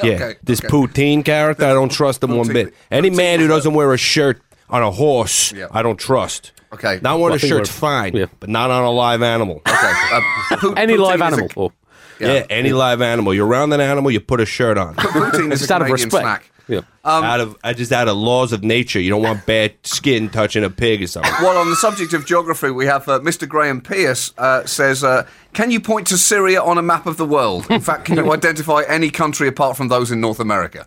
Yeah. 0.03 0.13
Okay, 0.15 0.35
This 0.45 0.61
okay. 0.61 0.69
Putin 0.69 1.25
character, 1.25 1.65
I 1.65 1.73
don't 1.73 1.91
trust 1.91 2.23
him 2.23 2.37
one 2.37 2.47
bit. 2.53 2.75
Any 2.91 3.11
Putin 3.11 3.17
man 3.17 3.41
who 3.41 3.49
doesn't 3.49 3.75
wear 3.75 3.93
a 3.95 3.99
shirt 3.99 4.41
on 4.71 4.83
a 4.83 4.91
horse, 4.91 5.53
Yeah. 5.53 5.67
I 5.71 5.83
don't 5.83 5.99
trust. 5.99 6.53
Okay. 6.73 6.99
Not 7.03 7.15
Well, 7.15 7.21
wearing 7.21 7.33
I 7.33 7.37
a 7.37 7.39
think 7.39 7.53
shirt's 7.53 7.71
fine, 7.71 8.15
yeah. 8.15 8.27
but 8.41 8.51
not 8.51 8.71
on 8.71 8.85
a 8.85 8.91
live 8.91 9.23
animal. 9.23 9.63
Okay. 9.67 9.93
Uh, 10.13 10.21
Pu- 10.59 10.75
Any 10.75 10.95
Putin 10.95 10.99
live 11.01 11.15
is 11.17 11.21
a- 11.21 11.25
animal? 11.25 11.49
or 11.57 11.73
Yeah. 12.21 12.45
any 12.51 12.73
live 12.73 13.01
animal. 13.01 13.33
You're 13.33 13.47
around 13.47 13.73
an 13.73 13.81
animal, 13.81 14.11
you 14.11 14.21
put 14.21 14.41
a 14.41 14.47
shirt 14.47 14.77
on. 14.77 14.95
Putin 14.97 15.53
is 15.53 15.61
just 15.61 15.71
a 15.71 15.75
out 15.75 15.83
of 15.83 15.87
Canadian 15.87 16.07
respect. 16.09 16.23
snack. 16.23 16.51
Yeah. 16.71 16.81
out 17.03 17.41
of 17.41 17.57
I 17.65 17.73
just 17.73 17.93
out 17.93 18.09
of 18.09 18.19
laws 18.19 18.53
of 18.53 18.63
nature. 18.63 19.01
You 19.01 19.09
don't 19.09 19.23
want 19.23 19.47
bad 19.47 19.73
skin 19.85 20.29
touching 20.29 20.63
a 20.65 20.69
pig 20.69 21.03
or 21.03 21.07
something. 21.07 21.33
Well, 21.41 21.57
on 21.57 21.71
the 21.71 21.77
subject 21.77 22.13
of 22.13 22.27
geography, 22.27 22.71
we 22.71 22.85
have 22.85 23.09
uh, 23.09 23.21
Mr. 23.21 23.49
Graham 23.49 23.81
Pierce 23.81 24.35
uh, 24.37 24.67
says, 24.67 25.03
uh, 25.03 25.27
"Can 25.55 25.71
you 25.71 25.81
point 25.81 26.07
to 26.09 26.19
Syria 26.19 26.61
on 26.63 26.77
a 26.77 26.83
map 26.83 27.07
of 27.07 27.17
the 27.17 27.25
world? 27.25 27.67
In 27.71 27.81
fact, 27.81 28.05
can 28.05 28.19
you 28.19 28.31
identify 28.35 28.83
any 28.87 29.09
country 29.09 29.49
apart 29.49 29.79
from 29.79 29.89
those 29.89 30.11
in 30.11 30.21
North 30.21 30.41
America?" 30.41 30.87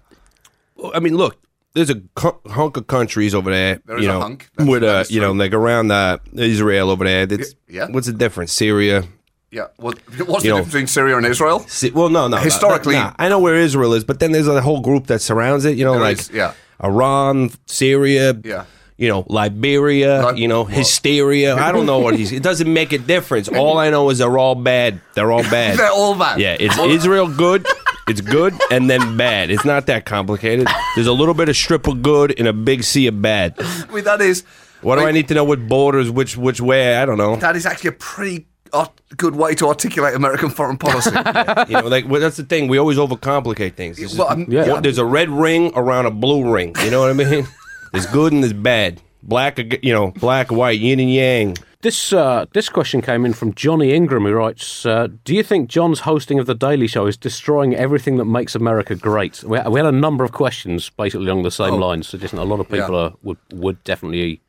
I 0.93 0.99
mean, 0.99 1.17
look, 1.17 1.37
there's 1.73 1.89
a 1.89 2.01
hunk 2.49 2.77
of 2.77 2.87
countries 2.87 3.33
over 3.33 3.49
there. 3.51 3.81
There 3.85 3.97
is 3.97 4.03
you 4.03 4.09
a 4.09 4.13
know, 4.13 4.19
hunk. 4.21 4.49
That's- 4.57 4.69
with 4.69 4.83
uh, 4.83 5.03
you 5.09 5.21
know, 5.21 5.31
like 5.31 5.53
around 5.53 5.91
uh, 5.91 6.17
Israel 6.35 6.89
over 6.89 7.03
there. 7.05 7.25
That's, 7.25 7.55
Yeah. 7.67 7.87
What's 7.89 8.07
the 8.07 8.13
difference? 8.13 8.51
Syria. 8.53 9.03
Yeah. 9.51 9.67
Well, 9.77 9.93
what's 10.25 10.43
the 10.43 10.49
know- 10.49 10.55
difference 10.57 10.65
between 10.67 10.87
Syria 10.87 11.17
and 11.17 11.25
Israel? 11.25 11.59
Si- 11.67 11.91
well, 11.91 12.09
no, 12.09 12.27
no. 12.27 12.37
Historically- 12.37 12.95
nah, 12.95 13.13
I 13.17 13.29
know 13.29 13.39
where 13.39 13.55
Israel 13.55 13.93
is, 13.93 14.03
but 14.03 14.19
then 14.19 14.31
there's 14.31 14.47
a 14.47 14.61
whole 14.61 14.81
group 14.81 15.07
that 15.07 15.19
surrounds 15.21 15.65
it. 15.65 15.77
You 15.77 15.85
know, 15.85 15.93
like 15.93 16.19
is, 16.19 16.29
yeah. 16.31 16.53
Iran, 16.83 17.51
Syria. 17.67 18.39
Yeah. 18.43 18.65
you 18.97 19.07
know, 19.09 19.25
Liberia, 19.29 20.33
you 20.35 20.47
know, 20.47 20.63
what? 20.63 20.73
hysteria. 20.73 21.55
I 21.55 21.71
don't 21.71 21.85
know 21.85 21.99
what 21.99 22.15
he's. 22.15 22.31
It 22.31 22.43
doesn't 22.43 22.71
make 22.71 22.91
a 22.93 22.97
difference. 22.97 23.47
All 23.61 23.77
I 23.77 23.89
know 23.89 24.09
is 24.09 24.19
they're 24.19 24.37
all 24.37 24.55
bad. 24.55 25.01
They're 25.15 25.31
all 25.31 25.43
bad. 25.43 25.77
They're 25.79 25.91
all 25.91 26.15
bad. 26.15 26.39
Yeah, 26.39 26.55
it's 26.59 26.77
Israel 26.77 27.27
good. 27.27 27.65
It's 28.07 28.21
good 28.21 28.53
and 28.71 28.89
then 28.89 29.15
bad. 29.17 29.51
It's 29.51 29.63
not 29.65 29.85
that 29.87 30.05
complicated. 30.05 30.67
There's 30.95 31.07
a 31.07 31.13
little 31.13 31.33
bit 31.33 31.49
of 31.49 31.55
strip 31.55 31.87
of 31.87 32.01
good 32.01 32.37
and 32.37 32.47
a 32.47 32.53
big 32.53 32.83
sea 32.83 33.07
of 33.07 33.21
bad. 33.21 33.55
I 33.59 33.85
mean, 33.93 34.03
that 34.03 34.21
is. 34.21 34.43
What 34.81 34.95
do 34.97 35.05
I 35.05 35.11
need 35.11 35.27
to 35.27 35.33
know? 35.35 35.43
What 35.43 35.67
borders? 35.67 36.09
Which 36.09 36.35
which 36.37 36.59
way? 36.59 36.95
I 36.97 37.05
don't 37.05 37.17
know. 37.17 37.35
That 37.35 37.55
is 37.55 37.65
actually 37.67 37.89
a 37.89 37.93
pretty 37.93 38.47
art- 38.73 38.99
good 39.15 39.35
way 39.35 39.53
to 39.55 39.67
articulate 39.67 40.15
American 40.15 40.49
foreign 40.49 40.77
policy. 40.77 41.11
You 41.69 41.81
know, 41.81 41.87
like 41.87 42.07
well, 42.09 42.19
that's 42.19 42.37
the 42.37 42.43
thing. 42.43 42.67
We 42.67 42.79
always 42.79 42.97
overcomplicate 42.97 43.75
things. 43.75 43.99
It's 43.99 44.15
Well, 44.17 44.27
just- 44.29 44.39
I'm- 44.39 44.47
Yeah. 44.51 44.67
What- 44.73 44.83
there's 44.83 44.97
a 44.97 45.05
red 45.05 45.29
ring 45.29 45.71
around 45.75 46.07
a 46.07 46.11
blue 46.11 46.51
ring. 46.51 46.73
You 46.83 46.89
know 46.89 47.01
what 47.01 47.09
I 47.11 47.13
mean? 47.13 47.47
There's 47.93 48.05
good 48.07 48.31
and 48.31 48.41
there's 48.41 48.53
bad. 48.53 49.01
Black, 49.23 49.59
ag- 49.59 49.79
you 49.83 49.93
know, 49.93 50.11
black, 50.11 50.51
white, 50.51 50.79
yin 50.79 50.99
and 50.99 51.11
yang. 51.13 51.57
This 51.81 52.13
uh, 52.13 52.45
this 52.53 52.69
question 52.69 53.01
came 53.01 53.25
in 53.25 53.33
from 53.33 53.53
Johnny 53.55 53.91
Ingram, 53.93 54.23
who 54.25 54.33
writes: 54.33 54.85
uh, 54.85 55.07
Do 55.25 55.33
you 55.35 55.41
think 55.43 55.67
John's 55.69 56.01
hosting 56.01 56.37
of 56.39 56.45
the 56.45 56.53
Daily 56.55 56.87
Show 56.87 57.07
is 57.07 57.17
destroying 57.17 57.75
everything 57.75 58.17
that 58.17 58.25
makes 58.25 58.53
America 58.55 58.93
great? 58.95 59.43
We, 59.43 59.59
we 59.61 59.79
had 59.79 59.87
a 59.87 59.91
number 59.91 60.23
of 60.23 60.31
questions 60.31 60.89
basically 60.91 61.27
along 61.27 61.43
the 61.43 61.51
same 61.51 61.75
lines, 61.75 62.07
suggesting 62.07 62.39
a 62.39 62.43
lot 62.43 62.59
of 62.59 62.67
people 62.69 62.93
Yeah. 62.95 63.01
are, 63.09 63.13
would 63.23 63.37
would 63.51 63.83
definitely 63.83 64.41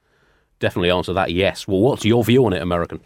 definitely 0.58 0.90
answer 0.90 1.12
that 1.14 1.32
yes. 1.32 1.66
Well, 1.66 1.80
what's 1.80 2.04
your 2.04 2.22
view 2.22 2.44
on 2.46 2.52
it, 2.52 2.60
American? 2.62 3.00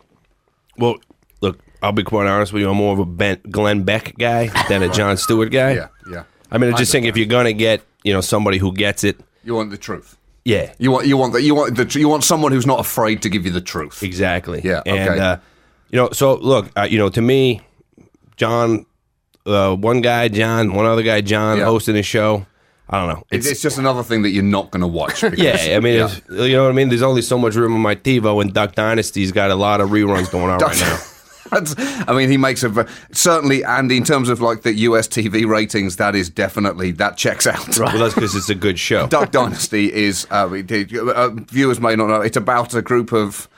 Well, 0.79 0.97
look, 1.41 1.61
I'll 1.83 1.93
be 1.93 2.03
quite 2.03 2.27
honest 2.27 2.53
with 2.53 2.63
you. 2.63 2.71
I'm 2.71 2.77
more 2.77 2.93
of 2.93 2.99
a 2.99 3.07
ben, 3.07 3.41
Glenn 3.51 3.83
Beck 3.85 4.15
guy 4.19 4.49
than 4.69 4.83
a 4.83 4.89
Jon 4.89 5.17
Stewart 5.17 5.51
guy. 5.51 5.73
yeah, 5.75 5.89
yeah. 6.11 6.25
I 6.51 6.59
mean, 6.59 6.73
I 6.75 6.77
just 6.77 6.91
think 6.93 7.07
if 7.07 7.17
you're 7.17 7.27
gonna 7.27 7.53
get, 7.53 7.83
you 8.03 8.13
know, 8.13 8.21
somebody 8.21 8.59
who 8.59 8.73
gets 8.73 9.05
it, 9.05 9.19
You 9.45 9.55
want 9.55 9.71
the 9.71 9.79
truth. 9.79 10.17
Yeah, 10.47 10.73
You 10.79 10.93
want 10.93 11.07
you 11.07 11.17
want 11.17 11.33
the, 11.33 11.43
you 11.43 11.55
want 11.57 11.77
the 11.77 11.99
you 11.99 12.09
want 12.09 12.23
someone 12.23 12.53
who's 12.53 12.67
not 12.67 12.79
afraid 12.79 13.21
to 13.23 13.29
give 13.29 13.45
you 13.45 13.51
the 13.53 13.61
truth. 13.61 14.03
Exactly. 14.05 14.61
Yeah, 14.63 14.81
And 14.87 15.11
okay. 15.11 15.19
uh, 15.21 15.37
you 15.91 15.97
know, 15.99 16.11
so 16.13 16.35
look, 16.37 16.71
uh, 16.79 16.83
you 16.89 16.99
know, 16.99 17.09
to 17.09 17.21
me, 17.21 17.61
John, 18.37 18.87
uh, 19.45 19.75
one 19.75 20.01
guy, 20.03 20.29
John, 20.29 20.73
one 20.73 20.87
other 20.87 21.03
guy, 21.03 21.21
John, 21.21 21.59
Yeah. 21.59 21.65
hosting 21.65 21.97
a 21.97 22.03
show. 22.03 22.47
I 22.89 23.01
don't 23.01 23.09
know. 23.09 23.23
It's, 23.33 23.47
It's, 23.47 23.53
it's 23.55 23.63
just 23.63 23.79
another 23.79 24.05
thing 24.05 24.23
that 24.23 24.31
you're 24.31 24.45
not 24.45 24.71
going 24.71 24.83
to 24.83 24.87
watch. 24.87 25.21
because- 25.31 25.39
yeah, 25.41 25.77
I 25.77 25.81
mean, 25.81 26.05
It's, 26.05 26.21
you 26.31 26.53
know 26.57 26.63
what 26.63 26.71
I 26.71 26.75
mean. 26.75 26.89
There's 26.91 27.03
only 27.03 27.23
so 27.23 27.37
much 27.39 27.57
room 27.57 27.75
on 27.75 27.81
my 27.81 27.97
TiVo, 27.97 28.41
and 28.41 28.55
Duck 28.55 28.77
Dynasty's 28.77 29.33
got 29.33 29.51
a 29.51 29.57
lot 29.57 29.81
of 29.81 29.91
reruns 29.91 30.31
going 30.31 30.51
on 30.51 30.59
right 30.61 30.79
now. 30.81 30.99
That's, 31.51 31.75
I 31.79 32.15
mean, 32.15 32.31
he 32.31 32.37
makes 32.37 32.63
a 32.63 32.87
certainly, 33.13 33.65
and 33.65 33.91
in 33.91 34.05
terms 34.05 34.29
of 34.29 34.41
like 34.41 34.63
the 34.63 34.73
US 34.75 35.09
TV 35.09 35.47
ratings, 35.47 35.97
that 35.97 36.15
is 36.15 36.29
definitely 36.31 36.91
that 36.93 37.17
checks 37.17 37.47
out. 37.47 37.79
Well, 37.79 37.99
that's 37.99 38.15
because 38.15 38.35
it's 38.35 38.49
a 38.49 38.55
good 38.55 38.79
show. 38.79 39.07
Duck 39.07 39.31
Dynasty 39.31 39.93
is 39.93 40.27
uh, 40.31 40.47
uh, 40.47 41.31
viewers 41.31 41.81
may 41.81 41.97
not 41.97 42.09
know. 42.09 42.21
It's 42.21 42.37
about 42.37 42.75
a 42.75 42.83
group 42.83 43.13
of 43.13 43.49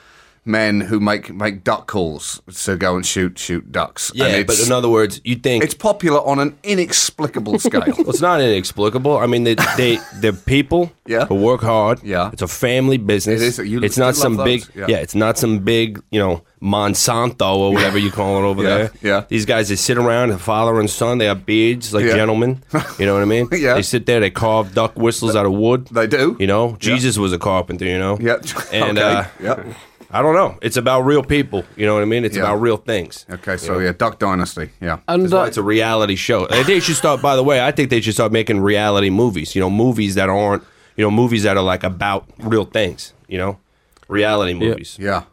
men 0.45 0.81
who 0.81 0.99
make 0.99 1.33
make 1.33 1.63
duck 1.63 1.87
calls 1.87 2.41
to 2.65 2.75
go 2.75 2.95
and 2.95 3.05
shoot 3.05 3.37
shoot 3.37 3.71
ducks. 3.71 4.11
Yeah, 4.15 4.43
but 4.43 4.59
in 4.59 4.71
other 4.71 4.89
words, 4.89 5.21
you 5.23 5.35
think 5.35 5.63
it's 5.63 5.73
popular 5.73 6.19
on 6.25 6.39
an 6.39 6.57
inexplicable 6.63 7.59
scale. 7.67 7.81
Well, 7.85 8.09
it's 8.09 8.21
not 8.21 8.41
inexplicable. 8.41 9.17
I 9.17 9.25
mean, 9.27 9.43
they 9.43 9.55
they 9.77 9.99
they're 10.15 10.33
people 10.33 10.91
Yeah. 11.09 11.25
who 11.25 11.35
work 11.35 11.61
hard. 11.61 12.03
Yeah. 12.03 12.29
it's 12.31 12.43
a 12.43 12.47
family 12.47 12.97
business. 12.97 13.41
It 13.41 13.45
is. 13.45 13.57
You 13.71 13.83
it's 13.83 13.97
not 13.97 14.15
some 14.15 14.37
big. 14.37 14.63
Yeah. 14.75 14.85
Yeah. 14.89 14.97
it's 14.97 15.15
not 15.15 15.37
some 15.37 15.59
big. 15.59 16.01
You 16.11 16.19
know, 16.19 16.43
Monsanto 16.61 17.55
or 17.57 17.73
whatever 17.73 17.97
you 17.97 18.11
call 18.11 18.37
it 18.43 18.47
over 18.47 18.61
Yeah, 18.69 18.77
there. 18.77 18.91
yeah. 19.01 19.25
These 19.27 19.45
guys 19.45 19.69
they 19.69 19.75
sit 19.75 19.97
around, 19.97 20.37
father 20.39 20.79
and 20.79 20.89
son. 20.89 21.17
They 21.17 21.25
have 21.25 21.45
beards 21.45 21.93
like 21.93 22.05
Yeah. 22.05 22.15
gentlemen. 22.15 22.63
You 22.99 23.05
know 23.05 23.13
what 23.13 23.21
I 23.23 23.25
mean? 23.25 23.47
Yeah. 23.51 23.73
They 23.73 23.81
sit 23.81 24.05
there. 24.05 24.19
They 24.19 24.29
carve 24.29 24.73
duck 24.75 24.95
whistles 24.95 25.35
out 25.35 25.45
of 25.45 25.53
wood. 25.53 25.87
They 25.87 26.07
do. 26.07 26.35
You 26.39 26.47
know, 26.47 26.75
Jesus 26.79 27.17
was 27.17 27.33
a 27.33 27.39
carpenter. 27.39 27.85
You 27.85 27.97
know. 27.97 28.17
Yeah. 28.21 28.37
And 28.71 28.97
okay. 28.99 29.01
uh, 29.01 29.23
yeah. 29.41 29.73
I 30.11 30.21
don't 30.23 30.33
know. 30.33 30.57
It's 30.61 30.75
about 30.77 31.01
real 31.01 31.23
people. 31.23 31.63
You 31.75 31.85
know 31.85 31.93
what 31.93 32.01
I 32.01 32.05
mean? 32.05 32.25
It's 32.25 32.35
Yeah. 32.35 32.43
about 32.43 32.61
real 32.61 32.77
things. 32.77 33.25
Okay. 33.29 33.57
So 33.57 33.77
yeah, 33.79 33.91
Duck 33.91 34.17
Dynasty. 34.19 34.71
Yeah. 34.81 34.99
And 35.07 35.23
That's 35.23 35.33
uh, 35.33 35.43
it's 35.43 35.57
a 35.57 35.63
reality 35.63 36.15
show. 36.15 36.45
And 36.47 36.65
they 36.65 36.79
should 36.79 36.95
start. 36.95 37.21
By 37.21 37.35
the 37.35 37.43
way, 37.43 37.61
I 37.63 37.71
think 37.71 37.89
they 37.91 38.01
should 38.01 38.15
start 38.15 38.31
making 38.31 38.59
reality 38.61 39.09
movies. 39.11 39.53
You 39.55 39.61
know, 39.61 39.69
movies 39.69 40.15
that 40.15 40.29
aren't. 40.29 40.63
You 40.95 41.03
know, 41.05 41.11
movies 41.11 41.43
that 41.43 41.55
are 41.57 41.63
like 41.63 41.83
about 41.83 42.25
real 42.39 42.65
things. 42.65 43.13
You 43.27 43.37
know, 43.37 43.59
reality 44.07 44.53
movies. 44.55 44.97
yeah. 44.99 45.23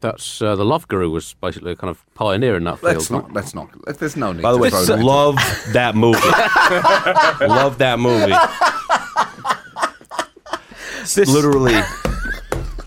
that's 0.00 0.42
uh, 0.42 0.54
the 0.56 0.64
Love 0.64 0.86
Guru 0.88 1.08
was 1.10 1.34
basically 1.40 1.72
a 1.72 1.76
kind 1.76 1.88
of 1.90 2.04
pioneer 2.14 2.56
in 2.56 2.64
that 2.64 2.78
field. 2.80 2.92
Let's 2.94 3.10
not. 3.10 3.32
Let's 3.32 3.54
not. 3.54 3.68
let- 3.86 3.98
There's 3.98 4.16
no 4.16 4.32
need. 4.32 4.42
By 4.42 4.52
the 4.52 4.58
way, 4.58 4.70
throw 4.70 4.96
love 4.96 5.36
that 5.72 5.94
movie. 5.94 6.18
love 7.46 7.78
that 7.78 7.98
movie. 7.98 8.34
This, 11.14 11.28
Literally. 11.28 11.74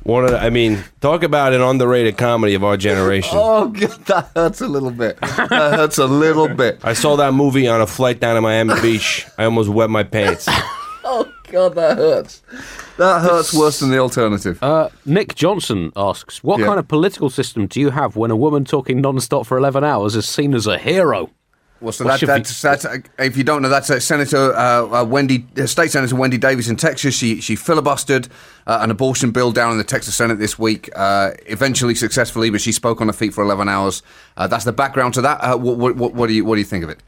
One 0.08 0.24
of 0.24 0.32
the, 0.32 0.40
I 0.40 0.50
mean, 0.50 0.84
talk 1.02 1.22
about 1.24 1.54
an 1.54 1.62
underrated 1.62 2.18
comedy 2.18 2.54
of 2.56 2.64
our 2.64 2.78
generation. 2.78 3.38
Oh 3.38 3.68
god, 3.68 4.06
that 4.06 4.30
hurts 4.36 4.62
a 4.62 4.68
little 4.68 4.92
bit. 4.92 5.20
That 5.20 5.50
hurts 5.76 5.98
a 5.98 6.06
little 6.08 6.48
bit. 6.48 6.80
I 6.84 6.94
saw 6.94 7.18
that 7.18 7.34
movie 7.34 7.68
on 7.68 7.82
a 7.82 7.88
flight 7.88 8.20
down 8.20 8.36
to 8.36 8.42
Miami 8.42 8.80
Beach. 8.82 9.26
I 9.38 9.44
almost 9.46 9.70
wet 9.70 9.90
my 9.90 10.04
pants. 10.04 10.48
Oh 11.10 11.26
god, 11.50 11.76
that 11.76 11.98
hurts. 11.98 12.42
That 12.98 13.22
hurts 13.22 13.54
worse 13.54 13.80
than 13.80 13.92
the 13.92 13.98
alternative. 13.98 14.62
Uh, 14.62 14.90
Nick 15.06 15.36
Johnson 15.36 15.94
asks, 15.96 16.44
"What 16.44 16.60
Yeah. 16.60 16.66
kind 16.66 16.80
of 16.80 16.90
political 16.90 17.30
system 17.30 17.66
do 17.68 17.80
you 17.80 17.92
have 17.92 18.18
when 18.18 18.30
a 18.30 18.36
woman 18.36 18.66
talking 18.66 19.00
non-stop 19.00 19.46
for 19.46 19.58
eleven 19.58 19.86
hours 19.86 20.18
is 20.18 20.28
seen 20.28 20.54
as 20.54 20.68
a 20.68 20.78
hero?" 20.78 21.30
Well, 21.80 21.92
so 21.92 22.04
that, 22.06 22.20
that's, 22.22 22.62
that's 22.62 22.86
if 23.20 23.38
you 23.38 23.44
don't 23.44 23.62
know, 23.62 23.70
that's 23.70 23.90
uh, 23.90 24.00
Senator 24.00 24.54
uh, 24.56 25.02
uh, 25.02 25.06
Wendy, 25.06 25.46
uh, 25.58 25.68
State 25.68 25.92
Senator 25.92 26.16
Wendy 26.16 26.38
Davis 26.38 26.70
in 26.70 26.76
Texas. 26.76 27.16
She 27.16 27.40
she 27.40 27.56
filibustered 27.56 28.30
uh, 28.66 28.80
an 28.82 28.90
abortion 28.90 29.32
bill 29.32 29.52
down 29.52 29.72
in 29.72 29.78
the 29.78 29.84
Texas 29.84 30.16
Senate 30.16 30.40
this 30.40 30.58
week, 30.58 30.90
uh, 30.96 31.32
eventually 31.46 31.94
successfully, 31.94 32.50
but 32.50 32.62
she 32.62 32.72
spoke 32.72 33.00
on 33.00 33.08
her 33.08 33.14
feet 33.14 33.34
for 33.34 33.44
11 33.44 33.70
hours. 33.70 34.02
Uh, 34.36 34.48
that's 34.48 34.66
the 34.66 34.74
background 34.74 35.14
to 35.16 35.22
that. 35.22 35.38
Uh, 35.40 35.58
what, 35.58 35.96
what, 35.96 36.14
what, 36.14 36.28
do 36.28 36.34
you 36.34 36.44
what 36.44 36.56
do 36.56 36.60
you 36.60 36.66
think 36.66 36.84
of 36.84 36.90
it? 36.90 37.00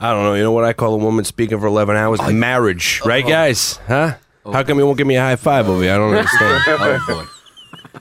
I 0.00 0.12
don't 0.12 0.24
know. 0.24 0.34
You 0.34 0.42
know 0.42 0.52
what 0.52 0.64
I 0.64 0.72
call 0.72 0.94
a 0.94 0.98
woman 0.98 1.24
speaking 1.26 1.60
for 1.60 1.66
11 1.66 1.94
hours? 1.94 2.20
Marriage. 2.32 3.02
Right, 3.04 3.26
guys? 3.26 3.76
Huh? 3.86 4.14
How 4.44 4.62
come 4.62 4.78
you 4.78 4.86
won't 4.86 4.96
give 4.96 5.06
me 5.06 5.16
a 5.16 5.20
high 5.20 5.36
five 5.36 5.68
over 5.68 5.82
here? 5.82 5.92
I 5.92 5.98
don't 5.98 6.14
understand. 6.16 6.62
Oh 6.66 7.04
boy, 7.06 7.24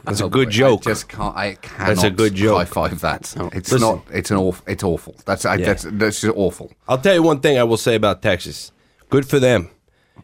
That's 0.03 0.21
a 0.21 0.25
Oh, 0.25 0.29
good 0.29 0.47
boy. 0.47 0.51
joke. 0.51 0.81
I 0.85 0.89
just 0.91 1.09
can't. 1.09 1.35
I 1.35 1.55
cannot. 1.55 1.87
That's 1.87 2.03
a 2.03 2.09
good 2.11 2.35
joke. 2.35 2.57
High 2.57 2.65
five 2.65 3.01
that. 3.01 3.21
It's 3.53 3.71
Listen. 3.71 3.81
not. 3.81 4.03
It's 4.11 4.31
an 4.31 4.37
awful. 4.37 4.63
It's 4.67 4.83
awful. 4.83 5.15
That's 5.25 5.45
I, 5.45 5.57
that's 5.57 5.83
that's 5.89 6.21
just 6.21 6.37
awful. 6.37 6.71
I'll 6.87 6.97
tell 6.99 7.13
you 7.15 7.23
one 7.23 7.39
thing 7.39 7.57
I 7.57 7.63
will 7.63 7.77
say 7.77 7.95
about 7.95 8.21
Texas. 8.21 8.71
Good 9.09 9.27
for 9.27 9.39
them. 9.39 9.69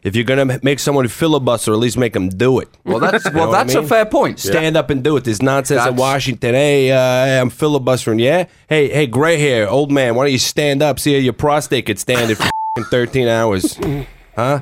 If 0.02 0.14
you're 0.14 0.24
going 0.26 0.46
to 0.46 0.60
make 0.62 0.78
someone 0.78 1.08
filibuster, 1.08 1.72
at 1.72 1.78
least 1.78 1.96
make 1.96 2.12
them 2.12 2.28
do 2.28 2.60
it. 2.60 2.68
Well, 2.84 3.00
that's 3.00 3.24
You 3.24 3.30
know 3.32 3.38
well, 3.40 3.48
what 3.48 3.56
I 3.56 3.62
that's 3.64 3.74
mean? 3.74 3.84
a 3.84 3.88
fair 3.88 4.04
point. 4.06 4.38
Stand 4.38 4.76
up 4.76 4.90
and 4.90 5.02
do 5.02 5.16
it. 5.16 5.24
This 5.24 5.42
nonsense 5.42 5.84
in 5.84 5.96
Washington. 5.96 6.54
Hey, 6.54 6.92
uh, 6.92 6.96
hey, 6.96 7.38
I'm 7.40 7.50
filibustering. 7.50 8.18
Yeah. 8.20 8.44
Hey, 8.68 8.88
hey, 8.88 9.06
gray 9.08 9.38
hair, 9.38 9.68
old 9.68 9.90
man. 9.90 10.14
Why 10.14 10.24
don't 10.26 10.32
you 10.32 10.38
stand 10.38 10.82
up? 10.82 11.00
See 11.00 11.14
how 11.14 11.18
your 11.18 11.32
prostate 11.32 11.86
could 11.86 11.98
stand 11.98 12.30
it 12.30 12.36
for 12.76 12.84
13 12.84 13.26
hours, 13.26 13.76
huh? 14.36 14.60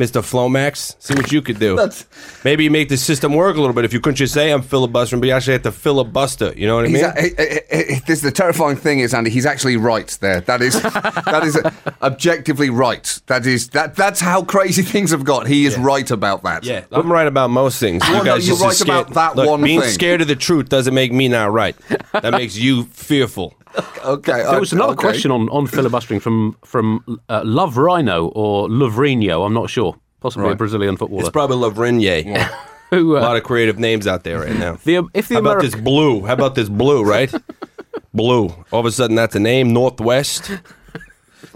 Mister 0.00 0.20
Flomax, 0.20 0.96
see 0.98 1.14
what 1.14 1.30
you 1.30 1.40
could 1.42 1.60
do. 1.60 1.76
That's- 1.76 2.06
Maybe 2.42 2.64
you 2.64 2.70
make 2.70 2.88
the 2.88 2.96
system 2.96 3.34
work 3.34 3.56
a 3.56 3.60
little 3.60 3.74
bit. 3.74 3.84
If 3.84 3.92
you 3.92 4.00
couldn't 4.00 4.16
just 4.16 4.32
say 4.34 4.50
I'm 4.50 4.62
filibustering, 4.62 5.20
but 5.20 5.26
you 5.28 5.32
actually 5.34 5.52
have 5.52 5.62
to 5.62 5.72
filibuster. 5.72 6.52
You 6.56 6.66
know 6.66 6.76
what 6.76 6.86
I 6.86 6.88
He's 6.88 7.02
mean? 7.02 7.04
a, 7.04 7.18
eh, 7.20 7.30
eh, 7.38 7.60
eh, 7.70 8.00
this 8.06 8.22
the 8.22 8.32
terrifying 8.32 8.76
thing 8.76 9.00
is, 9.00 9.12
Andy. 9.14 9.30
He's 9.30 9.46
actually 9.46 9.76
right 9.76 10.08
there. 10.20 10.40
That 10.40 10.62
is 10.62 10.80
that 10.82 11.42
is 11.44 11.56
objectively 12.02 12.70
right. 12.70 13.20
That 13.26 13.46
is 13.46 13.68
that 13.70 13.94
that's 13.94 14.20
how 14.20 14.42
crazy 14.42 14.82
things 14.94 15.10
have 15.10 15.24
got. 15.24 15.46
He 15.46 15.66
is 15.66 15.76
right 15.78 16.10
about 16.10 16.42
that. 16.44 16.64
Yeah, 16.64 16.84
I'm 16.90 17.12
right 17.12 17.26
about 17.26 17.50
most 17.50 17.78
things. 17.78 18.00
Well, 18.02 18.12
You 18.12 18.18
no, 18.24 18.24
guys 18.24 18.46
you're 18.48 18.54
just 18.56 18.62
are 18.64 18.68
right 18.68 18.76
scared. 18.76 18.88
about 19.10 19.14
that 19.14 19.36
Look, 19.36 19.48
one 19.50 19.62
being 19.62 19.80
thing. 19.82 19.90
scared 19.90 20.20
of 20.22 20.28
the 20.28 20.36
truth 20.36 20.68
doesn't 20.68 20.94
make 20.94 21.12
me 21.12 21.28
not 21.28 21.52
right. 21.52 21.76
That 22.12 22.32
makes 22.32 22.56
you 22.56 22.84
fearful. 22.84 23.54
Okay. 24.04 24.42
There 24.42 24.58
was 24.58 24.72
another 24.72 24.94
question 24.94 25.30
on, 25.30 25.48
on 25.50 25.66
filibustering 25.66 26.20
from 26.20 26.56
from 26.64 27.20
uh, 27.28 27.42
Love 27.44 27.76
Rhino 27.76 28.28
or 28.28 28.66
Lovrino. 28.68 29.44
I'm 29.44 29.52
not 29.52 29.68
sure. 29.68 29.94
Possibly 30.20 30.52
a 30.52 30.54
Brazilian 30.54 30.96
footballer. 30.96 31.22
It's 31.22 31.30
probably 31.30 31.56
Lavrigne. 31.56 32.36
who, 32.90 33.16
A 33.16 33.20
uh, 33.20 33.22
lot 33.22 33.36
of 33.36 33.42
creative 33.42 33.78
names 33.78 34.06
out 34.06 34.24
there 34.24 34.40
right 34.40 34.56
now. 34.56 34.78
the, 34.84 35.08
if 35.14 35.28
the 35.28 35.34
How 35.34 35.40
about 35.40 35.62
this 35.62 35.74
blue? 35.74 36.24
How 36.26 36.34
about 36.34 36.54
this 36.54 36.68
blue, 36.68 37.02
right? 37.02 37.32
blue. 38.14 38.48
All 38.70 38.80
of 38.80 38.86
a 38.86 38.92
sudden, 38.92 39.16
that's 39.16 39.34
a 39.34 39.40
name. 39.40 39.72
Northwest. 39.72 40.50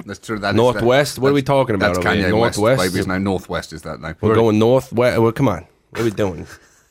That's 0.06 0.18
true. 0.18 0.38
That 0.38 0.50
is- 0.50 0.56
Northwest? 0.56 1.18
What 1.18 1.30
are 1.30 1.34
we 1.34 1.42
talking 1.42 1.74
about 1.74 1.94
That's 1.94 2.06
over 2.06 2.14
here? 2.14 2.30
Kanye 2.30 2.40
West. 2.40 2.58
Northwest? 2.58 2.92
Baby's 2.92 3.06
name. 3.06 3.24
Northwest 3.24 3.72
is 3.72 3.82
that 3.82 4.00
name. 4.00 4.14
We're 4.20 4.34
going 4.34 4.58
northwest. 4.58 5.20
Well, 5.20 5.32
come 5.32 5.48
on. 5.48 5.66
What 5.90 6.00
are 6.00 6.04
we 6.04 6.10
doing? 6.10 6.46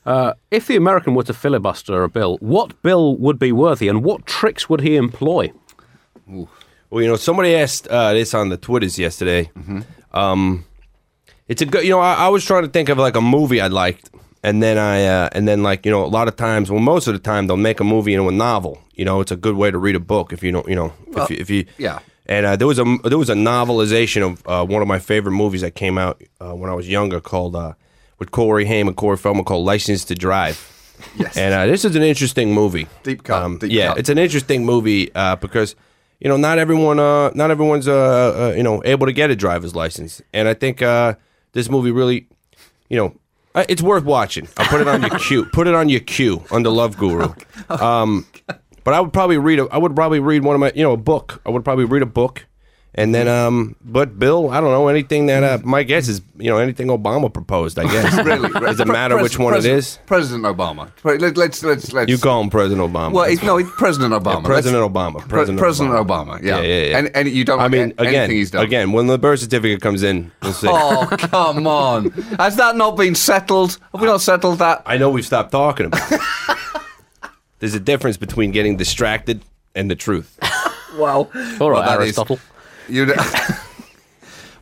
Uh, 0.06 0.34
if 0.52 0.68
the 0.68 0.76
American 0.76 1.16
were 1.16 1.24
to 1.24 1.34
filibuster 1.34 2.04
a 2.04 2.10
bill, 2.10 2.38
what 2.42 2.82
bill 2.82 3.16
would 3.18 3.40
be 3.40 3.52
worthy, 3.52 3.88
and 3.88 4.04
what 4.04 4.26
tricks 4.26 4.70
would 4.70 4.82
he 4.82 4.96
employ? 4.96 5.52
Well, 6.28 7.02
you 7.02 7.08
know, 7.08 7.16
somebody 7.16 7.56
asked 7.56 7.88
uh, 7.88 8.14
this 8.14 8.34
on 8.34 8.50
the 8.50 8.58
Twitters 8.58 9.00
yesterday. 9.00 9.50
Um, 10.14 10.66
it's 11.48 11.62
a 11.62 11.66
good, 11.66 11.84
you 11.84 11.90
know, 11.90 12.00
I, 12.00 12.14
I 12.14 12.28
was 12.30 12.46
trying 12.46 12.64
to 12.64 12.70
think 12.70 12.90
of 12.90 12.98
like 12.98 13.16
a 13.16 13.22
movie 13.22 13.62
I 13.62 13.68
liked, 13.68 14.10
and 14.44 14.62
then 14.62 14.78
I, 14.78 15.06
uh, 15.06 15.30
and 15.32 15.48
then 15.48 15.64
like 15.64 15.86
you 15.86 15.92
know, 15.92 16.04
a 16.04 16.08
lot 16.08 16.28
of 16.28 16.36
times, 16.36 16.70
well, 16.70 16.80
most 16.80 17.08
of 17.08 17.14
the 17.14 17.20
time 17.20 17.48
they'll 17.48 17.58
make 17.58 17.80
a 17.80 17.84
movie 17.84 18.14
into 18.14 18.28
a 18.28 18.32
novel. 18.32 18.82
You 18.94 19.06
know, 19.06 19.22
it's 19.22 19.32
a 19.32 19.36
good 19.36 19.56
way 19.56 19.72
to 19.72 19.78
read 19.78 19.96
a 19.96 20.00
book 20.00 20.32
if 20.34 20.44
you 20.44 20.52
don't, 20.52 20.68
you 20.68 20.76
know, 20.76 20.94
if 21.16 21.30
you, 21.30 21.38
if 21.40 21.50
you, 21.50 21.66
yeah. 21.78 22.00
And 22.26 22.46
uh, 22.46 22.56
there 22.56 22.68
was 22.68 22.80
a 22.80 22.98
there 23.04 23.18
was 23.18 23.30
a 23.30 23.36
novelization 23.36 24.22
of 24.22 24.48
uh, 24.48 24.66
one 24.66 24.82
of 24.82 24.88
my 24.88 25.00
favorite 25.00 25.34
movies 25.34 25.62
that 25.62 25.76
came 25.76 25.98
out 25.98 26.22
uh, 26.40 26.54
when 26.54 26.70
I 26.70 26.74
was 26.74 26.88
younger 26.88 27.20
called 27.20 27.56
uh, 27.56 27.74
with 28.24 28.32
Corey 28.32 28.64
Haim 28.66 28.88
and 28.88 28.96
Corey 28.96 29.18
Feldman 29.18 29.44
called 29.44 29.66
License 29.66 30.06
to 30.06 30.16
Drive. 30.16 30.58
Yes. 31.18 31.36
And 31.36 31.54
uh, 31.54 31.66
this 31.66 31.84
is 31.84 31.96
an 31.98 32.04
interesting 32.04 32.54
movie. 32.54 32.88
Deep 33.04 33.24
cut, 33.24 33.42
Um, 33.42 33.58
deep 33.58 33.72
yeah, 33.72 33.88
cut. 33.90 33.98
it's 33.98 34.10
an 34.10 34.18
interesting 34.18 34.66
movie 34.66 35.14
uh, 35.14 35.36
because 35.36 35.76
you 36.22 36.30
know 36.30 36.38
not 36.38 36.58
everyone, 36.58 37.00
uh, 37.00 37.32
not 37.36 37.52
everyone's 37.52 37.88
uh, 37.88 37.94
uh, 38.52 38.54
you 38.56 38.64
know 38.64 38.82
able 38.86 39.06
to 39.08 39.12
get 39.14 39.30
a 39.30 39.36
driver's 39.36 39.76
license, 39.76 40.22
and 40.34 40.48
I 40.48 40.54
think 40.54 40.82
uh, 40.82 41.16
this 41.52 41.70
movie 41.70 41.92
really, 41.92 42.28
you 42.90 42.96
know, 42.98 43.14
uh, 43.54 43.66
it's 43.68 43.82
worth 43.82 44.06
watching. 44.06 44.48
I'll 44.58 44.68
put 44.68 44.80
it 44.80 44.88
on 44.88 45.02
your 45.02 45.10
queue. 45.20 45.46
Put 45.52 45.68
it 45.68 45.76
on 45.76 45.90
your 45.90 46.00
queue 46.00 46.44
under 46.52 46.70
Love 46.70 46.98
Guru. 46.98 47.34
Um, 47.70 48.26
but 48.86 48.94
I 48.94 49.02
would 49.02 49.12
probably 49.14 49.38
read. 49.38 49.60
A, 49.60 49.68
I 49.72 49.78
would 49.78 49.96
probably 49.96 50.20
read 50.20 50.44
one 50.44 50.56
of 50.56 50.60
my, 50.62 50.72
you 50.76 50.84
know, 50.84 50.94
a 50.94 50.98
book. 50.98 51.42
I 51.46 51.50
would 51.50 51.64
probably 51.66 51.86
read 51.86 52.02
a 52.02 52.06
book. 52.22 52.46
And 52.96 53.14
then, 53.16 53.28
um, 53.28 53.76
but 53.84 54.20
Bill, 54.20 54.52
I 54.52 54.62
don't 54.62 54.70
know 54.70 54.88
anything 54.88 55.26
that 55.26 55.44
uh, 55.44 55.58
my 55.64 55.82
guess 55.82 56.08
is, 56.08 56.22
you 56.38 56.52
know, 56.52 56.60
anything 56.60 56.90
Obama 56.90 57.34
proposed. 57.34 57.80
I 57.80 57.86
guess 57.86 58.14
really, 58.26 58.50
does 58.50 58.80
it 58.80 58.88
matter 58.88 59.16
pres- 59.16 59.24
which 59.24 59.40
one 59.40 59.54
pres- 59.54 59.66
it 59.66 59.74
is? 59.74 60.00
President 60.06 60.44
Obama. 60.46 60.96
Pre- 60.98 61.18
Let, 61.18 61.36
let's 61.36 61.64
let's 61.64 61.92
let's. 61.92 62.08
You 62.12 62.20
call 62.20 62.40
him 62.42 62.52
President 62.52 62.88
Obama. 62.88 63.12
Well, 63.14 63.24
it's, 63.26 63.42
no, 63.42 63.58
it's 63.58 63.70
President 63.78 64.14
Obama. 64.14 64.44
President 64.44 64.80
Let's- 64.84 64.94
Obama. 64.94 65.20
Pre- 65.22 65.28
President, 65.28 65.58
President 65.60 65.96
Obama. 65.96 66.40
Yeah. 66.44 66.58
Yeah, 66.60 66.68
yeah, 66.68 66.86
yeah. 66.92 66.98
And, 67.00 67.16
and 67.16 67.30
you 67.30 67.44
don't. 67.44 67.60
I 67.62 67.68
mean, 67.68 67.82
an- 67.82 67.94
again, 67.98 68.14
anything 68.16 68.38
he's 68.38 68.52
done. 68.52 68.64
again, 68.64 68.92
when 68.92 69.08
the 69.08 69.18
birth 69.18 69.40
certificate 69.40 69.82
comes 69.82 70.04
in, 70.04 70.32
we'll 70.44 70.54
see. 70.54 70.68
Oh 70.70 71.08
come 71.18 71.66
on! 71.66 72.12
Has 72.38 72.58
that 72.58 72.76
not 72.76 72.92
been 72.96 73.16
settled? 73.16 73.80
Have 73.92 74.02
we 74.02 74.08
not 74.08 74.22
settled 74.22 74.60
that? 74.60 74.84
I 74.86 74.98
know 74.98 75.10
we've 75.10 75.26
stopped 75.26 75.52
talking 75.52 75.88
about 75.88 76.12
it. 76.12 76.22
There's 77.58 77.74
a 77.74 77.80
difference 77.80 78.18
between 78.18 78.52
getting 78.52 78.78
distracted 78.78 79.42
and 79.74 79.90
the 79.90 79.96
truth. 79.96 80.38
Well, 80.98 81.32
All 81.60 81.72
right, 81.72 81.86
that 81.88 81.96
is- 82.02 82.18
Aristotle. 82.20 82.40
You. 82.90 83.14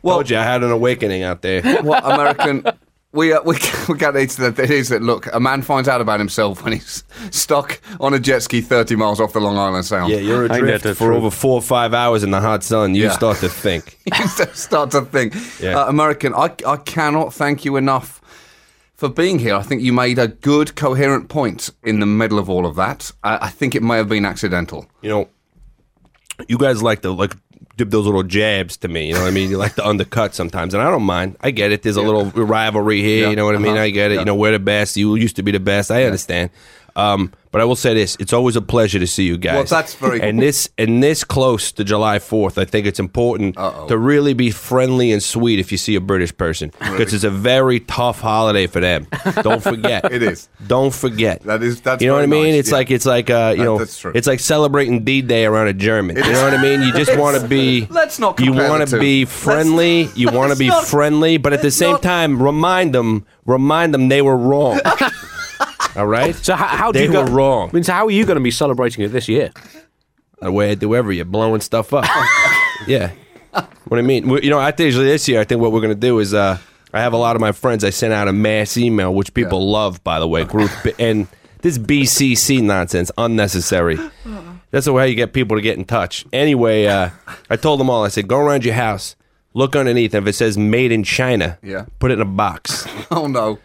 Well, 0.02 0.16
Told 0.16 0.30
you 0.30 0.38
I 0.38 0.42
had 0.42 0.64
an 0.64 0.72
awakening 0.72 1.22
out 1.22 1.42
there. 1.42 1.62
what 1.82 2.04
American? 2.04 2.64
We, 3.12 3.32
uh, 3.32 3.40
we 3.42 3.56
we 3.88 3.96
got 3.96 4.16
into 4.16 4.40
that. 4.50 4.58
It 4.58 4.70
is 4.70 4.88
that 4.88 5.00
look, 5.00 5.32
a 5.32 5.38
man 5.38 5.62
finds 5.62 5.86
out 5.88 6.00
about 6.00 6.18
himself 6.18 6.64
when 6.64 6.72
he's 6.72 7.04
stuck 7.30 7.80
on 8.00 8.12
a 8.12 8.18
jet 8.18 8.42
ski 8.42 8.62
thirty 8.62 8.96
miles 8.96 9.20
off 9.20 9.32
the 9.32 9.40
Long 9.40 9.56
Island 9.56 9.84
Sound. 9.84 10.10
Yeah, 10.10 10.18
you're 10.18 10.46
I 10.46 10.48
think 10.48 10.62
adrift 10.64 10.84
that's 10.84 10.98
for 10.98 11.08
true. 11.08 11.16
over 11.18 11.30
four 11.30 11.54
or 11.54 11.62
five 11.62 11.94
hours 11.94 12.24
in 12.24 12.32
the 12.32 12.40
hot 12.40 12.64
sun. 12.64 12.96
You 12.96 13.04
Yeah. 13.04 13.12
start 13.12 13.36
to 13.38 13.48
think. 13.48 13.98
you 14.06 14.26
start 14.54 14.90
to 14.90 15.02
think. 15.02 15.36
Yeah. 15.60 15.78
Uh, 15.82 15.88
American, 15.88 16.34
I, 16.34 16.50
I 16.66 16.78
cannot 16.78 17.32
thank 17.32 17.64
you 17.64 17.76
enough 17.76 18.20
for 18.96 19.08
being 19.08 19.38
here. 19.38 19.54
I 19.54 19.62
think 19.62 19.82
you 19.82 19.92
made 19.92 20.18
a 20.18 20.26
good, 20.26 20.74
coherent 20.74 21.28
point 21.28 21.70
in 21.84 22.00
the 22.00 22.06
middle 22.06 22.40
of 22.40 22.50
all 22.50 22.66
of 22.66 22.74
that. 22.74 23.12
I, 23.22 23.46
I 23.46 23.48
think 23.50 23.76
it 23.76 23.84
may 23.84 23.98
have 23.98 24.08
been 24.08 24.24
accidental. 24.24 24.86
You 25.00 25.10
know, 25.10 25.28
you 26.48 26.58
guys 26.58 26.82
like 26.82 27.02
to 27.02 27.12
like 27.12 27.36
dip 27.76 27.90
those 27.90 28.06
little 28.06 28.22
jabs 28.22 28.76
to 28.78 28.88
me. 28.88 29.08
You 29.08 29.14
know 29.14 29.20
what 29.20 29.28
I 29.28 29.32
mean? 29.32 29.50
You 29.50 29.58
like 29.58 29.74
to 29.76 29.86
undercut 29.86 30.34
sometimes, 30.34 30.74
and 30.74 30.82
I 30.82 30.90
don't 30.90 31.02
mind. 31.02 31.36
I 31.40 31.50
get 31.50 31.72
it. 31.72 31.82
There's 31.82 31.96
a 31.96 32.02
little 32.02 32.26
rivalry 32.26 33.02
here. 33.02 33.24
Yeah. 33.24 33.30
You 33.30 33.36
know 33.36 33.44
what 33.44 33.54
I 33.54 33.58
mean? 33.58 33.72
Uh-huh. 33.72 33.82
I 33.82 33.90
get 33.90 34.10
it. 34.10 34.14
Yeah. 34.14 34.20
You 34.20 34.26
know, 34.26 34.34
we're 34.34 34.52
the 34.52 34.58
best. 34.58 34.96
You 34.96 35.14
used 35.14 35.36
to 35.36 35.42
be 35.42 35.52
the 35.52 35.60
best. 35.60 35.90
I 35.90 36.04
understand. 36.04 36.50
Um, 36.94 37.32
but 37.50 37.60
I 37.60 37.64
will 37.64 37.76
say 37.76 37.92
this: 37.92 38.16
it's 38.18 38.32
always 38.32 38.56
a 38.56 38.62
pleasure 38.62 38.98
to 38.98 39.06
see 39.06 39.24
you 39.24 39.36
guys. 39.36 39.54
Well, 39.54 39.64
that's 39.64 39.94
very 39.94 40.20
and 40.22 40.38
cool. 40.38 40.46
this 40.46 40.68
and 40.78 41.02
this 41.02 41.22
close 41.22 41.70
to 41.72 41.84
July 41.84 42.18
Fourth, 42.18 42.56
I 42.56 42.64
think 42.64 42.86
it's 42.86 42.98
important 42.98 43.58
Uh-oh. 43.58 43.88
to 43.88 43.98
really 43.98 44.32
be 44.32 44.50
friendly 44.50 45.12
and 45.12 45.22
sweet 45.22 45.58
if 45.58 45.70
you 45.70 45.76
see 45.78 45.94
a 45.94 46.00
British 46.00 46.34
person 46.36 46.70
because 46.78 47.12
it's 47.12 47.24
a 47.24 47.30
very 47.30 47.80
tough 47.80 48.20
holiday 48.20 48.66
for 48.66 48.80
them. 48.80 49.06
Don't 49.42 49.62
forget. 49.62 50.04
It 50.12 50.22
is. 50.22 50.48
Don't 50.66 50.94
forget. 50.94 51.42
That 51.42 51.62
is- 51.62 51.80
that's 51.82 52.02
you 52.02 52.08
know 52.08 52.14
what 52.14 52.22
I 52.22 52.26
mean. 52.26 52.52
nice, 52.52 52.60
It's 52.60 52.70
yeah. 52.70 52.76
like 52.76 52.90
it's 52.90 53.06
like 53.06 53.28
uh, 53.30 53.52
you 53.56 53.64
That- 53.78 54.00
know 54.04 54.10
it's 54.14 54.26
like 54.26 54.40
celebrating 54.40 55.04
D 55.04 55.20
Day 55.22 55.44
around 55.44 55.68
a 55.68 55.72
German. 55.74 56.16
you 56.16 56.22
know 56.22 56.44
what 56.44 56.54
I 56.54 56.62
mean? 56.62 56.80
You 56.82 56.92
just 56.94 57.16
want 57.18 57.38
to 57.40 57.46
be. 57.46 57.86
Let's 57.90 58.18
not 58.18 58.40
You 58.40 58.52
want 58.54 58.88
to 58.88 58.98
be 58.98 59.24
Let's- 59.26 59.32
friendly. 59.42 60.08
you 60.14 60.30
want 60.38 60.52
to 60.52 60.58
be 60.58 60.68
not- 60.68 60.86
friendly, 60.86 61.36
but 61.36 61.52
at 61.52 61.60
the 61.62 61.70
same 61.70 61.92
not- 61.92 62.02
time, 62.02 62.42
remind 62.42 62.94
them. 62.94 63.26
Remind 63.44 63.92
them 63.92 64.08
they 64.08 64.22
were 64.22 64.36
wrong. 64.36 64.80
All 65.96 66.06
right. 66.06 66.34
So 66.34 66.54
how, 66.54 66.66
how 66.66 66.92
do 66.92 66.98
They 66.98 67.06
you 67.06 67.12
go, 67.12 67.24
were 67.24 67.30
wrong. 67.30 67.68
I 67.70 67.72
mean, 67.74 67.84
so 67.84 67.92
how 67.92 68.06
are 68.06 68.10
you 68.10 68.24
going 68.24 68.36
to 68.38 68.42
be 68.42 68.50
celebrating 68.50 69.04
it 69.04 69.08
this 69.08 69.28
year? 69.28 69.50
the 70.40 70.50
way 70.50 70.70
I 70.70 70.74
do 70.74 70.94
every 70.96 71.16
year, 71.16 71.24
blowing 71.24 71.60
stuff 71.60 71.92
up. 71.94 72.04
yeah. 72.88 73.12
What 73.86 73.98
I 73.98 74.02
mean, 74.02 74.28
We- 74.28 74.42
you 74.42 74.50
know, 74.50 74.58
I 74.58 74.72
think 74.72 74.86
usually 74.86 75.06
this 75.06 75.28
year, 75.28 75.40
I 75.40 75.44
think 75.44 75.60
what 75.60 75.70
we're 75.72 75.80
gonna 75.82 75.94
do 75.94 76.18
is, 76.18 76.34
uh, 76.34 76.58
I 76.92 77.00
have 77.00 77.12
a 77.12 77.16
lot 77.16 77.36
of 77.36 77.40
my 77.40 77.52
friends. 77.52 77.84
I 77.84 77.90
sent 77.90 78.12
out 78.12 78.26
a 78.28 78.32
mass 78.32 78.76
email, 78.76 79.14
which 79.14 79.32
people 79.34 79.70
love, 79.70 80.02
by 80.04 80.18
the 80.18 80.26
way. 80.26 80.44
Group 80.44 80.70
and 80.98 81.26
this 81.60 81.78
BCC 81.78 82.60
nonsense, 82.62 83.10
unnecessary. 83.16 83.98
That's 84.72 84.86
the 84.86 84.92
way 84.92 85.08
you 85.08 85.14
get 85.14 85.32
people 85.32 85.56
to 85.56 85.60
get 85.62 85.78
in 85.78 85.84
touch. 85.84 86.24
Anyway, 86.32 86.86
uh, 86.86 87.10
I 87.48 87.56
told 87.56 87.78
them 87.80 87.88
all. 87.88 88.04
I 88.04 88.08
said, 88.08 88.26
go 88.26 88.38
around 88.38 88.64
your 88.64 88.74
house, 88.74 89.14
look 89.54 89.76
underneath, 89.76 90.12
and 90.14 90.26
if 90.26 90.30
it 90.30 90.36
says 90.36 90.58
"Made 90.58 90.90
in 90.92 91.02
China," 91.04 91.58
Yeah. 91.62 91.84
put 91.98 92.10
it 92.10 92.14
in 92.14 92.20
a 92.20 92.24
box. 92.24 92.86
Oh 93.10 93.26
no! 93.26 93.58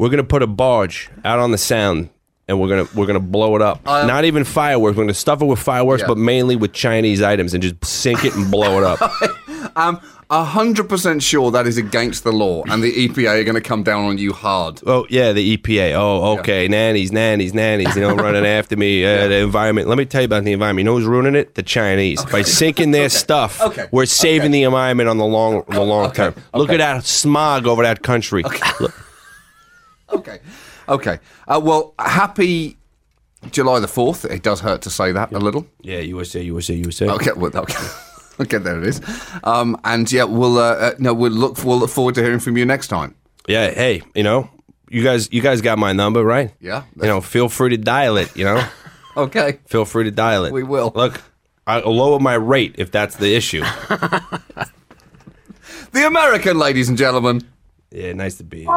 We're 0.00 0.08
gonna 0.08 0.24
put 0.24 0.42
a 0.42 0.46
barge 0.46 1.10
out 1.26 1.38
on 1.38 1.50
the 1.50 1.58
sound, 1.58 2.08
and 2.48 2.58
we're 2.58 2.68
gonna 2.68 2.88
we're 2.94 3.06
gonna 3.06 3.20
blow 3.20 3.54
it 3.56 3.60
up. 3.60 3.86
Um, 3.86 4.06
Not 4.06 4.24
even 4.24 4.44
fireworks. 4.44 4.96
We're 4.96 5.02
gonna 5.04 5.12
stuff 5.14 5.42
it 5.42 5.44
with 5.44 5.58
fireworks, 5.58 6.00
Yeah. 6.00 6.08
but 6.08 6.16
mainly 6.16 6.56
with 6.56 6.72
Chinese 6.72 7.20
items, 7.20 7.52
and 7.52 7.62
just 7.62 7.84
sink 7.84 8.24
it 8.24 8.34
and 8.34 8.50
blow 8.50 8.78
it 8.78 8.84
up. 8.84 8.98
I'm 9.76 9.98
a 10.30 10.42
hundred 10.42 10.88
percent 10.88 11.22
sure 11.22 11.50
that 11.50 11.66
is 11.66 11.76
against 11.76 12.24
the 12.24 12.32
law, 12.32 12.62
and 12.70 12.82
the 12.82 13.08
EPA 13.08 13.40
are 13.40 13.44
going 13.44 13.56
to 13.56 13.60
come 13.60 13.82
down 13.82 14.04
on 14.06 14.16
you 14.16 14.32
hard. 14.32 14.80
oh 14.86 15.06
yeah, 15.10 15.32
the 15.32 15.56
EPA. 15.58 15.92
Oh 15.94 16.38
okay, 16.38 16.66
nannies, 16.66 17.12
nannies, 17.12 17.52
nannies. 17.52 17.94
You 17.94 18.00
know, 18.00 18.14
running 18.14 18.46
after 18.58 18.76
me. 18.78 19.04
Uh, 19.04 19.28
The 19.28 19.34
environment. 19.42 19.86
Let 19.86 19.98
me 19.98 20.06
tell 20.06 20.22
you 20.22 20.26
about 20.26 20.44
the 20.44 20.52
environment. 20.52 20.80
You 20.86 20.92
know 20.92 20.96
who's 20.98 21.06
ruining 21.06 21.34
it? 21.34 21.56
The 21.56 21.62
Chinese. 21.62 22.24
By 22.24 22.40
sinking 22.40 22.92
their 22.92 23.08
stuff, 23.24 23.60
Okay. 23.60 23.86
we're 23.90 24.06
saving 24.06 24.46
Okay. 24.46 24.52
the 24.52 24.62
environment 24.62 25.10
on 25.10 25.18
the 25.18 25.26
long 25.26 25.62
the 25.68 25.82
long 25.82 26.10
term. 26.12 26.34
Look 26.54 26.70
Okay. 26.70 26.74
at 26.82 26.94
that 26.96 27.04
smog 27.04 27.66
over 27.66 27.82
that 27.82 28.02
country. 28.02 28.42
Look, 28.80 28.94
Okay, 30.12 30.38
okay. 30.88 31.18
Uh, 31.48 31.60
well, 31.62 31.94
happy 31.98 32.76
July 33.50 33.80
the 33.80 33.88
fourth. 33.88 34.24
It 34.24 34.42
does 34.42 34.60
hurt 34.60 34.82
to 34.82 34.90
say 34.90 35.12
that 35.12 35.32
a 35.32 35.38
little. 35.38 35.66
yeah, 35.82 35.98
USA, 36.00 36.42
USA, 36.42 36.74
USA. 36.74 37.08
Okay, 37.10 37.32
well, 37.36 37.50
okay. 37.56 37.88
Okay, 38.40 38.58
there 38.58 38.78
it 38.78 38.86
is. 38.86 39.00
Um, 39.44 39.78
and 39.84 40.10
yeah, 40.10 40.24
we'll 40.24 40.58
uh, 40.58 40.72
uh, 40.74 40.94
no, 40.98 41.12
we'll 41.14 41.30
look 41.32 41.62
we'll 41.64 41.78
look 41.78 41.90
forward 41.90 42.14
to 42.16 42.22
hearing 42.22 42.40
from 42.40 42.56
you 42.56 42.64
next 42.64 42.88
time. 42.88 43.14
Yeah, 43.46 43.70
hey, 43.70 44.02
you 44.14 44.22
know, 44.22 44.48
you 44.88 45.02
guys, 45.04 45.28
you 45.32 45.42
guys 45.42 45.60
got 45.60 45.78
my 45.78 45.92
number, 45.92 46.24
right? 46.24 46.52
Yeah. 46.60 46.84
You 46.96 47.02
know, 47.08 47.20
feel 47.20 47.48
free 47.48 47.70
to 47.70 47.76
dial 47.76 48.16
it. 48.16 48.34
You 48.36 48.44
know, 48.44 48.64
Okay. 49.16 49.58
feel 49.66 49.84
free 49.84 50.04
to 50.04 50.10
dial 50.10 50.44
it. 50.46 50.52
We 50.52 50.62
will. 50.62 50.92
Look, 50.94 51.20
I'll 51.66 51.94
lower 51.94 52.18
my 52.18 52.34
rate 52.34 52.76
if 52.78 52.90
that's 52.90 53.16
the 53.16 53.34
issue. 53.34 53.62
The 55.92 56.06
American, 56.06 56.56
ladies 56.56 56.88
and 56.88 56.96
gentlemen. 56.96 57.40
yeah, 57.90 58.12
nice 58.12 58.36
to 58.36 58.44
be 58.44 58.58
here. 58.60 58.68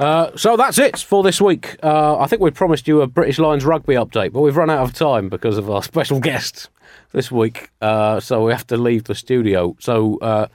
Uh, 0.00 0.36
so 0.36 0.56
that's 0.56 0.78
it 0.78 0.98
for 0.98 1.22
this 1.22 1.40
week. 1.40 1.76
Uh, 1.82 2.18
I 2.18 2.26
think 2.26 2.42
we 2.42 2.50
promised 2.50 2.88
you 2.88 3.00
a 3.00 3.06
British 3.06 3.38
Lions 3.38 3.64
rugby 3.64 3.94
update, 3.94 4.32
but 4.32 4.40
we've 4.40 4.56
run 4.56 4.70
out 4.70 4.82
of 4.82 4.92
time 4.92 5.28
because 5.28 5.56
of 5.56 5.70
our 5.70 5.82
special 5.92 6.18
guest 6.20 6.68
this 7.12 7.30
week. 7.30 7.70
Uh, 7.80 8.18
so 8.20 8.44
we 8.44 8.52
have 8.52 8.66
to 8.68 8.76
leave 8.76 9.04
the 9.04 9.14
studio. 9.14 9.76
So 9.78 10.18
uh, 10.18 10.48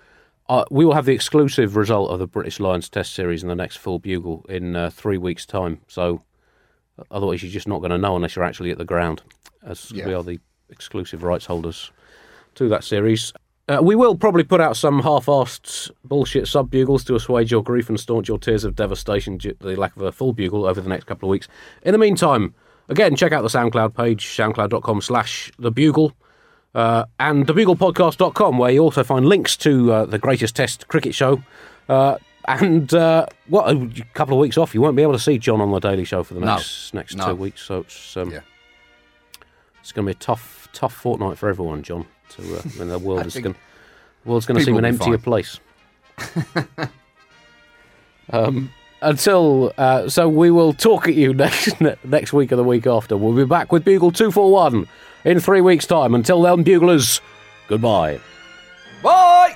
uh, 0.50 0.66
we 0.70 0.84
will 0.84 0.94
have 0.94 1.06
the 1.06 1.14
exclusive 1.14 1.76
result 1.78 2.12
of 2.12 2.20
the 2.20 2.28
British 2.28 2.60
Lions 2.60 2.90
Test 2.90 3.14
series 3.14 3.42
in 3.42 3.50
the 3.50 3.56
next 3.56 3.78
full 3.78 4.00
bugle 4.00 4.46
in 4.50 4.76
uh, 4.76 4.90
three 4.90 5.18
weeks' 5.18 5.46
time. 5.46 5.80
So 5.88 6.22
otherwise, 7.10 7.42
you're 7.42 7.52
just 7.52 7.68
not 7.68 7.80
going 7.80 7.92
to 7.92 7.98
know 7.98 8.16
unless 8.16 8.36
you're 8.36 8.46
actually 8.46 8.72
at 8.72 8.78
the 8.78 8.86
ground, 8.86 9.22
as 9.64 9.92
we 9.94 10.14
are 10.14 10.24
the 10.24 10.40
exclusive 10.70 11.24
rights 11.24 11.46
holders 11.46 11.92
to 12.56 12.68
that 12.70 12.84
series. 12.84 13.32
Uh, 13.70 13.80
we 13.84 13.96
will 13.96 14.16
probably 14.16 14.44
put 14.44 14.60
out 14.60 14.76
some 14.76 15.00
half-assed 15.04 15.92
bullshit 16.04 16.48
sub-bugles 16.48 17.04
to 17.04 17.14
assuage 17.14 17.52
your 17.52 17.62
grief 17.64 17.88
and 17.88 18.00
staunch 18.00 18.28
your 18.28 18.40
tears 18.40 18.64
of 18.64 18.76
devastation 18.76 19.38
due 19.38 19.54
to 19.54 19.64
the 19.68 19.76
lack 19.76 19.96
of 19.96 20.02
a 20.02 20.12
full 20.12 20.34
bugle 20.34 20.66
over 20.66 20.82
the 20.82 20.90
next 20.90 21.04
couple 21.06 21.30
of 21.30 21.32
weeks. 21.32 21.48
In 21.84 21.92
the 21.92 22.00
meantime, 22.00 22.56
again, 22.88 23.16
check 23.16 23.32
out 23.32 23.44
the 23.44 23.48
SoundCloud 23.48 23.96
page, 23.96 24.26
soundcloud.com 24.26 25.02
slash 25.02 25.52
the 25.60 25.70
bugle, 25.72 26.14
uh, 26.74 27.06
and 27.20 27.46
thebuglepodcast.com, 27.46 28.58
where 28.58 28.72
you 28.72 28.80
also 28.82 29.04
find 29.04 29.28
links 29.28 29.56
to 29.58 29.94
uh, 29.94 30.06
the 30.06 30.18
greatest 30.18 30.56
test 30.56 30.88
cricket 30.88 31.14
show. 31.14 31.44
Uh, 31.88 32.18
and 32.48 32.92
uh, 32.96 33.28
what 33.50 33.70
a 33.70 34.04
couple 34.16 34.34
of 34.34 34.40
weeks 34.42 34.58
off, 34.58 34.74
you 34.74 34.82
won't 34.82 34.96
be 34.96 35.04
able 35.04 35.14
to 35.14 35.20
see 35.20 35.38
John 35.38 35.62
on 35.62 35.70
the 35.72 35.80
Daily 35.80 36.06
Show 36.06 36.24
for 36.24 36.34
the 36.34 36.40
No. 36.40 36.56
next 36.56 36.94
next 36.96 37.16
No. 37.16 37.28
two 37.28 37.36
weeks. 37.36 37.62
So 37.62 37.82
it's 37.82 38.18
um, 38.18 38.32
Yeah. 38.32 38.40
it's 39.80 39.92
going 39.92 40.08
to 40.08 40.12
be 40.14 40.18
a 40.18 40.20
tough 40.20 40.68
tough 40.74 40.94
fortnight 40.94 41.38
for 41.38 41.50
everyone, 41.50 41.84
John. 41.84 42.08
To 42.30 42.58
uh, 42.58 42.62
when 42.78 42.90
the 42.90 43.00
world 43.00 43.26
is 43.26 43.34
going, 43.34 43.56
the 44.24 44.30
world's 44.30 44.46
going 44.46 44.60
to 44.60 44.66
seem 44.66 44.78
an 44.78 44.86
emptier 44.86 45.18
fine. 45.18 45.24
place. 45.24 45.60
um, 48.32 48.72
until 49.02 49.74
uh, 49.78 50.10
so, 50.10 50.28
we 50.28 50.52
will 50.52 50.74
talk 50.74 51.08
at 51.08 51.16
you 51.16 51.34
next 51.46 51.80
next 52.04 52.34
week 52.34 52.52
or 52.52 52.56
the 52.56 52.64
week 52.64 52.88
after. 52.88 53.18
We'll 53.18 53.36
be 53.36 53.46
back 53.46 53.72
with 53.72 53.84
Bugle 53.84 54.12
two 54.12 54.32
four 54.32 54.52
one 54.52 54.88
in 55.24 55.40
three 55.40 55.62
weeks' 55.62 55.86
time. 55.86 56.14
Until 56.16 56.42
then, 56.42 56.64
buglers, 56.64 57.22
goodbye. 57.68 58.20
Bye. 59.02 59.56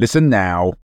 Listen 0.00 0.30
now. 0.30 0.80